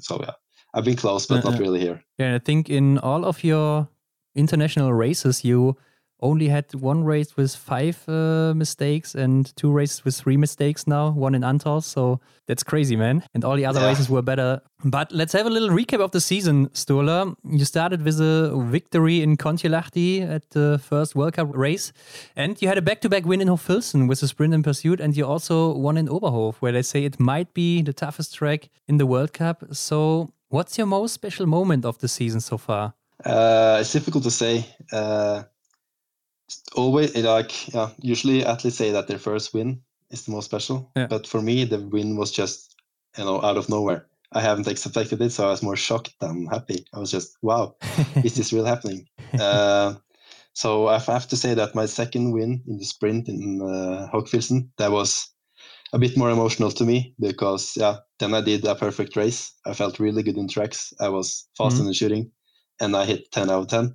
So 0.00 0.18
yeah, 0.20 0.36
I've 0.74 0.84
been 0.84 1.00
close, 1.04 1.26
but 1.26 1.44
uh, 1.44 1.50
not 1.50 1.60
really 1.60 1.80
here. 1.80 1.98
Yeah, 2.18 2.34
I 2.34 2.38
think 2.38 2.68
in 2.68 2.98
all 2.98 3.24
of 3.24 3.42
your 3.42 3.88
international 4.34 4.92
races, 4.92 5.44
you 5.44 5.76
only 6.22 6.48
had 6.48 6.72
one 6.74 7.04
race 7.04 7.36
with 7.36 7.54
five 7.54 8.08
uh, 8.08 8.52
mistakes 8.54 9.14
and 9.14 9.54
two 9.56 9.70
races 9.70 10.04
with 10.04 10.16
three 10.16 10.36
mistakes 10.36 10.86
now, 10.86 11.10
one 11.10 11.34
in 11.34 11.42
Antholz. 11.42 11.84
So 11.84 12.20
that's 12.46 12.62
crazy, 12.62 12.96
man. 12.96 13.22
And 13.34 13.44
all 13.44 13.56
the 13.56 13.66
other 13.66 13.80
yeah. 13.80 13.88
races 13.88 14.08
were 14.08 14.22
better. 14.22 14.60
But 14.84 15.12
let's 15.12 15.32
have 15.34 15.46
a 15.46 15.50
little 15.50 15.68
recap 15.68 16.00
of 16.00 16.10
the 16.10 16.20
season, 16.20 16.68
Sturla. 16.70 17.34
You 17.44 17.64
started 17.64 18.02
with 18.02 18.20
a 18.20 18.56
victory 18.70 19.22
in 19.22 19.36
Kontiolahti 19.36 20.28
at 20.28 20.50
the 20.50 20.80
first 20.82 21.14
World 21.14 21.34
Cup 21.34 21.48
race. 21.54 21.92
And 22.34 22.60
you 22.60 22.68
had 22.68 22.78
a 22.78 22.82
back 22.82 23.00
to 23.02 23.08
back 23.08 23.24
win 23.24 23.40
in 23.40 23.48
Hochfilzen 23.48 24.08
with 24.08 24.22
a 24.22 24.28
sprint 24.28 24.54
and 24.54 24.64
pursuit. 24.64 25.00
And 25.00 25.16
you 25.16 25.26
also 25.26 25.72
won 25.74 25.96
in 25.96 26.08
Oberhof, 26.08 26.56
where 26.56 26.72
they 26.72 26.82
say 26.82 27.04
it 27.04 27.20
might 27.20 27.52
be 27.54 27.82
the 27.82 27.92
toughest 27.92 28.34
track 28.34 28.68
in 28.88 28.96
the 28.96 29.06
World 29.06 29.32
Cup. 29.32 29.64
So, 29.72 30.30
what's 30.48 30.78
your 30.78 30.86
most 30.86 31.12
special 31.12 31.46
moment 31.46 31.84
of 31.84 31.98
the 31.98 32.08
season 32.08 32.40
so 32.40 32.58
far? 32.58 32.94
Uh, 33.24 33.78
it's 33.80 33.92
difficult 33.92 34.24
to 34.24 34.30
say. 34.30 34.66
Uh, 34.90 35.42
always 36.74 37.16
like 37.16 37.72
yeah 37.74 37.90
usually 38.00 38.44
athletes 38.44 38.76
say 38.76 38.90
that 38.92 39.08
their 39.08 39.18
first 39.18 39.54
win 39.54 39.80
is 40.10 40.24
the 40.24 40.32
most 40.32 40.46
special. 40.46 40.90
Yeah. 40.96 41.06
but 41.06 41.26
for 41.26 41.40
me 41.40 41.64
the 41.64 41.80
win 41.80 42.16
was 42.16 42.32
just 42.32 42.74
you 43.16 43.24
know 43.24 43.42
out 43.42 43.56
of 43.56 43.68
nowhere. 43.68 44.06
I 44.32 44.40
haven't 44.40 44.68
expected 44.68 45.20
it 45.20 45.30
so 45.30 45.48
i 45.48 45.50
was 45.50 45.62
more 45.62 45.76
shocked 45.76 46.14
than 46.20 46.46
happy. 46.46 46.84
I 46.94 46.98
was 46.98 47.10
just 47.10 47.36
wow 47.42 47.74
is 48.24 48.34
this 48.36 48.52
really 48.52 48.68
happening? 48.68 49.06
Uh, 49.38 49.94
so 50.52 50.88
i 50.88 50.98
have 50.98 51.28
to 51.28 51.36
say 51.36 51.54
that 51.54 51.74
my 51.74 51.86
second 51.86 52.32
win 52.32 52.62
in 52.66 52.78
the 52.78 52.84
sprint 52.84 53.28
in 53.28 53.62
uh, 53.62 54.08
that 54.78 54.90
was 54.90 55.30
a 55.92 55.98
bit 55.98 56.16
more 56.16 56.30
emotional 56.30 56.70
to 56.72 56.84
me 56.84 57.14
because 57.20 57.76
yeah 57.76 57.96
then 58.18 58.34
i 58.34 58.40
did 58.40 58.64
a 58.64 58.74
perfect 58.74 59.16
race. 59.16 59.52
I 59.66 59.74
felt 59.74 60.00
really 60.00 60.22
good 60.22 60.36
in 60.36 60.48
tracks. 60.48 60.92
I 61.00 61.08
was 61.08 61.48
fast 61.56 61.74
mm-hmm. 61.74 61.82
in 61.82 61.86
the 61.86 61.94
shooting 61.94 62.30
and 62.80 62.96
i 62.96 63.04
hit 63.04 63.30
10 63.32 63.50
out 63.50 63.60
of 63.62 63.68
10 63.68 63.94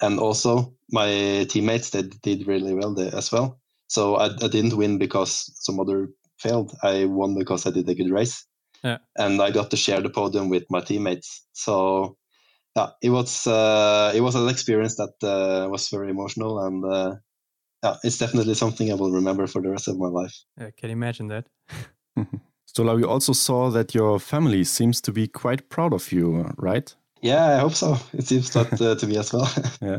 and 0.00 0.20
also 0.20 0.72
my 0.90 1.46
teammates 1.48 1.90
they 1.90 2.02
did 2.02 2.46
really 2.46 2.74
well 2.74 2.94
there 2.94 3.14
as 3.14 3.30
well. 3.30 3.60
So 3.88 4.16
I, 4.16 4.26
I 4.26 4.48
didn't 4.48 4.76
win 4.76 4.98
because 4.98 5.50
some 5.60 5.80
other 5.80 6.08
failed. 6.38 6.76
I 6.82 7.04
won 7.06 7.36
because 7.38 7.66
I 7.66 7.70
did 7.70 7.88
a 7.88 7.94
good 7.94 8.10
race, 8.10 8.46
yeah. 8.82 8.98
and 9.16 9.40
I 9.40 9.50
got 9.50 9.70
to 9.70 9.76
share 9.76 10.00
the 10.00 10.10
podium 10.10 10.48
with 10.48 10.64
my 10.70 10.80
teammates. 10.80 11.46
So 11.52 12.16
yeah, 12.76 12.90
it 13.02 13.10
was 13.10 13.46
uh, 13.46 14.12
it 14.14 14.20
was 14.20 14.34
an 14.34 14.48
experience 14.48 14.96
that 14.96 15.14
uh, 15.22 15.68
was 15.68 15.88
very 15.88 16.10
emotional, 16.10 16.64
and 16.64 16.84
uh, 16.84 17.16
yeah, 17.82 17.96
it's 18.04 18.18
definitely 18.18 18.54
something 18.54 18.90
I 18.90 18.94
will 18.94 19.12
remember 19.12 19.46
for 19.46 19.62
the 19.62 19.70
rest 19.70 19.88
of 19.88 19.98
my 19.98 20.08
life. 20.08 20.34
I 20.58 20.72
can 20.76 20.90
imagine 20.90 21.28
that. 21.28 21.46
Sturla, 22.68 22.96
we 22.96 23.04
also 23.04 23.32
saw 23.32 23.70
that 23.70 23.94
your 23.94 24.18
family 24.20 24.64
seems 24.64 25.00
to 25.00 25.12
be 25.12 25.26
quite 25.26 25.70
proud 25.70 25.94
of 25.94 26.12
you, 26.12 26.52
right? 26.58 26.94
Yeah, 27.22 27.56
I 27.56 27.58
hope 27.58 27.74
so. 27.74 27.96
It 28.12 28.26
seems 28.26 28.50
that 28.50 28.80
uh, 28.80 28.94
to 28.94 29.06
me 29.06 29.16
as 29.16 29.32
well. 29.32 29.50
yeah, 29.82 29.98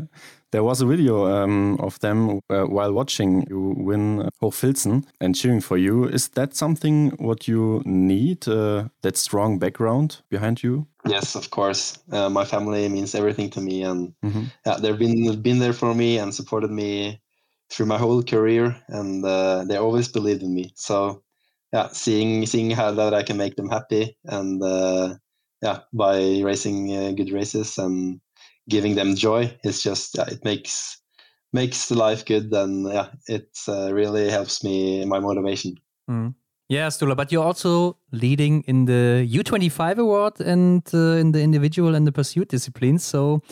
there 0.52 0.64
was 0.64 0.80
a 0.80 0.86
video 0.86 1.26
um, 1.26 1.76
of 1.80 1.98
them 2.00 2.40
uh, 2.50 2.64
while 2.64 2.92
watching 2.92 3.46
you 3.48 3.74
win 3.76 4.28
Hochfilzen 4.42 5.04
and 5.20 5.34
cheering 5.34 5.60
for 5.60 5.76
you. 5.76 6.04
Is 6.04 6.28
that 6.30 6.54
something 6.54 7.10
what 7.18 7.46
you 7.46 7.82
need? 7.84 8.48
Uh, 8.48 8.88
that 9.02 9.16
strong 9.16 9.58
background 9.58 10.22
behind 10.28 10.62
you? 10.62 10.86
Yes, 11.06 11.34
of 11.34 11.50
course. 11.50 11.98
Uh, 12.12 12.28
my 12.28 12.44
family 12.44 12.88
means 12.88 13.14
everything 13.14 13.50
to 13.50 13.60
me, 13.60 13.82
and 13.84 14.12
mm 14.22 14.32
-hmm. 14.32 14.44
yeah, 14.66 14.80
they've 14.80 14.98
been 14.98 15.42
been 15.42 15.58
there 15.58 15.74
for 15.74 15.94
me 15.94 16.22
and 16.22 16.34
supported 16.34 16.70
me 16.70 17.20
through 17.68 17.92
my 17.92 17.98
whole 17.98 18.22
career, 18.22 18.84
and 18.88 19.24
uh, 19.24 19.66
they 19.68 19.78
always 19.78 20.12
believed 20.12 20.42
in 20.42 20.54
me. 20.54 20.70
So 20.74 21.22
yeah, 21.72 21.88
seeing 21.92 22.46
seeing 22.46 22.72
how 22.72 22.94
that 22.94 23.12
I 23.12 23.22
can 23.22 23.36
make 23.36 23.54
them 23.54 23.70
happy 23.70 24.16
and 24.24 24.62
uh, 24.62 25.16
yeah, 25.62 25.80
by 25.92 26.40
racing 26.42 26.96
uh, 26.96 27.12
good 27.12 27.30
races 27.32 27.78
and 27.78 28.20
giving 28.70 28.94
them 28.94 29.14
joy, 29.14 29.54
it's 29.62 29.82
just 29.82 30.16
yeah, 30.16 30.28
it 30.28 30.44
makes 30.44 30.98
makes 31.52 31.88
the 31.88 31.96
life 31.96 32.24
good, 32.24 32.52
and 32.52 32.86
yeah, 32.86 33.08
it 33.26 33.58
uh, 33.68 33.92
really 33.92 34.30
helps 34.30 34.64
me 34.64 35.04
my 35.04 35.20
motivation. 35.20 35.74
Mm. 36.08 36.34
Yeah, 36.68 36.86
Sturla, 36.86 37.16
but 37.16 37.32
you're 37.32 37.44
also 37.44 37.96
leading 38.12 38.62
in 38.68 38.84
the 38.84 39.26
U25 39.28 39.98
award 39.98 40.40
and 40.40 40.82
uh, 40.94 41.18
in 41.18 41.32
the 41.32 41.42
individual 41.42 41.96
and 41.96 42.06
the 42.06 42.12
pursuit 42.12 42.48
disciplines. 42.48 43.04
So 43.04 43.42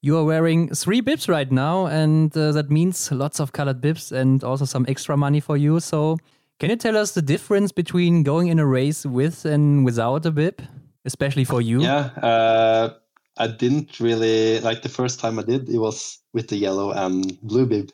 you 0.00 0.16
are 0.16 0.24
wearing 0.24 0.72
three 0.72 1.00
bibs 1.00 1.28
right 1.28 1.50
now, 1.50 1.86
and 1.86 2.36
uh, 2.36 2.52
that 2.52 2.70
means 2.70 3.10
lots 3.10 3.40
of 3.40 3.52
colored 3.52 3.80
bibs 3.80 4.12
and 4.12 4.44
also 4.44 4.64
some 4.64 4.86
extra 4.88 5.16
money 5.16 5.40
for 5.40 5.56
you. 5.56 5.80
So, 5.80 6.18
can 6.60 6.70
you 6.70 6.76
tell 6.76 6.96
us 6.96 7.12
the 7.12 7.22
difference 7.22 7.72
between 7.72 8.22
going 8.22 8.46
in 8.46 8.60
a 8.60 8.66
race 8.66 9.04
with 9.04 9.44
and 9.44 9.84
without 9.84 10.24
a 10.24 10.30
bib? 10.30 10.62
especially 11.04 11.44
for 11.44 11.60
you? 11.60 11.82
Yeah, 11.82 12.10
uh, 12.22 12.94
I 13.38 13.46
didn't 13.46 13.98
really 13.98 14.60
like 14.60 14.82
the 14.82 14.88
first 14.88 15.18
time 15.20 15.38
I 15.38 15.42
did. 15.42 15.68
It 15.68 15.78
was 15.78 16.18
with 16.32 16.48
the 16.48 16.56
yellow 16.56 16.92
and 16.92 17.40
blue 17.42 17.66
bib, 17.66 17.90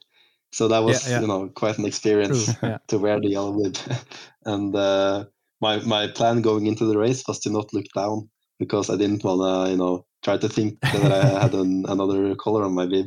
so 0.52 0.68
that 0.68 0.80
was 0.80 1.06
yeah, 1.06 1.14
yeah. 1.14 1.20
you 1.20 1.26
know 1.26 1.48
quite 1.48 1.78
an 1.78 1.86
experience 1.86 2.52
yeah. 2.62 2.78
to 2.88 2.98
wear 2.98 3.20
the 3.20 3.28
yellow 3.28 3.62
bib. 3.62 3.76
and 4.44 4.74
uh, 4.74 5.24
my 5.60 5.78
my 5.80 6.08
plan 6.08 6.42
going 6.42 6.66
into 6.66 6.84
the 6.84 6.98
race 6.98 7.22
was 7.28 7.38
to 7.40 7.50
not 7.50 7.72
look 7.72 7.86
down 7.94 8.28
because 8.58 8.90
I 8.90 8.96
didn't 8.96 9.24
wanna 9.24 9.70
you 9.70 9.76
know 9.76 10.06
try 10.24 10.36
to 10.36 10.48
think 10.48 10.80
that 10.80 11.12
I 11.12 11.40
had 11.40 11.54
an, 11.54 11.84
another 11.88 12.34
color 12.34 12.64
on 12.64 12.74
my 12.74 12.86
bib. 12.86 13.06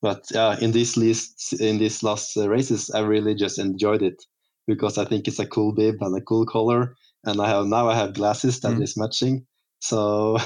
But 0.00 0.24
yeah, 0.32 0.58
in 0.60 0.72
these 0.72 0.96
lists, 0.96 1.52
in 1.52 1.78
these 1.78 2.02
last 2.02 2.36
uh, 2.36 2.48
races, 2.48 2.90
I 2.90 3.00
really 3.00 3.34
just 3.34 3.58
enjoyed 3.58 4.02
it 4.02 4.22
because 4.66 4.98
I 4.98 5.04
think 5.04 5.26
it's 5.26 5.38
a 5.38 5.46
cool 5.46 5.72
bib 5.72 5.96
and 6.00 6.16
a 6.16 6.20
cool 6.20 6.46
color, 6.46 6.94
and 7.24 7.40
I 7.40 7.48
have 7.48 7.66
now 7.66 7.88
I 7.88 7.94
have 7.94 8.14
glasses 8.14 8.60
that 8.60 8.74
mm. 8.74 8.82
is 8.82 8.96
matching. 8.96 9.46
So 9.80 10.38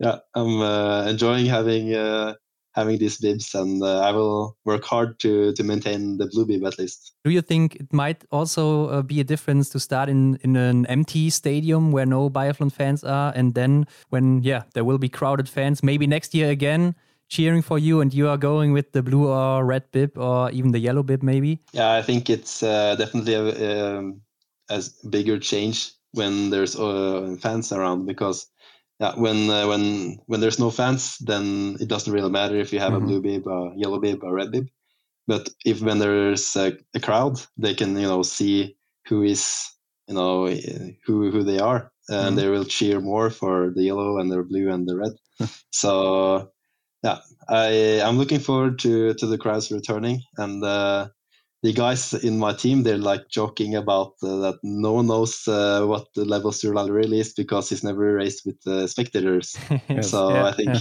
yeah, 0.00 0.18
I'm 0.34 0.60
uh, 0.60 1.06
enjoying 1.06 1.46
having 1.46 1.94
uh, 1.94 2.34
having 2.72 2.98
these 2.98 3.18
bibs, 3.18 3.54
and 3.54 3.82
uh, 3.82 4.00
I 4.00 4.12
will 4.12 4.56
work 4.64 4.84
hard 4.84 5.20
to 5.20 5.52
to 5.52 5.62
maintain 5.62 6.16
the 6.16 6.26
blue 6.26 6.46
bib 6.46 6.64
at 6.64 6.78
least. 6.78 7.12
Do 7.24 7.30
you 7.30 7.42
think 7.42 7.76
it 7.76 7.92
might 7.92 8.24
also 8.32 8.88
uh, 8.88 9.02
be 9.02 9.20
a 9.20 9.24
difference 9.24 9.68
to 9.70 9.80
start 9.80 10.08
in 10.08 10.38
in 10.42 10.56
an 10.56 10.86
empty 10.86 11.30
stadium 11.30 11.92
where 11.92 12.06
no 12.06 12.30
biathlon 12.30 12.72
fans 12.72 13.04
are, 13.04 13.32
and 13.36 13.54
then 13.54 13.86
when 14.08 14.42
yeah 14.42 14.62
there 14.72 14.84
will 14.84 14.98
be 14.98 15.08
crowded 15.08 15.48
fans, 15.48 15.82
maybe 15.82 16.06
next 16.06 16.34
year 16.34 16.50
again 16.50 16.94
cheering 17.28 17.62
for 17.62 17.78
you, 17.78 18.00
and 18.00 18.12
you 18.12 18.28
are 18.28 18.36
going 18.36 18.72
with 18.72 18.90
the 18.92 19.02
blue 19.02 19.28
or 19.28 19.64
red 19.64 19.84
bib 19.92 20.18
or 20.18 20.50
even 20.50 20.72
the 20.72 20.80
yellow 20.80 21.02
bib, 21.02 21.22
maybe? 21.22 21.60
Yeah, 21.72 21.92
I 21.92 22.02
think 22.02 22.28
it's 22.28 22.60
uh, 22.60 22.96
definitely 22.96 23.34
a, 23.34 23.98
um, 23.98 24.20
a 24.68 24.82
bigger 25.08 25.38
change 25.38 25.92
when 26.12 26.50
there's 26.50 26.74
uh, 26.76 27.36
fans 27.40 27.70
around 27.70 28.06
because 28.06 28.48
yeah, 29.00 29.14
when 29.14 29.48
uh, 29.48 29.66
when 29.66 30.18
when 30.26 30.40
there's 30.40 30.58
no 30.58 30.70
fans, 30.70 31.16
then 31.18 31.78
it 31.80 31.88
doesn't 31.88 32.12
really 32.12 32.30
matter 32.30 32.56
if 32.56 32.70
you 32.72 32.78
have 32.80 32.92
mm-hmm. 32.92 33.04
a 33.04 33.06
blue 33.06 33.22
bib, 33.22 33.46
a 33.48 33.72
yellow 33.74 33.98
bib, 33.98 34.22
a 34.22 34.32
red 34.32 34.52
bib. 34.52 34.68
But 35.26 35.48
if 35.64 35.80
when 35.80 35.98
there's 35.98 36.54
a, 36.56 36.76
a, 36.94 37.00
crowd, 37.00 37.40
they 37.56 37.74
can 37.74 37.96
you 37.96 38.06
know 38.06 38.22
see 38.22 38.76
who 39.06 39.22
is 39.22 39.70
you 40.06 40.14
know 40.14 40.48
who 41.06 41.30
who 41.30 41.42
they 41.42 41.58
are, 41.58 41.90
and 42.10 42.18
mm-hmm. 42.18 42.36
they 42.36 42.48
will 42.48 42.64
cheer 42.64 43.00
more 43.00 43.30
for 43.30 43.70
the 43.74 43.82
yellow 43.82 44.18
and 44.18 44.30
the 44.30 44.42
blue 44.42 44.70
and 44.70 44.86
the 44.86 44.96
red. 44.96 45.12
so 45.70 46.50
yeah, 47.02 47.20
I 47.48 48.02
I'm 48.04 48.18
looking 48.18 48.40
forward 48.40 48.78
to 48.80 49.14
to 49.14 49.26
the 49.26 49.38
crowds 49.38 49.72
returning 49.72 50.22
and. 50.36 50.62
Uh, 50.62 51.08
the 51.62 51.72
guys 51.72 52.14
in 52.14 52.38
my 52.38 52.52
team 52.52 52.82
they're 52.82 52.96
like 52.96 53.28
joking 53.28 53.74
about 53.74 54.14
uh, 54.22 54.36
that 54.36 54.58
no 54.62 54.92
one 54.92 55.06
knows 55.06 55.46
uh, 55.46 55.84
what 55.84 56.06
the 56.14 56.24
level 56.24 56.50
Sturla 56.50 56.90
really 56.90 57.20
is 57.20 57.34
because 57.34 57.68
he's 57.68 57.84
never 57.84 58.14
raced 58.14 58.46
with 58.46 58.66
uh, 58.66 58.86
spectators. 58.86 59.56
yes, 59.88 60.10
so 60.10 60.30
yeah, 60.30 60.46
I 60.46 60.52
think 60.52 60.74
yeah. 60.74 60.80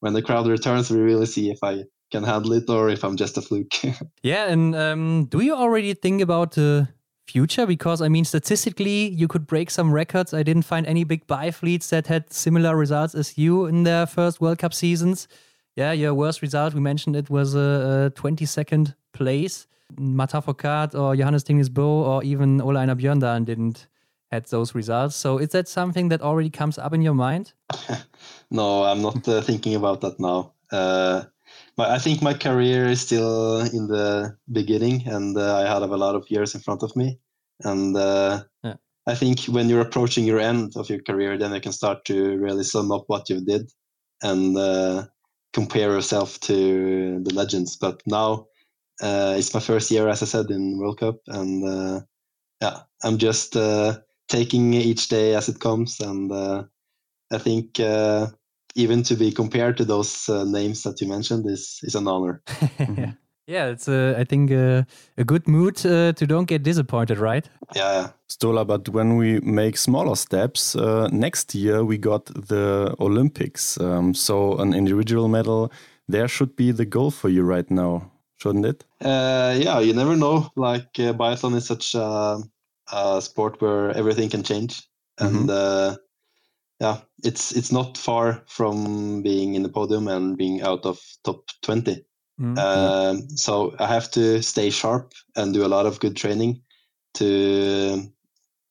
when 0.00 0.12
the 0.12 0.22
crowd 0.22 0.46
returns, 0.46 0.90
we 0.90 1.00
really 1.00 1.26
see 1.26 1.50
if 1.50 1.58
I 1.62 1.84
can 2.10 2.24
handle 2.24 2.52
it 2.52 2.68
or 2.68 2.90
if 2.90 3.04
I'm 3.04 3.16
just 3.16 3.38
a 3.38 3.42
fluke. 3.42 3.74
yeah, 4.22 4.50
and 4.50 4.74
um, 4.74 5.24
do 5.26 5.40
you 5.40 5.54
already 5.54 5.94
think 5.94 6.22
about 6.22 6.52
the 6.52 6.88
future? 7.26 7.66
Because 7.66 8.00
I 8.00 8.08
mean, 8.08 8.24
statistically, 8.24 9.08
you 9.08 9.26
could 9.26 9.46
break 9.46 9.70
some 9.70 9.92
records. 9.92 10.32
I 10.32 10.44
didn't 10.44 10.62
find 10.62 10.86
any 10.86 11.04
big 11.04 11.26
biathletes 11.26 11.88
that 11.88 12.06
had 12.06 12.32
similar 12.32 12.76
results 12.76 13.14
as 13.14 13.36
you 13.36 13.66
in 13.66 13.82
their 13.82 14.06
first 14.06 14.40
World 14.40 14.58
Cup 14.58 14.74
seasons. 14.74 15.26
Yeah, 15.76 15.92
your 15.92 16.14
worst 16.14 16.42
result, 16.42 16.74
we 16.74 16.80
mentioned 16.80 17.16
it 17.16 17.30
was 17.30 17.54
a, 17.54 18.12
a 18.14 18.20
22nd 18.20 18.94
place. 19.12 19.66
Martin 19.98 20.42
Fourcade 20.42 20.94
or 20.94 21.16
Johannes 21.16 21.44
Thingnes 21.44 21.68
Bø 21.68 21.82
or 21.82 22.22
even 22.24 22.60
Ole 22.60 22.78
Einar 22.78 22.94
Bjørndalen 22.94 23.44
didn't 23.44 23.88
had 24.30 24.44
those 24.46 24.74
results. 24.74 25.16
So 25.16 25.38
is 25.38 25.48
that 25.50 25.68
something 25.68 26.08
that 26.08 26.22
already 26.22 26.50
comes 26.50 26.78
up 26.78 26.94
in 26.94 27.02
your 27.02 27.14
mind? 27.14 27.52
no, 28.50 28.84
I'm 28.84 29.02
not 29.02 29.26
uh, 29.28 29.40
thinking 29.40 29.74
about 29.74 30.00
that 30.02 30.20
now. 30.20 30.52
Uh, 30.70 31.24
but 31.76 31.90
I 31.90 31.98
think 31.98 32.22
my 32.22 32.34
career 32.34 32.86
is 32.86 33.00
still 33.00 33.60
in 33.60 33.88
the 33.88 34.36
beginning, 34.52 35.06
and 35.06 35.36
uh, 35.36 35.56
I 35.56 35.62
have 35.62 35.82
a 35.82 35.96
lot 35.96 36.14
of 36.14 36.30
years 36.30 36.54
in 36.54 36.60
front 36.60 36.82
of 36.82 36.94
me. 36.94 37.18
And 37.64 37.96
uh, 37.96 38.44
yeah. 38.62 38.74
I 39.06 39.14
think 39.14 39.44
when 39.46 39.68
you're 39.68 39.80
approaching 39.80 40.24
your 40.24 40.38
end 40.38 40.76
of 40.76 40.88
your 40.88 41.00
career, 41.02 41.36
then 41.36 41.52
you 41.52 41.60
can 41.60 41.72
start 41.72 42.04
to 42.06 42.36
really 42.38 42.64
sum 42.64 42.92
up 42.92 43.04
what 43.08 43.28
you 43.28 43.40
did 43.40 43.72
and 44.22 44.56
uh, 44.56 45.06
compare 45.52 45.90
yourself 45.90 46.38
to 46.40 47.20
the 47.24 47.34
legends. 47.34 47.76
But 47.76 48.02
now 48.06 48.46
uh, 49.00 49.34
it's 49.36 49.54
my 49.54 49.60
first 49.60 49.90
year, 49.90 50.08
as 50.08 50.22
I 50.22 50.26
said, 50.26 50.50
in 50.50 50.78
World 50.78 50.98
Cup, 50.98 51.16
and 51.28 51.66
uh, 51.66 52.00
yeah, 52.60 52.80
I'm 53.02 53.18
just 53.18 53.56
uh, 53.56 53.98
taking 54.28 54.74
each 54.74 55.08
day 55.08 55.34
as 55.34 55.48
it 55.48 55.60
comes, 55.60 56.00
and 56.00 56.30
uh, 56.30 56.64
I 57.32 57.38
think 57.38 57.80
uh, 57.80 58.28
even 58.74 59.02
to 59.04 59.14
be 59.16 59.32
compared 59.32 59.76
to 59.78 59.84
those 59.84 60.28
uh, 60.28 60.44
names 60.44 60.82
that 60.82 61.00
you 61.00 61.08
mentioned 61.08 61.46
is 61.48 61.80
is 61.82 61.94
an 61.94 62.08
honor. 62.08 62.42
mm-hmm. 62.46 63.10
Yeah, 63.46 63.66
it's 63.66 63.88
uh, 63.88 64.14
I 64.16 64.22
think 64.22 64.52
uh, 64.52 64.84
a 65.18 65.24
good 65.24 65.48
mood 65.48 65.84
uh, 65.84 66.12
to 66.12 66.26
don't 66.26 66.44
get 66.44 66.62
disappointed, 66.62 67.18
right? 67.18 67.50
Yeah, 67.74 67.92
yeah. 67.92 68.08
Sturla, 68.28 68.64
but 68.64 68.88
when 68.90 69.16
we 69.16 69.40
make 69.40 69.76
smaller 69.76 70.14
steps, 70.14 70.76
uh, 70.76 71.08
next 71.10 71.52
year 71.52 71.84
we 71.84 71.98
got 71.98 72.26
the 72.26 72.94
Olympics. 73.00 73.76
Um, 73.80 74.14
so 74.14 74.56
an 74.58 74.72
individual 74.72 75.26
medal 75.26 75.72
there 76.08 76.28
should 76.28 76.54
be 76.54 76.70
the 76.70 76.84
goal 76.84 77.10
for 77.10 77.28
you 77.28 77.42
right 77.42 77.68
now 77.70 78.12
shouldn't 78.40 78.66
it? 78.66 78.84
Uh, 79.00 79.56
yeah, 79.58 79.80
you 79.80 79.92
never 79.92 80.16
know. 80.16 80.50
Like 80.56 80.98
uh, 80.98 81.12
biathlon 81.12 81.56
is 81.56 81.66
such 81.66 81.94
a, 81.94 82.38
a, 82.92 83.22
sport 83.22 83.60
where 83.60 83.90
everything 83.90 84.28
can 84.28 84.42
change, 84.42 84.82
and 85.18 85.48
mm-hmm. 85.48 85.50
uh, 85.50 85.96
yeah, 86.80 87.00
it's 87.22 87.52
it's 87.52 87.70
not 87.70 87.98
far 87.98 88.42
from 88.46 89.22
being 89.22 89.54
in 89.54 89.62
the 89.62 89.68
podium 89.68 90.08
and 90.08 90.36
being 90.36 90.62
out 90.62 90.84
of 90.86 90.98
top 91.24 91.44
20 91.62 92.04
mm-hmm. 92.40 92.58
Um, 92.58 93.28
so 93.36 93.74
I 93.78 93.86
have 93.86 94.10
to 94.12 94.42
stay 94.42 94.70
sharp 94.70 95.12
and 95.36 95.52
do 95.52 95.64
a 95.64 95.68
lot 95.68 95.86
of 95.86 96.00
good 96.00 96.16
training 96.16 96.62
to 97.14 98.10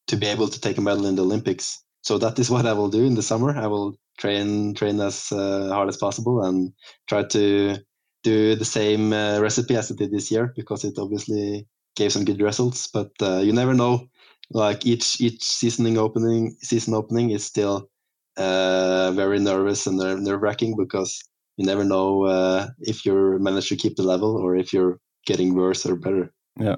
to 0.07 0.15
be 0.15 0.25
able 0.25 0.47
to 0.47 0.59
take 0.59 0.77
a 0.79 0.81
medal 0.81 1.05
in 1.05 1.15
the 1.15 1.23
Olympics. 1.23 1.83
So 2.01 2.17
that 2.17 2.39
is 2.39 2.49
what 2.53 2.65
I 2.65 2.73
will 2.73 2.89
do 2.89 3.05
in 3.05 3.15
the 3.15 3.21
summer. 3.21 3.55
I 3.55 3.67
will 3.67 3.95
train 4.17 4.73
train 4.73 4.99
as 4.99 5.31
uh, 5.31 5.69
hard 5.69 5.89
as 5.89 5.97
possible 5.97 6.43
and 6.43 6.73
try 7.07 7.23
to 7.23 7.77
do 8.23 8.55
the 8.55 8.65
same 8.65 9.13
uh, 9.13 9.39
recipe 9.39 9.75
as 9.75 9.91
it 9.91 9.97
did 9.97 10.11
this 10.11 10.31
year 10.31 10.53
because 10.55 10.83
it 10.83 10.97
obviously 10.97 11.67
gave 11.95 12.11
some 12.11 12.25
good 12.25 12.41
results. 12.41 12.87
But 12.87 13.11
uh, 13.21 13.37
you 13.37 13.53
never 13.53 13.73
know. 13.73 14.07
Like 14.51 14.85
each 14.85 15.21
each 15.21 15.43
seasoning 15.43 15.97
opening 15.97 16.55
season 16.61 16.95
opening 16.95 17.29
is 17.29 17.45
still 17.45 17.89
uh, 18.37 19.11
very 19.11 19.39
nervous 19.39 19.85
and 19.85 19.97
nerve 19.97 20.41
wracking 20.41 20.75
because 20.75 21.21
you 21.57 21.65
never 21.65 21.83
know 21.83 22.25
uh, 22.25 22.67
if 22.79 23.05
you 23.05 23.37
manage 23.39 23.69
to 23.69 23.75
keep 23.75 23.95
the 23.95 24.03
level 24.03 24.35
or 24.37 24.55
if 24.55 24.73
you're 24.73 24.99
getting 25.27 25.53
worse 25.53 25.85
or 25.85 25.95
better. 25.95 26.33
Yeah. 26.59 26.77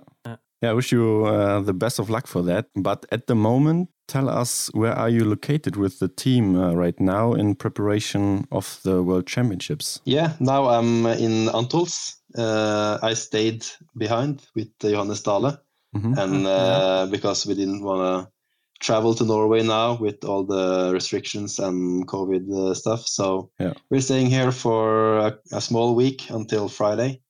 Yeah, 0.61 0.69
I 0.69 0.73
wish 0.73 0.91
you 0.91 1.25
uh, 1.25 1.61
the 1.61 1.73
best 1.73 1.97
of 1.97 2.09
luck 2.09 2.27
for 2.27 2.43
that. 2.43 2.67
But 2.75 3.05
at 3.11 3.25
the 3.25 3.33
moment, 3.35 3.89
tell 4.11 4.29
us 4.29 4.69
where 4.73 4.93
are 4.93 5.09
you 5.09 5.23
located 5.23 5.77
with 5.77 5.99
the 5.99 6.09
team 6.09 6.55
uh, 6.55 6.73
right 6.73 6.99
now 6.99 7.33
in 7.33 7.55
preparation 7.55 8.45
of 8.51 8.79
the 8.83 9.01
World 9.01 9.25
Championships? 9.25 10.01
Yeah, 10.03 10.33
now 10.39 10.67
I'm 10.67 11.05
in 11.05 11.47
Antols. 11.49 12.17
Uh, 12.37 12.97
I 13.01 13.13
stayed 13.13 13.65
behind 13.95 14.41
with 14.53 14.67
Johannes 14.79 15.23
Dale, 15.23 15.57
mm 15.95 16.01
-hmm. 16.01 16.17
and 16.17 16.45
uh, 16.45 17.11
because 17.11 17.47
we 17.47 17.55
didn't 17.55 17.83
want 17.83 18.01
to 18.01 18.31
travel 18.79 19.15
to 19.15 19.25
Norway 19.25 19.63
now 19.63 20.01
with 20.01 20.25
all 20.25 20.45
the 20.45 20.91
restrictions 20.91 21.59
and 21.59 22.05
COVID 22.05 22.49
uh, 22.49 22.73
stuff. 22.73 23.07
So 23.07 23.51
yeah. 23.59 23.73
we're 23.89 24.03
staying 24.03 24.31
here 24.31 24.51
for 24.51 25.17
a, 25.19 25.39
a 25.51 25.61
small 25.61 25.95
week 25.95 26.29
until 26.31 26.69
Friday 26.69 27.21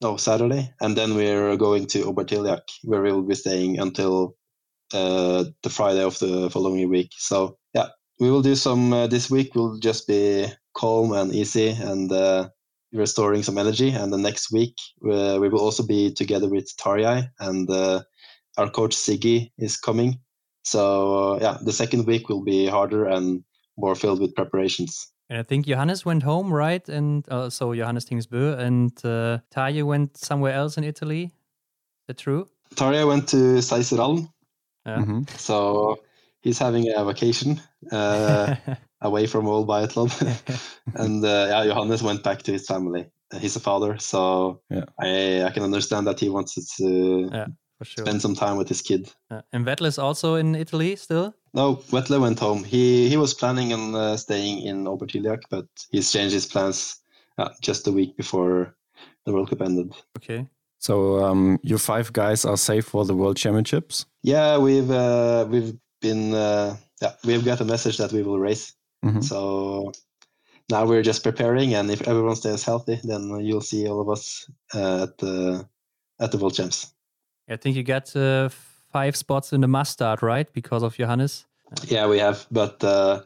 no 0.00 0.16
Saturday, 0.16 0.72
and 0.80 0.96
then 0.96 1.14
we're 1.14 1.56
going 1.56 1.86
to 1.86 2.04
Obertilliach, 2.04 2.68
where 2.84 3.02
we'll 3.02 3.22
be 3.22 3.34
staying 3.34 3.80
until 3.80 4.34
uh, 4.92 5.44
the 5.62 5.70
Friday 5.70 6.02
of 6.02 6.18
the 6.18 6.50
following 6.50 6.88
week. 6.88 7.10
So 7.16 7.58
yeah, 7.74 7.88
we 8.18 8.30
will 8.30 8.42
do 8.42 8.54
some 8.54 8.92
uh, 8.92 9.06
this 9.06 9.30
week. 9.30 9.54
We'll 9.54 9.78
just 9.78 10.06
be 10.06 10.46
calm 10.74 11.12
and 11.12 11.34
easy 11.34 11.70
and 11.70 12.10
uh, 12.12 12.48
restoring 12.92 13.42
some 13.42 13.58
energy. 13.58 13.90
And 13.90 14.12
the 14.12 14.18
next 14.18 14.52
week 14.52 14.74
uh, 15.04 15.38
we 15.40 15.48
will 15.48 15.60
also 15.60 15.84
be 15.86 16.12
together 16.12 16.48
with 16.48 16.74
Tarjei 16.76 17.28
and 17.38 17.70
uh, 17.70 18.02
our 18.58 18.70
coach 18.70 18.94
Siggy 18.94 19.50
is 19.58 19.76
coming. 19.76 20.18
So 20.64 21.34
uh, 21.34 21.38
yeah, 21.40 21.58
the 21.64 21.72
second 21.72 22.06
week 22.06 22.28
will 22.28 22.44
be 22.44 22.66
harder 22.66 23.06
and 23.06 23.42
more 23.76 23.94
filled 23.94 24.20
with 24.20 24.34
preparations. 24.34 25.10
And 25.30 25.38
I 25.38 25.42
think 25.44 25.66
Johannes 25.66 26.04
went 26.04 26.24
home, 26.24 26.52
right? 26.52 26.86
And 26.88 27.24
uh, 27.30 27.50
so 27.50 27.72
Johannes 27.74 28.04
Thingnes 28.04 28.26
Bø 28.26 28.58
and 28.58 28.92
uh, 29.04 29.86
went 29.86 30.16
somewhere 30.16 30.52
else 30.52 30.76
in 30.76 30.84
Italy. 30.84 31.24
Is 31.24 32.06
that 32.08 32.18
true? 32.18 32.48
Tarjei 32.74 33.06
went 33.06 33.28
to 33.28 33.62
Seiser 33.62 33.98
Alm. 33.98 34.28
Yeah. 34.90 35.02
Mm-hmm. 35.02 35.22
So 35.36 36.00
he's 36.40 36.58
having 36.58 36.92
a 36.92 37.04
vacation 37.04 37.60
uh, 37.92 38.56
away 39.00 39.26
from 39.26 39.46
all 39.46 39.66
biathlon. 39.66 40.10
and 40.94 41.24
uh, 41.24 41.46
yeah, 41.48 41.64
Johannes 41.64 42.02
went 42.02 42.22
back 42.24 42.42
to 42.42 42.52
his 42.52 42.66
family. 42.66 43.06
He's 43.40 43.54
a 43.54 43.60
father, 43.60 43.96
so 43.98 44.60
yeah. 44.70 44.86
I 44.98 45.44
I 45.44 45.50
can 45.50 45.62
understand 45.62 46.06
that 46.08 46.18
he 46.18 46.28
wants 46.28 46.54
to 46.78 47.28
yeah, 47.32 47.46
sure. 47.82 48.04
spend 48.04 48.20
some 48.20 48.34
time 48.34 48.56
with 48.56 48.68
his 48.68 48.82
kid. 48.82 49.12
and 49.52 49.64
Vetle 49.64 49.86
is 49.86 49.98
also 49.98 50.34
in 50.34 50.56
Italy 50.56 50.96
still. 50.96 51.32
No, 51.54 51.76
Vetle 51.90 52.20
went 52.20 52.40
home. 52.40 52.64
He 52.64 53.08
he 53.08 53.16
was 53.16 53.34
planning 53.34 53.72
on 53.72 53.94
uh, 53.94 54.16
staying 54.16 54.66
in 54.66 54.86
Obertilliach, 54.86 55.42
but 55.48 55.66
he's 55.92 56.10
changed 56.10 56.34
his 56.34 56.46
plans 56.46 57.00
uh, 57.38 57.50
just 57.62 57.86
a 57.86 57.92
week 57.92 58.16
before 58.16 58.74
the 59.24 59.32
World 59.32 59.50
Cup 59.50 59.62
ended. 59.62 59.94
Okay. 60.16 60.48
So 60.80 61.22
um, 61.22 61.60
you 61.62 61.76
five 61.76 62.12
guys 62.12 62.44
are 62.44 62.56
safe 62.56 62.86
for 62.86 63.04
the 63.04 63.14
World 63.14 63.36
Championships. 63.36 64.06
Yeah, 64.22 64.56
we've 64.56 64.90
uh, 64.90 65.46
we've 65.48 65.74
been 66.00 66.34
uh, 66.34 66.76
yeah 67.02 67.12
we've 67.24 67.44
got 67.44 67.60
a 67.60 67.64
message 67.64 67.98
that 67.98 68.12
we 68.12 68.22
will 68.22 68.38
race. 68.38 68.74
Mm-hmm. 69.04 69.20
So 69.20 69.92
now 70.70 70.86
we're 70.86 71.02
just 71.02 71.22
preparing, 71.22 71.74
and 71.74 71.90
if 71.90 72.08
everyone 72.08 72.34
stays 72.34 72.64
healthy, 72.64 72.98
then 73.04 73.28
you'll 73.40 73.60
see 73.60 73.86
all 73.86 74.00
of 74.00 74.08
us 74.08 74.50
uh, 74.74 75.02
at 75.02 75.18
the 75.18 75.68
at 76.18 76.32
the 76.32 76.38
World 76.38 76.54
Champs. 76.54 76.92
I 77.48 77.56
think 77.56 77.76
you 77.76 77.82
got 77.82 78.16
uh, 78.16 78.48
five 78.90 79.16
spots 79.16 79.52
in 79.52 79.60
the 79.60 79.68
mass 79.68 79.90
start, 79.90 80.22
right? 80.22 80.50
Because 80.50 80.82
of 80.82 80.96
Johannes. 80.96 81.44
Yeah, 81.88 82.06
we 82.08 82.18
have, 82.18 82.46
but 82.50 82.82
uh, 82.82 83.22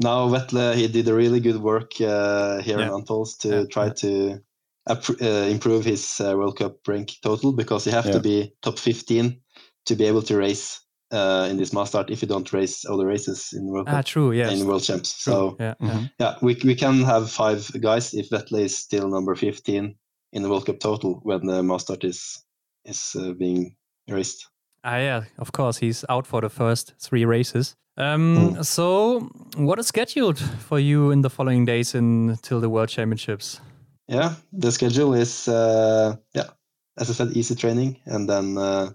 now 0.00 0.28
Vetle 0.28 0.74
he 0.74 0.88
did 0.88 1.06
a 1.06 1.14
really 1.14 1.38
good 1.38 1.58
work 1.58 1.92
uh, 2.00 2.60
here 2.60 2.80
yeah. 2.80 2.86
in 2.86 2.90
Antholz 2.90 3.38
to 3.38 3.48
yeah. 3.48 3.64
try 3.70 3.90
to 3.90 4.42
improve 4.88 5.84
his 5.84 6.20
uh, 6.20 6.34
World 6.36 6.58
Cup 6.58 6.76
rank 6.86 7.12
total 7.22 7.52
because 7.52 7.86
you 7.86 7.92
have 7.92 8.10
to 8.10 8.20
be 8.20 8.52
top 8.62 8.78
15 8.78 9.40
to 9.86 9.96
be 9.96 10.04
able 10.04 10.22
to 10.22 10.36
race 10.36 10.80
uh, 11.12 11.46
in 11.50 11.56
this 11.56 11.72
mass 11.72 11.90
start 11.90 12.10
if 12.10 12.22
you 12.22 12.28
don't 12.28 12.52
race 12.52 12.84
all 12.84 12.96
the 12.96 13.06
races 13.06 13.52
in 13.52 13.66
World 13.66 13.86
ah, 13.88 13.92
Cup. 13.92 13.98
Ah, 13.98 14.02
true, 14.02 14.32
yes. 14.32 14.58
In 14.58 14.66
World 14.66 14.82
Champs. 14.82 15.22
True. 15.22 15.32
So 15.32 15.56
yeah, 15.60 15.74
mm-hmm. 15.80 16.04
yeah, 16.18 16.36
we 16.40 16.58
we 16.64 16.74
can 16.74 17.02
have 17.02 17.30
five 17.30 17.70
guys 17.80 18.14
if 18.14 18.30
Vetle 18.30 18.60
is 18.60 18.76
still 18.76 19.08
number 19.08 19.34
15 19.34 19.94
in 20.32 20.42
the 20.42 20.48
World 20.48 20.66
Cup 20.66 20.80
total 20.80 21.20
when 21.22 21.46
the 21.46 21.62
mass 21.62 21.82
start 21.82 22.04
is 22.04 22.42
is 22.84 23.14
uh, 23.18 23.32
being 23.32 23.76
raced. 24.08 24.48
Ah, 24.84 24.96
yeah, 24.96 25.24
of 25.38 25.52
course, 25.52 25.78
he's 25.78 26.04
out 26.08 26.26
for 26.26 26.40
the 26.40 26.50
first 26.50 26.94
three 26.98 27.24
races. 27.24 27.76
Um, 27.96 28.54
mm. 28.54 28.64
So, 28.64 29.20
what 29.56 29.78
is 29.78 29.86
scheduled 29.86 30.38
for 30.38 30.80
you 30.80 31.10
in 31.10 31.20
the 31.20 31.30
following 31.30 31.66
days 31.66 31.94
until 31.94 32.58
the 32.58 32.70
World 32.70 32.88
Championships? 32.88 33.60
Yeah, 34.08 34.34
the 34.52 34.72
schedule 34.72 35.14
is 35.14 35.48
uh, 35.48 36.16
yeah, 36.34 36.50
as 36.98 37.10
I 37.10 37.12
said, 37.12 37.36
easy 37.36 37.54
training, 37.54 38.00
and 38.04 38.28
then 38.28 38.58
uh, 38.58 38.90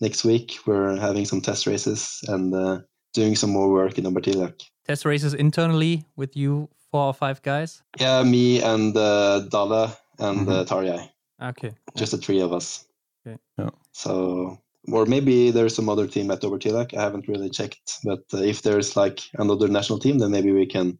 next 0.00 0.24
week 0.24 0.58
we're 0.66 0.96
having 0.96 1.24
some 1.24 1.40
test 1.40 1.66
races 1.66 2.20
and 2.28 2.54
uh, 2.54 2.80
doing 3.12 3.36
some 3.36 3.50
more 3.50 3.70
work 3.70 3.98
in 3.98 4.04
Obertilliach. 4.04 4.62
Test 4.86 5.04
races 5.04 5.34
internally 5.34 6.04
with 6.16 6.36
you 6.36 6.68
four 6.90 7.06
or 7.06 7.14
five 7.14 7.42
guys? 7.42 7.82
Yeah, 7.98 8.22
me 8.22 8.62
and 8.62 8.96
uh, 8.96 9.40
Dale 9.50 9.96
and 10.18 10.48
uh, 10.48 10.64
mm-hmm. 10.64 10.74
Tarjei. 10.74 11.10
Okay. 11.42 11.72
Just 11.96 12.12
the 12.12 12.18
three 12.18 12.40
of 12.40 12.52
us. 12.52 12.86
Okay. 13.26 13.38
Yeah. 13.58 13.70
So 13.92 14.58
or 14.92 15.06
maybe 15.06 15.50
there's 15.50 15.74
some 15.74 15.88
other 15.88 16.06
team 16.06 16.30
at 16.30 16.42
Obertilliach. 16.42 16.94
I 16.96 17.00
haven't 17.00 17.28
really 17.28 17.50
checked, 17.50 17.98
but 18.04 18.22
uh, 18.32 18.38
if 18.38 18.62
there's 18.62 18.96
like 18.96 19.20
another 19.34 19.68
national 19.68 19.98
team, 19.98 20.18
then 20.18 20.30
maybe 20.30 20.52
we 20.52 20.66
can 20.66 20.98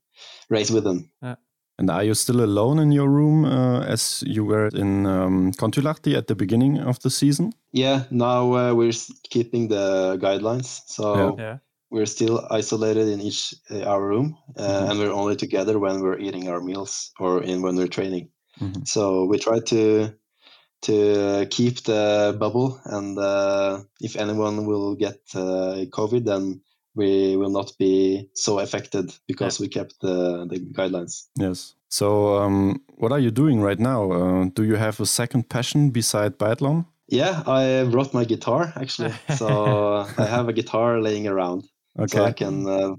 race 0.49 0.71
with 0.71 0.85
them. 0.85 1.11
Yeah. 1.23 1.37
And 1.79 1.91
are 1.91 2.05
you 2.05 2.15
still 2.15 2.41
alone 2.41 2.79
in 2.79 2.93
your 2.93 3.09
room 3.09 3.45
uh, 3.45 3.81
as 3.81 4.23
you 4.27 4.45
were 4.45 4.69
in 4.69 5.07
um, 5.07 5.53
Kontiolahti 5.53 6.17
at 6.17 6.29
the 6.29 6.37
beginning 6.37 6.79
of 6.79 7.01
the 7.01 7.11
season? 7.11 7.53
Yeah, 7.73 8.05
now 8.11 8.53
uh, 8.55 8.75
we're 8.75 8.93
keeping 9.31 9.69
the 9.69 10.17
guidelines. 10.23 10.83
So 10.87 11.37
yeah. 11.37 11.59
we're 11.91 12.07
still 12.07 12.47
isolated 12.51 13.09
in 13.09 13.21
each 13.21 13.55
uh, 13.71 13.83
our 13.83 14.07
room, 14.07 14.37
uh, 14.57 14.63
mm-hmm. 14.63 14.91
and 14.91 15.01
we're 15.01 15.13
only 15.13 15.35
together 15.35 15.79
when 15.81 16.01
we're 16.01 16.19
eating 16.19 16.49
our 16.49 16.61
meals 16.61 17.11
or 17.19 17.43
in 17.43 17.61
when 17.63 17.75
we're 17.77 17.89
training. 17.89 18.29
Mm-hmm. 18.61 18.85
So 18.85 19.25
we 19.25 19.39
try 19.39 19.59
to 19.59 20.15
to 20.83 21.47
keep 21.51 21.83
the 21.85 22.37
bubble. 22.39 22.81
And 22.85 23.19
uh, 23.19 23.81
if 24.01 24.17
anyone 24.17 24.67
will 24.67 24.95
get 24.95 25.19
uh, 25.35 25.87
COVID, 25.91 26.25
then 26.25 26.61
we 26.95 27.37
will 27.37 27.51
not 27.51 27.73
be 27.79 28.29
so 28.35 28.59
affected 28.59 29.15
because 29.27 29.59
yeah. 29.59 29.65
we 29.65 29.69
kept 29.69 30.01
the, 30.01 30.47
the 30.49 30.61
guidelines. 30.61 31.27
Yes. 31.37 31.75
So, 31.89 32.39
um, 32.39 32.83
what 32.97 33.13
are 33.13 33.19
you 33.19 33.31
doing 33.31 33.61
right 33.61 33.79
now? 33.79 34.11
Uh, 34.11 34.45
do 34.55 34.65
you 34.65 34.77
have 34.77 35.01
a 35.01 35.07
second 35.07 35.49
passion 35.49 35.91
beside 35.91 36.39
biathlon? 36.39 36.87
Yeah, 37.09 37.43
I 37.47 37.85
brought 37.91 38.15
my 38.15 38.25
guitar 38.25 38.73
actually. 38.77 39.15
So 39.37 40.07
I 40.19 40.27
have 40.27 40.49
a 40.49 40.53
guitar 40.53 41.01
laying 41.01 41.27
around, 41.29 41.65
okay. 41.99 42.17
so 42.17 42.25
I 42.25 42.33
can 42.33 42.67
uh, 42.67 42.95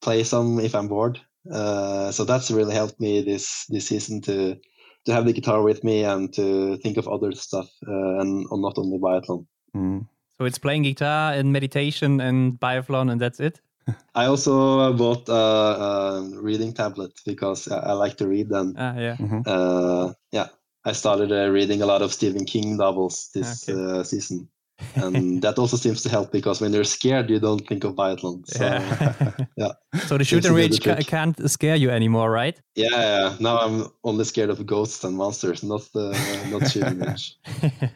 play 0.00 0.24
some 0.24 0.58
if 0.58 0.74
I'm 0.74 0.88
bored. 0.88 1.20
Uh, 1.50 2.10
so 2.12 2.24
that's 2.24 2.50
really 2.50 2.74
helped 2.74 3.00
me 3.00 3.22
this 3.22 3.66
this 3.68 3.86
season 3.86 4.20
to 4.22 4.56
to 5.04 5.12
have 5.12 5.26
the 5.26 5.32
guitar 5.32 5.62
with 5.62 5.82
me 5.84 6.04
and 6.04 6.32
to 6.34 6.76
think 6.78 6.96
of 6.96 7.08
other 7.08 7.32
stuff 7.32 7.68
uh, 7.86 8.20
and 8.20 8.46
not 8.50 8.78
only 8.78 8.98
biathlon. 8.98 9.46
Mm. 9.74 10.06
So 10.42 10.46
it's 10.46 10.58
playing 10.58 10.82
guitar 10.82 11.34
and 11.34 11.52
meditation 11.52 12.20
and 12.20 12.58
biathlon, 12.58 13.12
and 13.12 13.20
that's 13.20 13.38
it. 13.38 13.60
I 14.16 14.26
also 14.26 14.92
bought 14.92 15.28
a, 15.28 15.32
a, 15.32 16.30
reading 16.34 16.72
tablet 16.72 17.12
because 17.24 17.68
I 17.70 17.92
like 17.92 18.16
to 18.16 18.26
read. 18.26 18.50
And 18.50 18.74
ah, 18.76 18.98
yeah, 18.98 19.16
mm-hmm. 19.20 19.42
uh, 19.46 20.14
yeah, 20.32 20.48
I 20.84 20.92
started 20.94 21.30
uh, 21.30 21.48
reading 21.48 21.80
a 21.80 21.86
lot 21.86 22.02
of 22.02 22.12
Stephen 22.12 22.44
King 22.44 22.76
novels 22.76 23.30
this 23.32 23.68
okay. 23.68 23.78
uh, 23.78 24.02
season 24.02 24.48
and 24.96 25.42
that 25.42 25.58
also 25.58 25.76
seems 25.76 26.02
to 26.02 26.08
help 26.08 26.32
because 26.32 26.60
when 26.60 26.72
you're 26.72 26.84
scared, 26.84 27.30
you 27.30 27.38
don't 27.38 27.66
think 27.68 27.84
of 27.84 27.94
biathlon. 27.94 28.44
So, 28.48 28.64
yeah. 28.64 29.32
yeah. 29.56 30.00
So 30.06 30.18
the 30.18 30.24
shoot 30.24 30.44
and 30.44 30.56
rage 30.56 30.82
ca- 30.82 30.96
can't 31.06 31.50
scare 31.50 31.76
you 31.76 31.90
anymore, 31.90 32.30
right? 32.30 32.60
Yeah, 32.74 32.88
yeah. 32.90 33.36
Now 33.40 33.58
I'm 33.58 33.86
only 34.04 34.24
scared 34.24 34.50
of 34.50 34.64
ghosts 34.66 35.04
and 35.04 35.16
monsters, 35.16 35.62
not 35.62 35.82
the 35.92 36.10
not 36.50 36.70
shooting 36.70 36.98
range. 36.98 37.36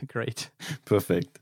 Great. 0.06 0.50
Perfect. 0.84 1.40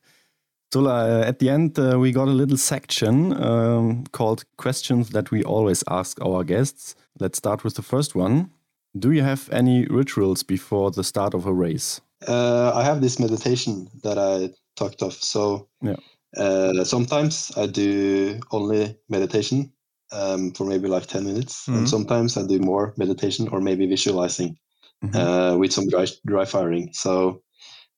Sturla, 0.75 1.23
uh, 1.23 1.29
at 1.29 1.39
the 1.39 1.51
end, 1.51 1.79
uh, 1.79 1.97
we 2.01 2.11
got 2.11 2.27
a 2.27 2.33
little 2.33 2.57
section 2.57 3.33
um, 3.41 4.05
called 4.11 4.45
Questions 4.57 5.11
That 5.11 5.31
We 5.31 5.45
Always 5.45 5.85
Ask 5.89 6.21
Our 6.21 6.43
Guests. 6.43 6.97
Let's 7.21 7.39
start 7.39 7.63
with 7.63 7.75
the 7.75 7.83
first 7.83 8.17
one. 8.17 8.51
Do 8.99 9.13
you 9.13 9.23
have 9.23 9.49
any 9.53 9.87
rituals 9.87 10.43
before 10.43 10.91
the 10.91 11.05
start 11.05 11.33
of 11.33 11.47
a 11.47 11.53
race? 11.53 12.01
Uh, 12.27 12.73
I 12.75 12.83
have 12.83 13.01
this 13.01 13.21
meditation 13.21 13.89
that 14.03 14.19
I 14.19 14.51
talked 14.75 15.03
of. 15.03 15.13
So 15.13 15.69
yeah. 15.81 15.97
Uh, 16.37 16.83
sometimes 16.83 17.53
I 17.57 17.67
do 17.67 18.41
only 18.51 18.97
meditation 19.09 19.73
um, 20.11 20.51
for 20.51 20.65
maybe 20.65 20.89
like 20.89 21.07
10 21.07 21.25
minutes. 21.25 21.63
Mm-hmm. 21.63 21.79
And 21.79 21.89
sometimes 21.89 22.37
I 22.37 22.45
do 22.45 22.59
more 22.59 22.95
meditation 22.97 23.47
or 23.47 23.61
maybe 23.61 23.87
visualizing 23.87 24.59
mm-hmm. 25.05 25.17
uh, 25.17 25.57
with 25.57 25.73
some 25.73 25.89
dry, 25.89 26.07
dry 26.27 26.45
firing. 26.45 26.91
So 26.93 27.43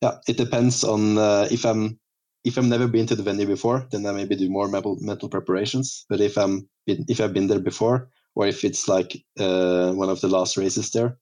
yeah, 0.03 0.19
it 0.29 0.37
depends 0.37 0.85
on 0.85 1.17
uh, 1.17 1.49
if 1.51 1.65
I'm 1.65 1.99
if 2.47 2.57
I've 2.57 2.65
never 2.65 2.87
been 2.87 3.07
to 3.09 3.17
the 3.17 3.25
venue 3.25 3.45
before, 3.45 3.89
then 3.91 4.07
I 4.07 4.13
maybe 4.13 4.37
do 4.37 4.49
more 4.49 4.69
mental, 4.69 4.97
mental 5.01 5.29
preparations. 5.29 6.07
But 6.09 6.21
if 6.21 6.39
I'm 6.39 6.69
if 6.87 7.21
I've 7.21 7.35
been 7.35 7.49
there 7.49 7.59
before, 7.59 8.09
or 8.37 8.47
if 8.47 8.65
it's 8.65 8.87
like 8.87 9.17
uh, 9.39 9.91
one 9.93 10.09
of 10.09 10.21
the 10.21 10.29
last 10.29 10.57
races 10.57 10.93
there, 10.93 11.19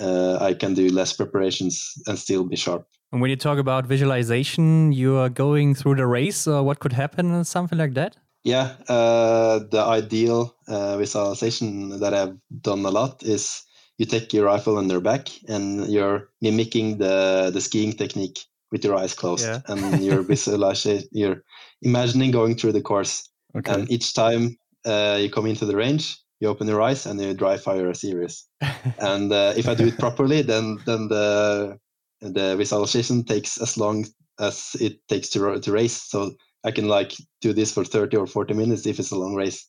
uh, 0.00 0.38
I 0.40 0.52
can 0.54 0.74
do 0.74 0.88
less 0.88 1.12
preparations 1.12 1.94
and 2.08 2.18
still 2.18 2.42
be 2.44 2.56
sharp. 2.56 2.88
And 3.12 3.20
when 3.20 3.30
you 3.30 3.36
talk 3.36 3.58
about 3.58 3.86
visualization, 3.86 4.92
you 4.92 5.16
are 5.16 5.28
going 5.28 5.76
through 5.76 5.94
the 5.94 6.08
race, 6.08 6.48
or 6.48 6.64
what 6.64 6.80
could 6.80 6.92
happen, 6.92 7.30
or 7.30 7.44
something 7.44 7.78
like 7.78 7.94
that? 7.94 8.16
Yeah, 8.42 8.74
uh, 8.88 9.60
the 9.70 9.80
ideal 9.80 10.56
uh, 10.66 10.96
visualization 10.98 12.00
that 12.00 12.12
I've 12.12 12.36
done 12.60 12.84
a 12.84 12.90
lot 12.90 13.22
is 13.22 13.62
you 13.98 14.06
take 14.06 14.32
your 14.32 14.46
rifle 14.46 14.76
on 14.76 14.90
your 14.90 15.00
back 15.00 15.28
and 15.48 15.86
you're 15.88 16.30
mimicking 16.42 16.98
the 16.98 17.50
the 17.54 17.60
skiing 17.60 17.92
technique 17.92 18.40
with 18.74 18.84
your 18.84 18.96
eyes 18.96 19.14
closed, 19.14 19.46
yeah. 19.46 19.60
and 19.68 20.02
you're 20.02 20.22
visualizing, 20.34 21.04
you're 21.12 21.44
imagining 21.80 22.32
going 22.32 22.56
through 22.56 22.72
the 22.72 22.82
course. 22.82 23.30
Okay. 23.56 23.72
And 23.72 23.88
each 23.88 24.14
time 24.14 24.56
uh, 24.84 25.16
you 25.20 25.30
come 25.30 25.46
into 25.46 25.64
the 25.64 25.76
range, 25.76 26.18
you 26.40 26.48
open 26.48 26.66
your 26.66 26.82
eyes 26.82 27.06
and 27.06 27.20
you 27.20 27.34
dry 27.34 27.56
fire 27.56 27.88
a 27.88 27.94
series. 27.94 28.44
and 28.98 29.32
uh, 29.32 29.54
if 29.56 29.68
I 29.68 29.76
do 29.76 29.86
it 29.86 29.96
properly, 29.96 30.42
then 30.42 30.78
then 30.86 31.06
the 31.06 31.78
the 32.20 32.56
visualization 32.56 33.24
takes 33.24 33.62
as 33.62 33.78
long 33.78 34.06
as 34.40 34.74
it 34.80 34.98
takes 35.08 35.28
to 35.30 35.60
to 35.60 35.72
race. 35.72 36.02
So 36.02 36.34
I 36.64 36.72
can 36.72 36.88
like 36.88 37.12
do 37.40 37.52
this 37.52 37.72
for 37.72 37.84
30 37.84 38.16
or 38.16 38.26
40 38.26 38.54
minutes 38.54 38.86
if 38.86 38.98
it's 38.98 39.12
a 39.12 39.18
long 39.18 39.36
race. 39.36 39.68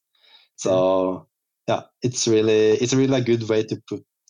So 0.55 1.27
yeah, 1.67 1.81
it's 2.01 2.27
really 2.27 2.71
it's 2.81 2.93
a 2.93 2.97
really 2.97 3.19
a 3.19 3.23
good 3.23 3.47
way 3.47 3.63
to 3.65 3.77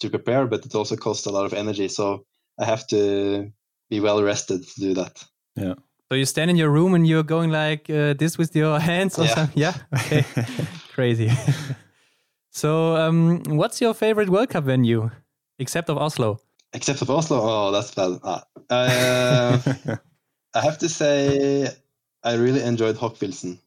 to 0.02 0.10
prepare, 0.10 0.48
but 0.48 0.66
it 0.66 0.76
also 0.76 0.98
costs 0.98 1.26
a 1.26 1.32
lot 1.32 1.46
of 1.46 1.54
energy. 1.54 1.88
So 1.88 2.26
I 2.60 2.66
have 2.66 2.86
to 2.88 3.54
be 3.90 4.00
well 4.00 4.24
rested 4.24 4.68
to 4.68 4.80
do 4.80 4.94
that. 4.96 5.24
Yeah. 5.56 5.76
So 6.10 6.16
you 6.16 6.26
stand 6.26 6.52
in 6.52 6.58
your 6.58 6.70
room 6.70 6.94
and 6.94 7.08
you're 7.08 7.24
going 7.24 7.50
like 7.50 7.90
uh, 7.90 8.14
this 8.14 8.38
with 8.38 8.56
your 8.56 8.80
hands 8.80 9.18
or 9.18 9.26
yeah. 9.26 9.34
something? 9.36 9.58
Yeah. 9.58 9.74
Okay. 9.94 10.26
Crazy. 10.94 11.32
so, 12.52 12.96
um, 12.96 13.42
what's 13.48 13.82
your 13.82 13.94
favorite 13.94 14.30
World 14.30 14.50
Cup 14.50 14.66
venue, 14.66 15.10
except 15.58 15.90
of 15.90 15.98
Oslo? 15.98 16.40
Except 16.74 17.02
of 17.02 17.10
Oslo? 17.10 17.40
Oh, 17.42 17.72
that's 17.72 17.94
bad. 17.96 18.20
Ah, 18.24 18.44
uh, 18.70 19.60
I 20.54 20.62
have 20.62 20.78
to 20.80 20.90
say, 20.90 21.70
I 22.24 22.36
really 22.36 22.62
enjoyed 22.62 22.98
Hochfilzen. 22.98 23.58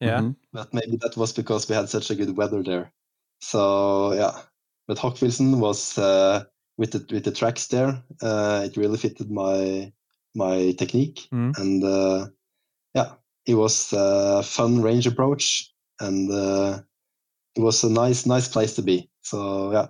Yeah. 0.00 0.20
Mm-hmm. 0.20 0.30
But 0.52 0.72
maybe 0.72 0.98
that 1.02 1.16
was 1.16 1.32
because 1.32 1.68
we 1.68 1.74
had 1.74 1.88
such 1.88 2.10
a 2.10 2.14
good 2.14 2.36
weather 2.36 2.62
there. 2.62 2.92
So, 3.40 4.12
yeah. 4.12 4.32
But 4.86 4.98
Hochfilzen 4.98 5.58
was, 5.58 5.98
uh, 5.98 6.44
with 6.78 6.92
the 6.92 7.04
with 7.10 7.24
the 7.24 7.32
tracks 7.32 7.66
there, 7.66 8.02
uh, 8.22 8.62
it 8.64 8.76
really 8.76 8.96
fitted 8.96 9.30
my 9.30 9.92
my 10.34 10.72
technique, 10.78 11.28
mm. 11.32 11.58
and 11.58 11.84
uh, 11.84 12.28
yeah, 12.94 13.12
it 13.46 13.54
was 13.54 13.92
a 13.92 14.42
fun 14.42 14.80
range 14.80 15.06
approach, 15.06 15.70
and 16.00 16.30
uh, 16.30 16.80
it 17.56 17.60
was 17.60 17.82
a 17.82 17.90
nice 17.90 18.24
nice 18.24 18.48
place 18.48 18.74
to 18.76 18.82
be. 18.82 19.10
So 19.22 19.72
yeah, 19.72 19.86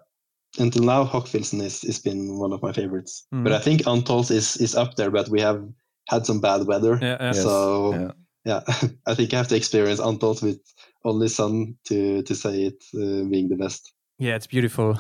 until 0.59 0.83
now, 0.83 1.05
Hochfilzen 1.05 1.63
is 1.63 1.83
has 1.83 1.99
been 1.99 2.39
one 2.39 2.53
of 2.53 2.63
my 2.63 2.73
favorites. 2.73 3.27
Mm. 3.33 3.45
But 3.45 3.53
I 3.53 3.61
think 3.61 3.83
Antholz 3.83 4.31
is 4.31 4.57
is 4.57 4.75
up 4.75 4.97
there. 4.97 5.11
But 5.11 5.29
we 5.29 5.41
have 5.41 5.63
had 6.09 6.25
some 6.25 6.41
bad 6.41 6.67
weather, 6.67 6.99
yeah, 7.03 7.19
yeah. 7.21 7.33
so 7.33 7.93
yeah. 7.93 8.13
yeah, 8.45 8.89
I 9.07 9.15
think 9.15 9.35
I 9.35 9.37
have 9.37 9.49
to 9.49 9.57
experience 9.57 10.01
Antholz 10.01 10.43
with 10.43 10.61
only 11.05 11.29
sun 11.29 11.77
to 11.85 12.23
to 12.23 12.35
say 12.35 12.63
it 12.63 12.83
uh, 12.95 13.29
being 13.29 13.49
the 13.51 13.57
best. 13.57 13.93
Yeah, 14.19 14.35
it's 14.35 14.49
beautiful. 14.49 14.99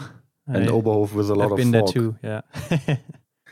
And 0.48 0.64
I, 0.64 0.72
Oberhof 0.72 1.12
with 1.12 1.30
a 1.30 1.34
lot 1.34 1.46
I've 1.46 1.52
of 1.52 1.56
been 1.58 1.72
fog. 1.72 1.84
there 1.84 1.92
too. 1.92 2.16
Yeah. 2.22 2.40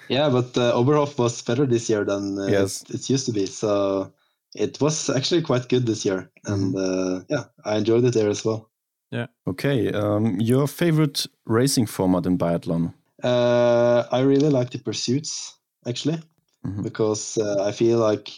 yeah, 0.09 0.29
but 0.31 0.57
uh, 0.57 0.73
Oberhof 0.75 1.19
was 1.19 1.43
better 1.43 1.67
this 1.67 1.89
year 1.91 2.05
than 2.05 2.39
uh, 2.39 2.47
yes. 2.47 2.83
it, 2.83 2.95
it, 2.95 3.11
used 3.11 3.27
to 3.27 3.33
be. 3.33 3.47
So 3.47 4.13
it 4.55 4.81
was 4.81 5.11
actually 5.11 5.43
quite 5.43 5.69
good 5.69 5.87
this 5.87 6.05
year, 6.05 6.31
and 6.47 6.75
uh, 6.75 7.21
yeah, 7.29 7.45
I 7.65 7.77
enjoyed 7.77 8.05
it 8.05 8.15
there 8.15 8.31
as 8.31 8.45
well. 8.45 8.71
Yeah. 9.11 9.27
Okay. 9.47 9.93
Um, 9.93 10.41
your 10.41 10.67
favorite 10.67 11.27
racing 11.45 11.87
format 11.87 12.27
in 12.27 12.39
biathlon? 12.39 12.95
Uh, 13.23 14.05
I 14.11 14.21
really 14.21 14.51
like 14.51 14.71
the 14.71 14.79
pursuits 14.79 15.55
actually, 15.87 16.19
Mhm. 16.67 16.83
because 16.83 17.39
uh, 17.39 17.65
I 17.69 17.73
feel 17.73 17.99
like 17.99 18.31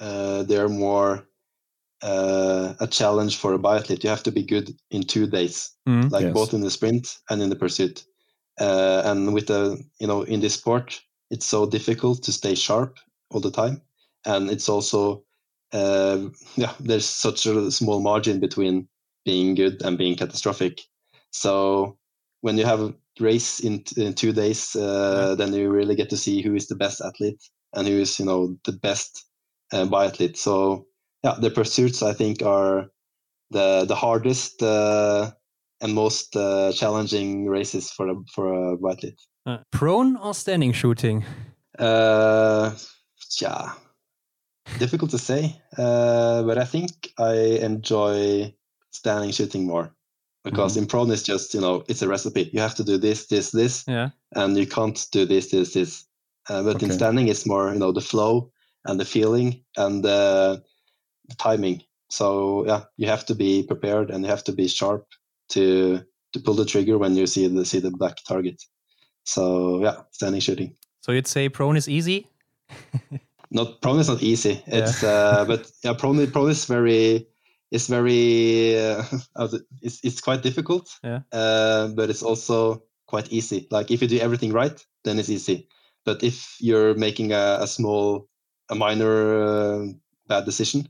uh, 0.00 0.42
they're 0.42 0.68
more 0.68 1.24
uh, 2.02 2.74
a 2.80 2.86
challenge 2.86 3.36
for 3.38 3.54
a 3.54 3.58
biathlete. 3.58 4.04
You 4.04 4.10
have 4.10 4.22
to 4.24 4.32
be 4.32 4.42
good 4.42 4.74
in 4.90 5.02
two 5.02 5.26
days, 5.26 5.70
Mm. 5.88 6.10
like 6.10 6.26
Yes. 6.26 6.34
both 6.34 6.54
in 6.54 6.60
the 6.60 6.70
sprint 6.70 7.18
and 7.30 7.42
in 7.42 7.50
the 7.50 7.56
pursuit. 7.56 8.04
Uh, 8.60 9.02
and 9.04 9.32
with 9.34 9.46
the 9.46 9.78
you 10.00 10.06
know 10.06 10.22
in 10.22 10.40
this 10.40 10.54
sport, 10.54 11.00
it's 11.30 11.46
so 11.46 11.66
difficult 11.66 12.22
to 12.24 12.32
stay 12.32 12.54
sharp 12.54 12.98
all 13.30 13.40
the 13.40 13.50
time, 13.50 13.82
and 14.26 14.50
it's 14.50 14.68
also 14.68 15.24
uh, 15.72 16.28
yeah, 16.56 16.72
there's 16.80 17.06
such 17.06 17.46
a 17.46 17.70
small 17.70 18.00
margin 18.00 18.40
between 18.40 18.88
being 19.24 19.54
good 19.54 19.82
and 19.82 19.98
being 19.98 20.16
catastrophic. 20.16 20.80
So 21.30 21.98
when 22.40 22.56
you 22.58 22.64
have 22.64 22.80
a 22.80 22.94
race 23.20 23.60
in, 23.60 23.84
in 23.96 24.14
two 24.14 24.32
days, 24.32 24.74
uh, 24.76 25.34
then 25.34 25.52
you 25.52 25.70
really 25.70 25.94
get 25.96 26.08
to 26.10 26.16
see 26.16 26.40
who 26.40 26.54
is 26.54 26.68
the 26.68 26.76
best 26.76 27.00
athlete 27.00 27.42
and 27.74 27.86
who 27.86 27.94
is 28.00 28.18
you 28.18 28.24
know 28.24 28.56
the 28.64 28.72
best 28.72 29.24
uh, 29.72 29.84
biathlete. 29.84 30.36
So 30.36 30.86
yeah, 31.24 31.34
the 31.40 31.50
pursuits 31.50 32.02
I 32.02 32.12
think 32.12 32.42
are 32.42 32.86
the 33.50 33.84
the 33.86 33.94
hardest 33.94 34.62
uh, 34.62 35.30
and 35.80 35.94
most 35.94 36.36
uh, 36.36 36.72
challenging 36.72 37.46
races 37.48 37.90
for 37.90 38.08
a 38.08 38.14
for 38.34 38.52
a 38.52 38.76
biathlete. 38.76 39.18
Uh, 39.46 39.58
prone 39.70 40.16
or 40.16 40.34
standing 40.34 40.72
shooting? 40.72 41.24
Uh, 41.78 42.74
yeah, 43.40 43.72
difficult 44.78 45.10
to 45.10 45.18
say, 45.18 45.60
uh, 45.78 46.42
but 46.42 46.58
I 46.58 46.64
think 46.64 46.90
I 47.18 47.34
enjoy 47.62 48.54
standing 48.90 49.30
shooting 49.30 49.66
more 49.66 49.94
because 50.44 50.76
in 50.76 50.86
prone 50.86 51.10
it's 51.10 51.22
just 51.22 51.54
you 51.54 51.60
know 51.60 51.84
it's 51.88 52.02
a 52.02 52.08
recipe. 52.08 52.50
You 52.52 52.60
have 52.60 52.74
to 52.76 52.84
do 52.84 52.98
this, 52.98 53.26
this, 53.26 53.50
this, 53.50 53.84
Yeah. 53.86 54.10
and 54.34 54.56
you 54.56 54.66
can't 54.66 55.06
do 55.12 55.24
this, 55.24 55.50
this, 55.50 55.72
this. 55.74 56.04
Uh, 56.48 56.62
but 56.62 56.82
in 56.82 56.90
standing, 56.90 57.28
it's 57.28 57.46
more 57.46 57.72
you 57.72 57.78
know 57.78 57.92
the 57.92 58.00
flow 58.00 58.50
and 58.84 58.98
the 58.98 59.04
feeling 59.04 59.62
and 59.76 60.02
the, 60.04 60.62
the 61.28 61.36
timing. 61.36 61.82
So 62.10 62.66
yeah, 62.66 62.84
you 62.96 63.06
have 63.08 63.26
to 63.26 63.34
be 63.34 63.62
prepared 63.62 64.10
and 64.10 64.24
you 64.24 64.30
have 64.30 64.44
to 64.44 64.52
be 64.52 64.68
sharp 64.68 65.06
to 65.50 66.02
to 66.32 66.40
pull 66.40 66.54
the 66.54 66.64
trigger 66.64 66.98
when 66.98 67.16
you 67.16 67.26
see 67.26 67.46
the 67.46 67.64
see 67.64 67.80
the 67.80 67.90
black 67.90 68.16
target. 68.26 68.62
So 69.24 69.82
yeah, 69.82 70.02
standing 70.12 70.40
shooting. 70.40 70.74
So 71.00 71.12
you'd 71.12 71.26
say 71.26 71.48
prone 71.48 71.76
is 71.76 71.88
easy? 71.88 72.26
Not 73.50 73.80
prone 73.80 73.98
is 73.98 74.08
not 74.08 74.22
easy. 74.22 74.62
It's 74.66 75.02
uh, 75.02 75.44
but 75.46 75.70
yeah, 75.82 75.94
prone 75.94 76.30
prone 76.30 76.50
is 76.50 76.66
very 76.66 77.26
it's 77.70 77.86
very 77.86 78.78
uh, 78.78 79.02
it's 79.82 80.00
it's 80.04 80.20
quite 80.20 80.42
difficult. 80.42 80.90
Yeah. 81.02 81.20
Uh, 81.32 81.88
but 81.88 82.10
it's 82.10 82.22
also 82.22 82.82
quite 83.06 83.32
easy. 83.32 83.66
Like 83.70 83.90
if 83.90 84.02
you 84.02 84.08
do 84.08 84.18
everything 84.18 84.52
right, 84.52 84.78
then 85.04 85.18
it's 85.18 85.30
easy. 85.30 85.66
But 86.04 86.22
if 86.22 86.56
you're 86.60 86.94
making 86.94 87.32
a, 87.32 87.58
a 87.60 87.66
small, 87.66 88.28
a 88.70 88.74
minor 88.74 89.42
uh, 89.42 89.86
bad 90.26 90.44
decision, 90.44 90.88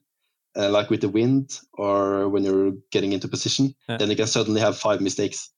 uh, 0.57 0.71
like 0.71 0.91
with 0.91 1.01
the 1.01 1.09
wind 1.09 1.61
or 1.75 2.29
when 2.29 2.45
you're 2.45 2.73
getting 2.91 3.13
into 3.13 3.29
position, 3.29 3.75
Yeah. 3.89 3.99
then 3.99 4.11
you 4.11 4.17
can 4.17 4.27
suddenly 4.27 4.61
have 4.61 4.77
five 4.77 5.01
mistakes. 5.01 5.51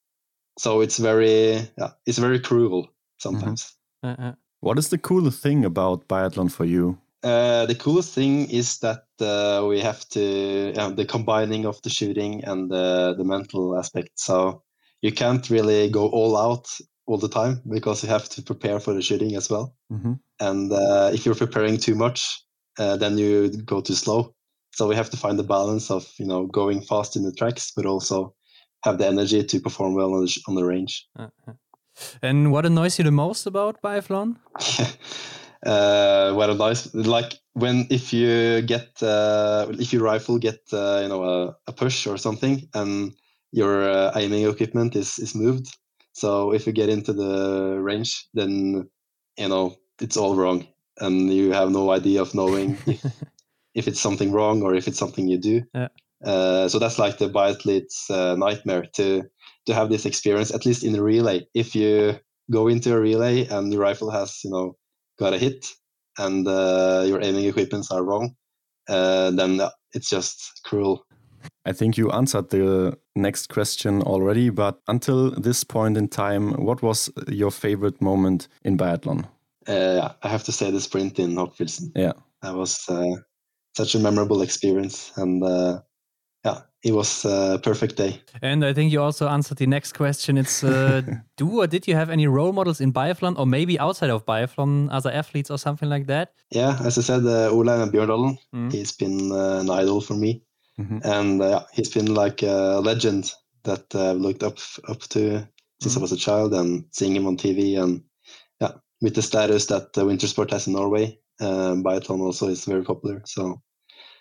So 0.58 0.80
it's 0.82 0.98
very, 0.98 1.68
yeah, 1.78 1.92
it's 2.06 2.18
very 2.18 2.40
cruel 2.40 2.88
sometimes. 3.18 3.76
Uh, 4.02 4.16
uh, 4.18 4.32
What 4.60 4.78
is 4.78 4.88
the 4.88 4.98
coolest 4.98 5.42
thing 5.42 5.64
about 5.64 6.06
biathlon 6.08 6.50
for 6.50 6.66
you? 6.66 6.98
Uh, 7.22 7.66
the 7.66 7.74
coolest 7.74 8.14
thing 8.14 8.50
is 8.50 8.78
that 8.78 9.04
uh, 9.20 9.66
we 9.66 9.80
have 9.80 10.06
to 10.08 10.72
yeah, 10.74 10.90
the 10.90 11.04
combining 11.04 11.66
of 11.66 11.80
the 11.82 11.90
shooting 11.90 12.44
and 12.44 12.70
the, 12.70 13.14
the 13.16 13.24
mental 13.24 13.78
aspect. 13.78 14.10
So 14.14 14.62
you 15.02 15.12
can't 15.12 15.48
really 15.50 15.90
go 15.90 16.08
all 16.08 16.36
out 16.36 16.68
all 17.06 17.18
the 17.18 17.28
time 17.28 17.62
because 17.68 18.02
you 18.02 18.08
have 18.08 18.28
to 18.30 18.42
prepare 18.42 18.80
for 18.80 18.94
the 18.94 19.02
shooting 19.02 19.36
as 19.36 19.50
well. 19.50 19.74
Mhm. 19.90 20.20
And 20.40 20.72
uh, 20.72 21.10
if 21.12 21.24
you're 21.24 21.34
preparing 21.34 21.78
too 21.78 21.94
much, 21.94 22.42
uh, 22.78 22.96
then 22.96 23.18
you 23.18 23.48
go 23.64 23.80
too 23.80 23.94
slow. 23.94 24.34
So 24.72 24.86
we 24.86 24.94
have 24.94 25.10
to 25.10 25.16
find 25.16 25.38
the 25.38 25.44
balance 25.44 25.90
of 25.90 26.12
you 26.18 26.26
know 26.26 26.46
going 26.46 26.80
fast 26.82 27.16
in 27.16 27.22
the 27.22 27.32
tracks, 27.32 27.72
but 27.74 27.86
also 27.86 28.34
have 28.84 28.98
the 28.98 29.06
energy 29.06 29.44
to 29.44 29.60
perform 29.60 29.94
well 29.94 30.14
on 30.14 30.24
the, 30.24 30.40
on 30.48 30.54
the 30.54 30.64
range. 30.64 31.06
uh, 31.18 31.28
uh. 31.46 31.52
And 32.22 32.50
what 32.52 32.64
annoys 32.64 32.98
you 32.98 33.04
the 33.04 33.10
most 33.10 33.46
about 33.46 33.82
biathlon? 33.82 34.36
uh, 35.66 36.32
what 36.32 36.50
a 36.50 36.54
nice 36.54 36.94
like 36.94 37.34
when 37.52 37.86
if 37.90 38.12
you 38.12 38.62
get 38.62 39.02
uh, 39.02 39.66
if 39.70 39.92
your 39.92 40.02
rifle 40.02 40.38
get 40.38 40.60
uh, 40.72 41.00
you 41.02 41.08
know 41.08 41.22
a, 41.24 41.56
a 41.66 41.72
push 41.72 42.06
or 42.06 42.16
something 42.16 42.68
and 42.74 43.14
your 43.52 43.90
uh, 43.90 44.12
aiming 44.16 44.48
equipment 44.48 44.96
is 44.96 45.18
is 45.18 45.34
moved. 45.34 45.76
So 46.12 46.52
if 46.52 46.66
you 46.66 46.72
get 46.72 46.88
into 46.88 47.12
the 47.12 47.78
range, 47.80 48.26
then 48.34 48.88
you 49.36 49.48
know 49.48 49.76
it's 50.00 50.16
all 50.16 50.36
wrong, 50.36 50.66
and 50.98 51.32
you 51.32 51.52
have 51.52 51.70
no 51.70 51.90
idea 51.90 52.22
of 52.22 52.34
knowing 52.34 52.78
if, 52.86 53.04
if 53.74 53.88
it's 53.88 54.00
something 54.00 54.32
wrong 54.32 54.62
or 54.62 54.74
if 54.74 54.88
it's 54.88 54.98
something 54.98 55.28
you 55.28 55.38
do. 55.38 55.62
Yeah. 55.74 55.88
Uh, 56.24 56.68
so 56.68 56.78
that's 56.78 56.98
like 56.98 57.18
the 57.18 57.28
biathlete's 57.28 58.10
uh, 58.10 58.36
nightmare 58.36 58.86
to 58.94 59.22
to 59.66 59.74
have 59.74 59.88
this 59.88 60.06
experience 60.06 60.50
at 60.50 60.66
least 60.66 60.84
in 60.84 60.94
a 60.94 61.02
relay. 61.02 61.46
If 61.54 61.74
you 61.74 62.18
go 62.50 62.68
into 62.68 62.94
a 62.94 63.00
relay 63.00 63.46
and 63.46 63.72
your 63.72 63.82
rifle 63.82 64.10
has 64.10 64.40
you 64.44 64.50
know 64.50 64.76
got 65.18 65.34
a 65.34 65.38
hit 65.38 65.66
and 66.18 66.46
uh, 66.46 67.04
your 67.06 67.22
aiming 67.22 67.46
equipments 67.46 67.90
are 67.90 68.04
wrong, 68.04 68.34
uh, 68.88 69.30
then 69.30 69.60
uh, 69.60 69.70
it's 69.94 70.10
just 70.10 70.60
cruel. 70.64 71.06
I 71.64 71.72
think 71.72 71.96
you 71.96 72.10
answered 72.10 72.50
the 72.50 72.98
next 73.14 73.48
question 73.48 74.02
already, 74.02 74.50
but 74.50 74.80
until 74.88 75.30
this 75.30 75.64
point 75.64 75.96
in 75.96 76.08
time, 76.08 76.52
what 76.52 76.82
was 76.82 77.10
your 77.28 77.50
favorite 77.50 78.00
moment 78.00 78.48
in 78.64 78.76
biathlon? 78.76 79.24
Uh, 79.68 79.72
yeah, 79.72 80.12
I 80.22 80.28
have 80.28 80.44
to 80.44 80.52
say 80.52 80.70
the 80.70 80.80
sprint 80.80 81.18
in 81.18 81.34
Hochfilzen. 81.34 81.92
Yeah. 81.94 82.12
That 82.42 82.54
was 82.54 82.88
uh, 82.88 83.16
such 83.76 83.94
a 83.94 83.98
memorable 83.98 84.42
experience, 84.42 85.12
and 85.16 85.42
uh, 85.42 85.80
yeah, 86.44 86.60
it 86.82 86.92
was 86.92 87.24
a 87.24 87.58
perfect 87.62 87.96
day. 87.96 88.20
And 88.42 88.64
I 88.64 88.72
think 88.72 88.92
you 88.92 89.02
also 89.02 89.28
answered 89.28 89.58
the 89.58 89.66
next 89.66 89.92
question. 89.92 90.38
It's 90.38 90.64
uh, 90.64 91.02
do 91.36 91.60
or 91.60 91.66
did 91.66 91.86
you 91.86 91.94
have 91.94 92.10
any 92.10 92.26
role 92.26 92.52
models 92.52 92.80
in 92.80 92.92
biathlon 92.92 93.38
or 93.38 93.46
maybe 93.46 93.78
outside 93.78 94.10
of 94.10 94.24
biathlon, 94.26 94.88
other 94.90 95.10
athletes 95.12 95.50
or 95.50 95.58
something 95.58 95.88
like 95.88 96.06
that? 96.06 96.32
Yeah, 96.50 96.78
as 96.84 96.98
I 96.98 97.02
said, 97.02 97.24
uh, 97.24 97.50
Ole 97.50 97.86
Bjørndalen, 97.90 98.38
Mm. 98.54 98.72
he's 98.72 98.92
been 98.92 99.32
uh, 99.32 99.60
an 99.60 99.70
idol 99.70 100.00
for 100.00 100.14
me, 100.14 100.42
Mhm. 100.78 101.00
and 101.04 101.42
uh, 101.42 101.64
he's 101.72 101.90
been 101.94 102.14
like 102.14 102.42
a 102.42 102.80
legend 102.80 103.32
that 103.62 103.94
I've 103.94 104.20
looked 104.20 104.42
up 104.42 104.58
up 104.88 105.00
to 105.10 105.46
since 105.82 105.96
I 105.96 106.00
was 106.00 106.12
a 106.12 106.16
child, 106.16 106.52
and 106.54 106.84
seeing 106.90 107.16
him 107.16 107.26
on 107.26 107.36
TV, 107.36 107.76
and 107.82 108.02
yeah, 108.60 108.72
with 109.00 109.14
the 109.14 109.22
status 109.22 109.66
that 109.66 109.96
uh, 109.96 110.04
winter 110.04 110.26
sport 110.26 110.50
has 110.50 110.66
in 110.66 110.72
Norway, 110.74 111.18
um, 111.40 111.82
biathlon 111.82 112.20
also 112.20 112.48
is 112.48 112.64
very 112.64 112.84
popular. 112.84 113.22
So 113.24 113.60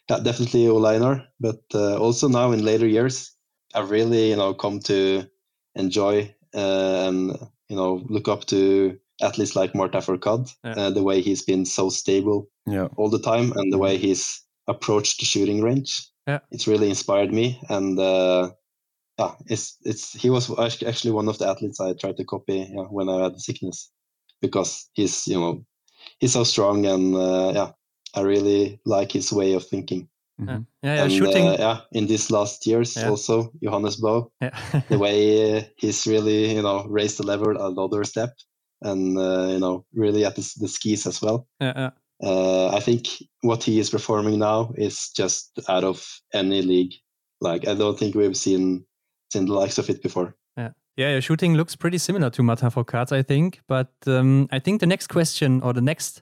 yeah, 0.09 0.19
definitely 0.19 0.67
Ole 0.67 0.85
Einar, 0.87 1.23
but 1.39 1.61
uh, 1.73 1.97
also 1.97 2.27
now 2.27 2.51
in 2.51 2.63
later 2.65 2.87
years, 2.87 3.35
I've 3.75 3.91
really 3.91 4.29
you 4.29 4.35
know 4.37 4.53
come 4.53 4.79
to 4.81 5.27
enjoy 5.75 6.33
uh, 6.55 7.07
and 7.07 7.37
you 7.69 7.75
know 7.75 8.01
look 8.09 8.27
up 8.27 8.45
to 8.45 8.97
athletes 9.21 9.55
like 9.55 9.75
Martin 9.75 10.01
Fourcade, 10.01 10.49
Yeah. 10.63 10.73
uh, 10.77 10.89
the 10.89 11.03
way 11.03 11.21
he's 11.21 11.43
been 11.43 11.65
so 11.65 11.89
stable 11.89 12.49
Yeah. 12.65 12.87
all 12.97 13.09
the 13.09 13.19
time 13.21 13.51
and 13.55 13.71
the 13.71 13.77
way 13.77 13.97
he's 13.97 14.41
approached 14.67 15.19
the 15.19 15.25
shooting 15.25 15.61
range. 15.61 16.07
Yeah. 16.27 16.39
It's 16.51 16.67
really 16.67 16.89
inspired 16.89 17.33
me 17.33 17.59
and 17.69 17.99
uh, 17.99 18.51
yeah, 19.19 19.35
it's 19.47 19.77
it's 19.83 20.13
he 20.13 20.29
was 20.29 20.49
actually 20.59 21.11
one 21.11 21.27
of 21.27 21.37
the 21.37 21.47
athletes 21.47 21.79
I 21.81 21.93
tried 21.93 22.17
to 22.17 22.23
copy 22.23 22.67
yeah, 22.73 22.87
when 22.89 23.09
I 23.09 23.23
had 23.23 23.35
the 23.35 23.39
sickness 23.39 23.91
because 24.41 24.89
he's 24.93 25.27
you 25.27 25.37
know 25.39 25.65
he's 26.19 26.33
so 26.33 26.43
strong 26.43 26.85
and 26.85 27.15
uh, 27.15 27.51
yeah 27.53 27.71
I 28.15 28.21
really 28.21 28.79
like 28.85 29.11
his 29.11 29.31
way 29.31 29.53
of 29.53 29.67
thinking. 29.67 30.09
Yeah, 30.39 30.59
yeah, 30.81 30.95
yeah 30.95 31.03
and 31.03 31.11
shooting. 31.11 31.47
uh, 31.47 31.55
yeah, 31.59 31.81
in 31.91 32.07
these 32.07 32.31
last 32.31 32.65
years 32.65 32.95
Yeah. 32.95 33.09
also 33.09 33.51
Johannes 33.61 33.97
Bø, 34.01 34.29
yeah. 34.41 34.81
the 34.89 34.97
way 35.05 35.57
uh, 35.57 35.63
he's 35.77 36.07
really 36.07 36.55
you 36.55 36.61
know 36.61 36.85
raised 36.87 37.17
the 37.17 37.25
level 37.27 37.49
another 37.49 38.03
step 38.05 38.33
and 38.81 39.17
uh, 39.17 39.47
you 39.51 39.59
know 39.59 39.85
really 39.93 40.25
at 40.25 40.35
the, 40.35 40.53
the 40.61 40.67
skis 40.67 41.05
as 41.05 41.21
well 41.21 41.45
yeah, 41.59 41.73
yeah. 41.75 41.91
uh, 42.23 42.69
I 42.73 42.79
think 42.79 43.07
what 43.41 43.63
he 43.63 43.79
is 43.79 43.89
performing 43.89 44.39
now 44.39 44.71
is 44.77 45.09
just 45.09 45.59
out 45.67 45.83
of 45.83 46.07
any 46.33 46.61
league. 46.61 46.93
Like 47.41 47.67
I 47.67 47.75
don't 47.75 47.99
think 47.99 48.15
we've 48.15 48.37
seen 48.37 48.85
seen 49.33 49.45
the 49.45 49.53
likes 49.53 49.77
of 49.77 49.89
it 49.89 50.01
before. 50.01 50.35
Yeah, 50.97 51.11
your 51.11 51.21
shooting 51.21 51.55
looks 51.55 51.75
pretty 51.75 51.97
similar 51.97 52.29
to 52.31 52.43
Martin 52.43 52.69
Fourcade, 52.69 53.11
I 53.11 53.21
think. 53.21 53.61
But 53.67 53.93
um, 54.05 54.49
I 54.51 54.59
think 54.59 54.81
the 54.81 54.87
next 54.87 55.07
question 55.07 55.61
or 55.61 55.73
the 55.73 55.81
next 55.81 56.21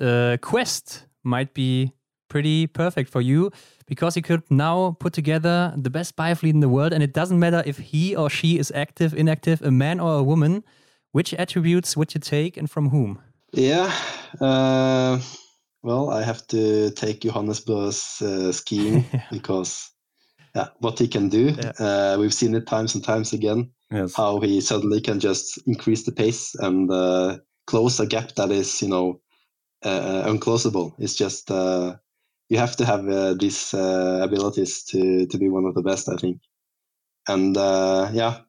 uh, 0.00 0.36
quest 0.40 1.06
might 1.22 1.52
be 1.54 1.92
pretty 2.28 2.66
perfect 2.66 3.10
for 3.10 3.20
you 3.20 3.50
because 3.86 4.16
you 4.16 4.22
could 4.22 4.42
now 4.50 4.96
put 4.98 5.12
together 5.12 5.72
the 5.76 5.90
best 5.90 6.16
biathlete 6.16 6.50
in 6.50 6.60
the 6.60 6.68
world, 6.68 6.92
and 6.92 7.02
it 7.02 7.12
doesn't 7.12 7.38
matter 7.38 7.62
if 7.66 7.78
he 7.78 8.16
or 8.16 8.30
she 8.30 8.58
is 8.58 8.72
active, 8.74 9.14
inactive, 9.14 9.62
a 9.62 9.70
man 9.70 10.00
or 10.00 10.18
a 10.18 10.22
woman. 10.22 10.64
Which 11.12 11.32
attributes 11.34 11.96
would 11.96 12.12
you 12.14 12.20
take 12.20 12.58
and 12.58 12.70
from 12.70 12.90
whom? 12.90 13.20
Yeah. 13.52 13.90
Uh, 14.38 15.18
well, 15.82 16.10
I 16.10 16.22
have 16.22 16.46
to 16.48 16.90
take 16.90 17.20
Johannes 17.20 17.60
Bø's 17.60 18.20
uh, 18.20 18.52
skiing 18.52 19.04
because 19.30 19.90
yeah, 20.54 20.68
what 20.80 20.98
he 20.98 21.08
can 21.08 21.28
do. 21.28 21.54
Yeah. 21.56 21.72
Uh, 21.78 22.16
we've 22.18 22.34
seen 22.34 22.54
it 22.54 22.66
times 22.66 22.94
and 22.94 23.04
times 23.04 23.32
again. 23.32 23.70
Yes. 23.90 24.14
How 24.16 24.40
he 24.40 24.60
suddenly 24.60 25.00
can 25.00 25.20
just 25.20 25.58
increase 25.66 26.04
the 26.04 26.12
pace 26.12 26.54
and 26.56 26.90
uh, 26.90 27.38
close 27.66 28.00
a 28.00 28.06
gap 28.06 28.34
that 28.34 28.50
is, 28.50 28.82
you 28.82 28.88
know, 28.88 29.20
uh, 29.84 30.24
unclosable. 30.26 30.94
It's 30.98 31.14
just 31.14 31.50
uh, 31.50 31.96
you 32.48 32.58
have 32.58 32.76
to 32.76 32.84
have 32.84 33.08
uh, 33.08 33.34
these 33.34 33.74
uh, 33.74 34.20
abilities 34.22 34.82
to 34.84 35.26
to 35.26 35.38
be 35.38 35.48
one 35.48 35.64
of 35.64 35.74
the 35.74 35.82
best, 35.82 36.08
I 36.08 36.16
think. 36.16 36.40
And 37.28 37.56
uh, 37.56 38.10
yeah, 38.12 38.40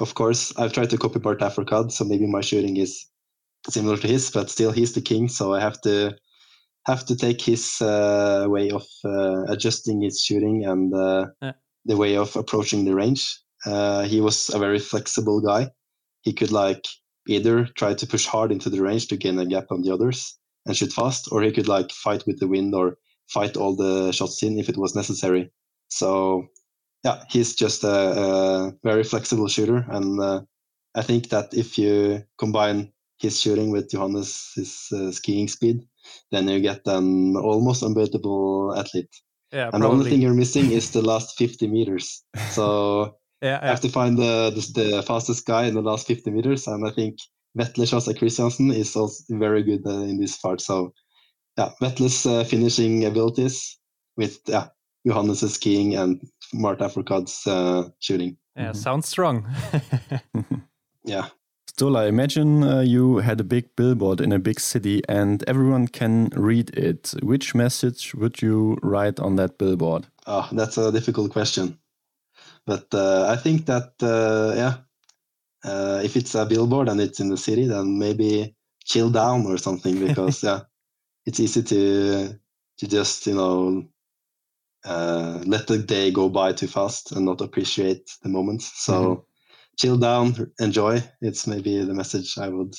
of 0.00 0.14
course, 0.14 0.52
I've 0.58 0.72
tried 0.72 0.90
to 0.90 0.98
copy 0.98 1.20
Martin 1.20 1.48
Fourcade, 1.48 1.92
so 1.92 2.04
maybe 2.04 2.26
my 2.26 2.40
shooting 2.40 2.76
is 2.76 3.06
similar 3.68 3.96
to 3.96 4.08
his, 4.08 4.30
but 4.30 4.50
still 4.50 4.72
he's 4.72 4.92
the 4.92 5.00
king, 5.00 5.28
so 5.28 5.54
I 5.54 5.60
have 5.60 5.80
to 5.82 6.16
have 6.86 7.04
to 7.06 7.16
take 7.16 7.40
his 7.40 7.80
uh, 7.80 8.46
way 8.48 8.70
of 8.70 8.84
uh, 9.04 9.44
adjusting 9.44 10.02
his 10.02 10.20
shooting 10.20 10.64
and 10.64 10.92
uh, 10.92 11.26
yeah. 11.40 11.52
the 11.84 11.96
way 11.96 12.16
of 12.16 12.34
approaching 12.36 12.84
the 12.84 12.94
range. 12.94 13.38
Uh, 13.64 14.02
he 14.02 14.20
was 14.20 14.50
a 14.52 14.58
very 14.58 14.78
flexible 14.78 15.40
guy. 15.40 15.70
He 16.22 16.32
could 16.32 16.52
like 16.52 16.86
either 17.28 17.66
try 17.76 17.94
to 17.94 18.06
push 18.06 18.26
hard 18.26 18.50
into 18.50 18.68
the 18.70 18.82
range 18.82 19.08
to 19.08 19.16
gain 19.16 19.38
a 19.38 19.46
gap 19.46 19.66
on 19.70 19.82
the 19.82 19.92
others 19.92 20.38
and 20.66 20.76
shoot 20.76 20.92
fast, 20.92 21.28
or 21.32 21.42
he 21.42 21.52
could 21.52 21.68
like 21.68 21.90
fight 21.90 22.24
with 22.26 22.38
the 22.40 22.48
wind 22.48 22.74
or 22.74 22.98
fight 23.28 23.56
all 23.56 23.74
the 23.74 24.12
shots 24.12 24.42
in 24.42 24.58
if 24.58 24.68
it 24.68 24.76
was 24.76 24.94
necessary. 24.94 25.50
So 25.88 26.46
yeah, 27.04 27.24
he's 27.30 27.54
just 27.54 27.84
a, 27.84 27.88
a 27.88 28.72
very 28.84 29.04
flexible 29.04 29.48
shooter, 29.48 29.84
and 29.88 30.20
uh, 30.20 30.40
I 30.94 31.02
think 31.02 31.30
that 31.30 31.52
if 31.52 31.78
you 31.78 32.22
combine 32.38 32.92
his 33.18 33.40
shooting 33.40 33.70
with 33.70 33.90
Johannes' 33.90 34.52
his 34.54 34.88
uh, 34.92 35.10
skiing 35.10 35.48
speed, 35.48 35.80
then 36.30 36.48
you 36.48 36.60
get 36.60 36.82
an 36.86 37.36
almost 37.36 37.82
unbeatable 37.82 38.74
athlete. 38.76 39.10
Yeah, 39.52 39.64
and 39.64 39.82
probably. 39.82 39.88
the 39.88 39.92
only 39.92 40.10
thing 40.10 40.22
you're 40.22 40.34
missing 40.34 40.70
is 40.70 40.90
the 40.90 41.02
last 41.02 41.36
50 41.36 41.68
meters. 41.68 42.24
So 42.50 43.16
yeah, 43.42 43.50
yeah. 43.50 43.58
I 43.62 43.66
have 43.66 43.80
to 43.80 43.88
find 43.88 44.16
the, 44.16 44.50
the, 44.50 44.80
the 44.80 45.02
fastest 45.02 45.46
guy 45.46 45.64
in 45.64 45.74
the 45.74 45.82
last 45.82 46.06
50 46.06 46.30
meters, 46.30 46.66
and 46.66 46.86
I 46.86 46.90
think 46.90 47.18
Vetle 47.56 47.84
Sjåstad 47.84 48.18
Christiansen 48.18 48.70
is 48.70 48.96
also 48.96 49.24
very 49.38 49.62
good 49.62 49.86
uh, 49.86 49.90
in 49.90 50.18
this 50.18 50.38
part. 50.38 50.60
So 50.60 50.94
yeah, 51.58 51.70
Vetle's 51.80 52.24
uh, 52.24 52.44
finishing 52.44 53.04
abilities 53.04 53.78
with 54.16 54.38
yeah 54.46 54.68
Johannes' 55.06 55.54
skiing 55.54 55.94
and 55.94 56.20
Martin 56.54 56.88
Fourcade's 56.88 57.46
uh, 57.46 57.88
shooting. 57.98 58.36
Yeah, 58.56 58.64
mm 58.64 58.72
-hmm. 58.72 58.82
sounds 58.82 59.08
strong. 59.08 59.46
yeah. 61.04 61.26
Sturla, 61.72 62.06
imagine 62.06 62.62
uh, 62.62 62.80
you 62.80 63.20
had 63.22 63.40
a 63.40 63.44
big 63.44 63.64
billboard 63.76 64.20
in 64.20 64.32
a 64.32 64.38
big 64.38 64.60
city 64.60 65.00
and 65.08 65.42
everyone 65.48 65.88
can 65.88 66.28
read 66.36 66.70
it. 66.76 67.14
Which 67.22 67.54
message 67.54 68.14
would 68.14 68.42
you 68.42 68.76
write 68.82 69.22
on 69.22 69.36
that 69.36 69.56
billboard? 69.56 70.06
Oh, 70.26 70.48
that's 70.52 70.78
a 70.78 70.92
difficult 70.92 71.32
question. 71.32 71.78
But 72.66 72.86
uh, 72.94 73.26
I 73.28 73.36
think 73.36 73.66
that, 73.66 73.92
uh, 74.02 74.54
yeah, 74.56 74.76
uh, 75.64 76.00
if 76.02 76.16
it's 76.16 76.34
a 76.34 76.46
billboard 76.46 76.88
and 76.88 77.00
it's 77.00 77.20
in 77.20 77.28
the 77.28 77.36
city, 77.36 77.66
then 77.66 77.98
maybe 77.98 78.54
chill 78.84 79.10
down 79.10 79.46
or 79.46 79.58
something 79.58 79.98
because, 80.06 80.42
yeah, 80.42 80.60
it's 81.26 81.40
easy 81.40 81.62
to 81.62 82.38
to 82.78 82.88
just, 82.88 83.26
you 83.26 83.34
know, 83.34 83.84
uh, 84.84 85.40
let 85.44 85.66
the 85.66 85.78
day 85.78 86.10
go 86.10 86.28
by 86.28 86.52
too 86.52 86.66
fast 86.66 87.12
and 87.12 87.24
not 87.24 87.40
appreciate 87.40 88.10
the 88.22 88.28
moment. 88.28 88.62
So 88.62 88.92
mm-hmm. 88.92 89.20
chill 89.78 89.98
down, 89.98 90.52
enjoy. 90.58 91.02
It's 91.20 91.46
maybe 91.46 91.84
the 91.84 91.94
message 91.94 92.38
I 92.38 92.48
would 92.48 92.74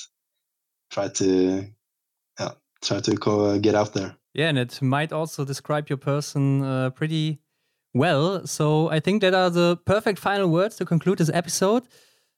try 0.91 1.07
to 1.09 1.65
yeah, 2.39 2.51
try 2.81 2.99
to 2.99 3.15
go, 3.15 3.59
get 3.59 3.75
out 3.75 3.93
there. 3.93 4.15
Yeah, 4.34 4.49
and 4.49 4.57
it 4.57 4.81
might 4.81 5.13
also 5.13 5.45
describe 5.45 5.89
your 5.89 5.97
person 5.97 6.63
uh, 6.63 6.89
pretty 6.89 7.39
well. 7.94 8.46
So 8.46 8.89
I 8.89 9.00
think 9.00 9.22
that 9.22 9.34
are 9.34 9.50
the 9.50 9.78
perfect 9.86 10.20
final 10.20 10.50
words 10.50 10.76
to 10.78 10.86
conclude 10.86 11.20
this 11.20 11.32
episode. 11.34 11.84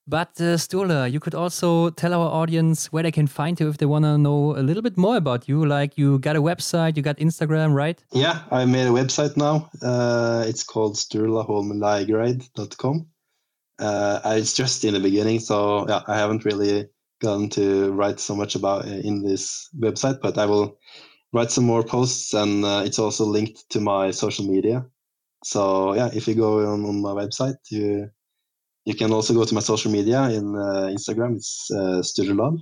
But 0.08 0.40
uh, 0.40 0.58
Sturla, 0.58 1.12
you 1.12 1.20
could 1.20 1.34
also 1.34 1.90
tell 1.90 2.14
our 2.14 2.30
audience 2.30 2.92
where 2.92 3.02
they 3.02 3.12
can 3.12 3.26
find 3.26 3.60
you 3.60 3.70
if 3.70 3.80
they 3.80 3.88
want 3.88 4.06
to 4.06 4.20
know 4.20 4.56
a 4.56 4.62
little 4.62 4.84
bit 4.84 4.98
more 4.98 5.18
about 5.18 5.50
you. 5.50 5.66
Like 5.66 5.98
you 5.98 6.20
got 6.20 6.36
a 6.36 6.42
website, 6.42 6.96
you 6.96 7.02
got 7.02 7.18
Instagram, 7.18 7.74
right? 7.74 8.00
Yeah, 8.14 8.44
I 8.52 8.66
made 8.66 8.86
a 8.86 8.92
website 8.92 9.36
now. 9.36 9.68
Uh, 9.82 10.46
it's 10.48 10.62
called 10.64 10.96
sturlaholmlaegreid.com. 10.96 13.08
Uh, 13.80 14.20
it's 14.26 14.54
just 14.54 14.86
in 14.86 14.94
the 14.94 15.00
beginning, 15.00 15.40
so 15.40 15.88
yeah, 15.90 16.04
I 16.08 16.16
haven't 16.16 16.46
really 16.46 16.88
gotten 17.20 17.50
to 17.50 17.92
write 17.94 18.20
so 18.20 18.36
much 18.36 18.54
about 18.56 18.86
uh, 18.86 18.90
in 18.90 19.24
this 19.24 19.68
website, 19.78 20.22
but 20.22 20.38
I 20.38 20.46
will 20.46 20.78
write 21.34 21.50
some 21.52 21.66
more 21.66 21.84
posts, 21.84 22.32
and 22.34 22.64
uh, 22.64 22.84
it's 22.86 23.00
also 23.00 23.26
linked 23.26 23.68
to 23.72 23.82
my 23.82 24.12
social 24.12 24.46
media. 24.46 24.86
So 25.46 25.94
yeah, 25.94 26.10
if 26.12 26.28
you 26.28 26.34
go 26.34 26.74
on, 26.74 26.84
on 26.86 27.02
my 27.02 27.12
website, 27.12 27.58
you 27.70 28.10
you 28.86 28.96
can 28.96 29.12
also 29.12 29.32
go 29.34 29.46
to 29.46 29.54
my 29.54 29.62
social 29.62 29.92
media 29.92 30.24
in 30.30 30.56
uh, 30.56 30.90
Instagram. 30.90 31.36
It's 31.36 31.70
uh, 31.72 32.02
Sturlab. 32.02 32.58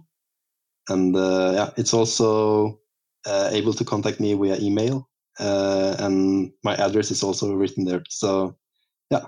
And 0.89 1.15
uh, 1.15 1.51
yeah, 1.55 1.69
it's 1.77 1.93
also 1.93 2.79
uh, 3.25 3.49
able 3.53 3.73
to 3.73 3.85
contact 3.85 4.19
me 4.19 4.33
via 4.33 4.57
email. 4.59 5.09
Uh, 5.39 5.95
and 5.99 6.51
my 6.63 6.75
address 6.75 7.09
is 7.09 7.23
also 7.23 7.55
written 7.55 7.85
there. 7.85 8.03
So 8.09 8.57
yeah, 9.09 9.27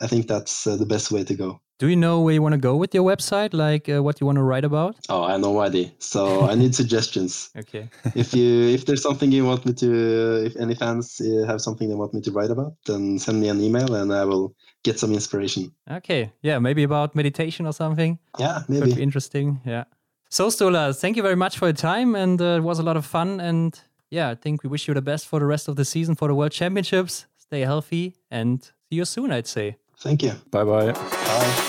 I 0.00 0.06
think 0.06 0.28
that's 0.28 0.66
uh, 0.68 0.76
the 0.76 0.86
best 0.86 1.10
way 1.10 1.24
to 1.24 1.34
go. 1.34 1.60
Do 1.82 1.88
you 1.88 1.96
know 1.96 2.20
where 2.20 2.32
you 2.32 2.40
want 2.40 2.52
to 2.52 2.60
go 2.60 2.76
with 2.76 2.94
your 2.94 3.02
website? 3.02 3.52
Like 3.52 3.88
uh, 3.88 4.04
what 4.04 4.20
you 4.20 4.24
want 4.28 4.36
to 4.36 4.44
write 4.44 4.64
about? 4.64 4.94
Oh, 5.08 5.24
I 5.24 5.36
know 5.36 5.58
idea. 5.58 5.90
So 5.98 6.42
I 6.42 6.54
need 6.54 6.76
suggestions. 6.82 7.50
Okay. 7.58 7.88
if 8.14 8.32
you 8.32 8.68
if 8.76 8.86
there's 8.86 9.02
something 9.02 9.32
you 9.32 9.44
want 9.44 9.66
me 9.66 9.72
to, 9.72 10.44
if 10.46 10.54
any 10.54 10.76
fans 10.76 11.20
uh, 11.20 11.44
have 11.44 11.60
something 11.60 11.88
they 11.88 11.96
want 11.96 12.14
me 12.14 12.20
to 12.20 12.30
write 12.30 12.52
about, 12.52 12.74
then 12.86 13.18
send 13.18 13.40
me 13.40 13.48
an 13.48 13.60
email 13.60 13.96
and 13.96 14.12
I 14.14 14.24
will 14.24 14.54
get 14.84 15.00
some 15.00 15.12
inspiration. 15.12 15.72
Okay. 15.90 16.30
Yeah, 16.40 16.60
maybe 16.60 16.84
about 16.84 17.16
meditation 17.16 17.66
or 17.66 17.72
something. 17.72 18.20
Yeah, 18.38 18.60
maybe. 18.68 18.86
Could 18.86 18.96
be 18.98 19.02
interesting. 19.02 19.60
Yeah. 19.66 19.86
So 20.30 20.50
Sturla, 20.50 20.96
thank 20.96 21.16
you 21.16 21.22
very 21.24 21.34
much 21.34 21.58
for 21.58 21.66
your 21.66 21.74
time, 21.74 22.14
and 22.14 22.40
uh, 22.40 22.58
it 22.58 22.62
was 22.62 22.78
a 22.78 22.84
lot 22.84 22.96
of 22.96 23.04
fun. 23.04 23.40
And 23.40 23.74
yeah, 24.08 24.30
I 24.30 24.36
think 24.36 24.62
we 24.62 24.68
wish 24.68 24.86
you 24.86 24.94
the 24.94 25.02
best 25.02 25.26
for 25.26 25.40
the 25.40 25.46
rest 25.46 25.66
of 25.66 25.74
the 25.74 25.84
season 25.84 26.14
for 26.14 26.28
the 26.28 26.34
World 26.36 26.52
Championships. 26.52 27.26
Stay 27.38 27.62
healthy 27.62 28.14
and 28.30 28.62
see 28.62 28.98
you 28.98 29.04
soon. 29.04 29.32
I'd 29.32 29.48
say. 29.48 29.78
Thank 30.02 30.22
you. 30.22 30.32
Bye-bye. 30.50 30.92
Bye. 30.92 31.68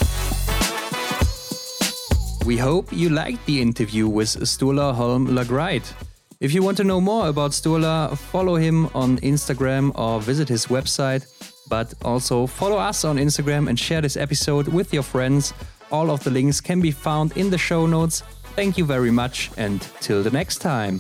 We 2.45 2.57
hope 2.57 2.91
you 2.91 3.09
liked 3.09 3.45
the 3.45 3.61
interview 3.61 4.07
with 4.07 4.27
Sturla 4.27 4.93
Holm 4.93 5.27
Laegreid. 5.27 5.83
If 6.41 6.53
you 6.53 6.61
want 6.61 6.75
to 6.77 6.83
know 6.83 6.99
more 6.99 7.29
about 7.29 7.51
Sturla, 7.51 8.17
follow 8.17 8.55
him 8.55 8.89
on 8.93 9.17
Instagram 9.19 9.97
or 9.97 10.19
visit 10.19 10.49
his 10.49 10.65
website. 10.65 11.25
But 11.69 11.93
also 12.03 12.45
follow 12.47 12.77
us 12.77 13.05
on 13.05 13.17
Instagram 13.17 13.69
and 13.69 13.79
share 13.79 14.01
this 14.01 14.17
episode 14.17 14.67
with 14.67 14.93
your 14.93 15.03
friends. 15.03 15.53
All 15.91 16.11
of 16.11 16.21
the 16.23 16.31
links 16.31 16.59
can 16.59 16.81
be 16.81 16.91
found 16.91 17.37
in 17.37 17.49
the 17.49 17.57
show 17.57 17.85
notes. 17.85 18.23
Thank 18.55 18.77
you 18.77 18.85
very 18.85 19.11
much 19.11 19.51
and 19.57 19.81
till 20.01 20.21
the 20.21 20.31
next 20.31 20.57
time. 20.57 20.99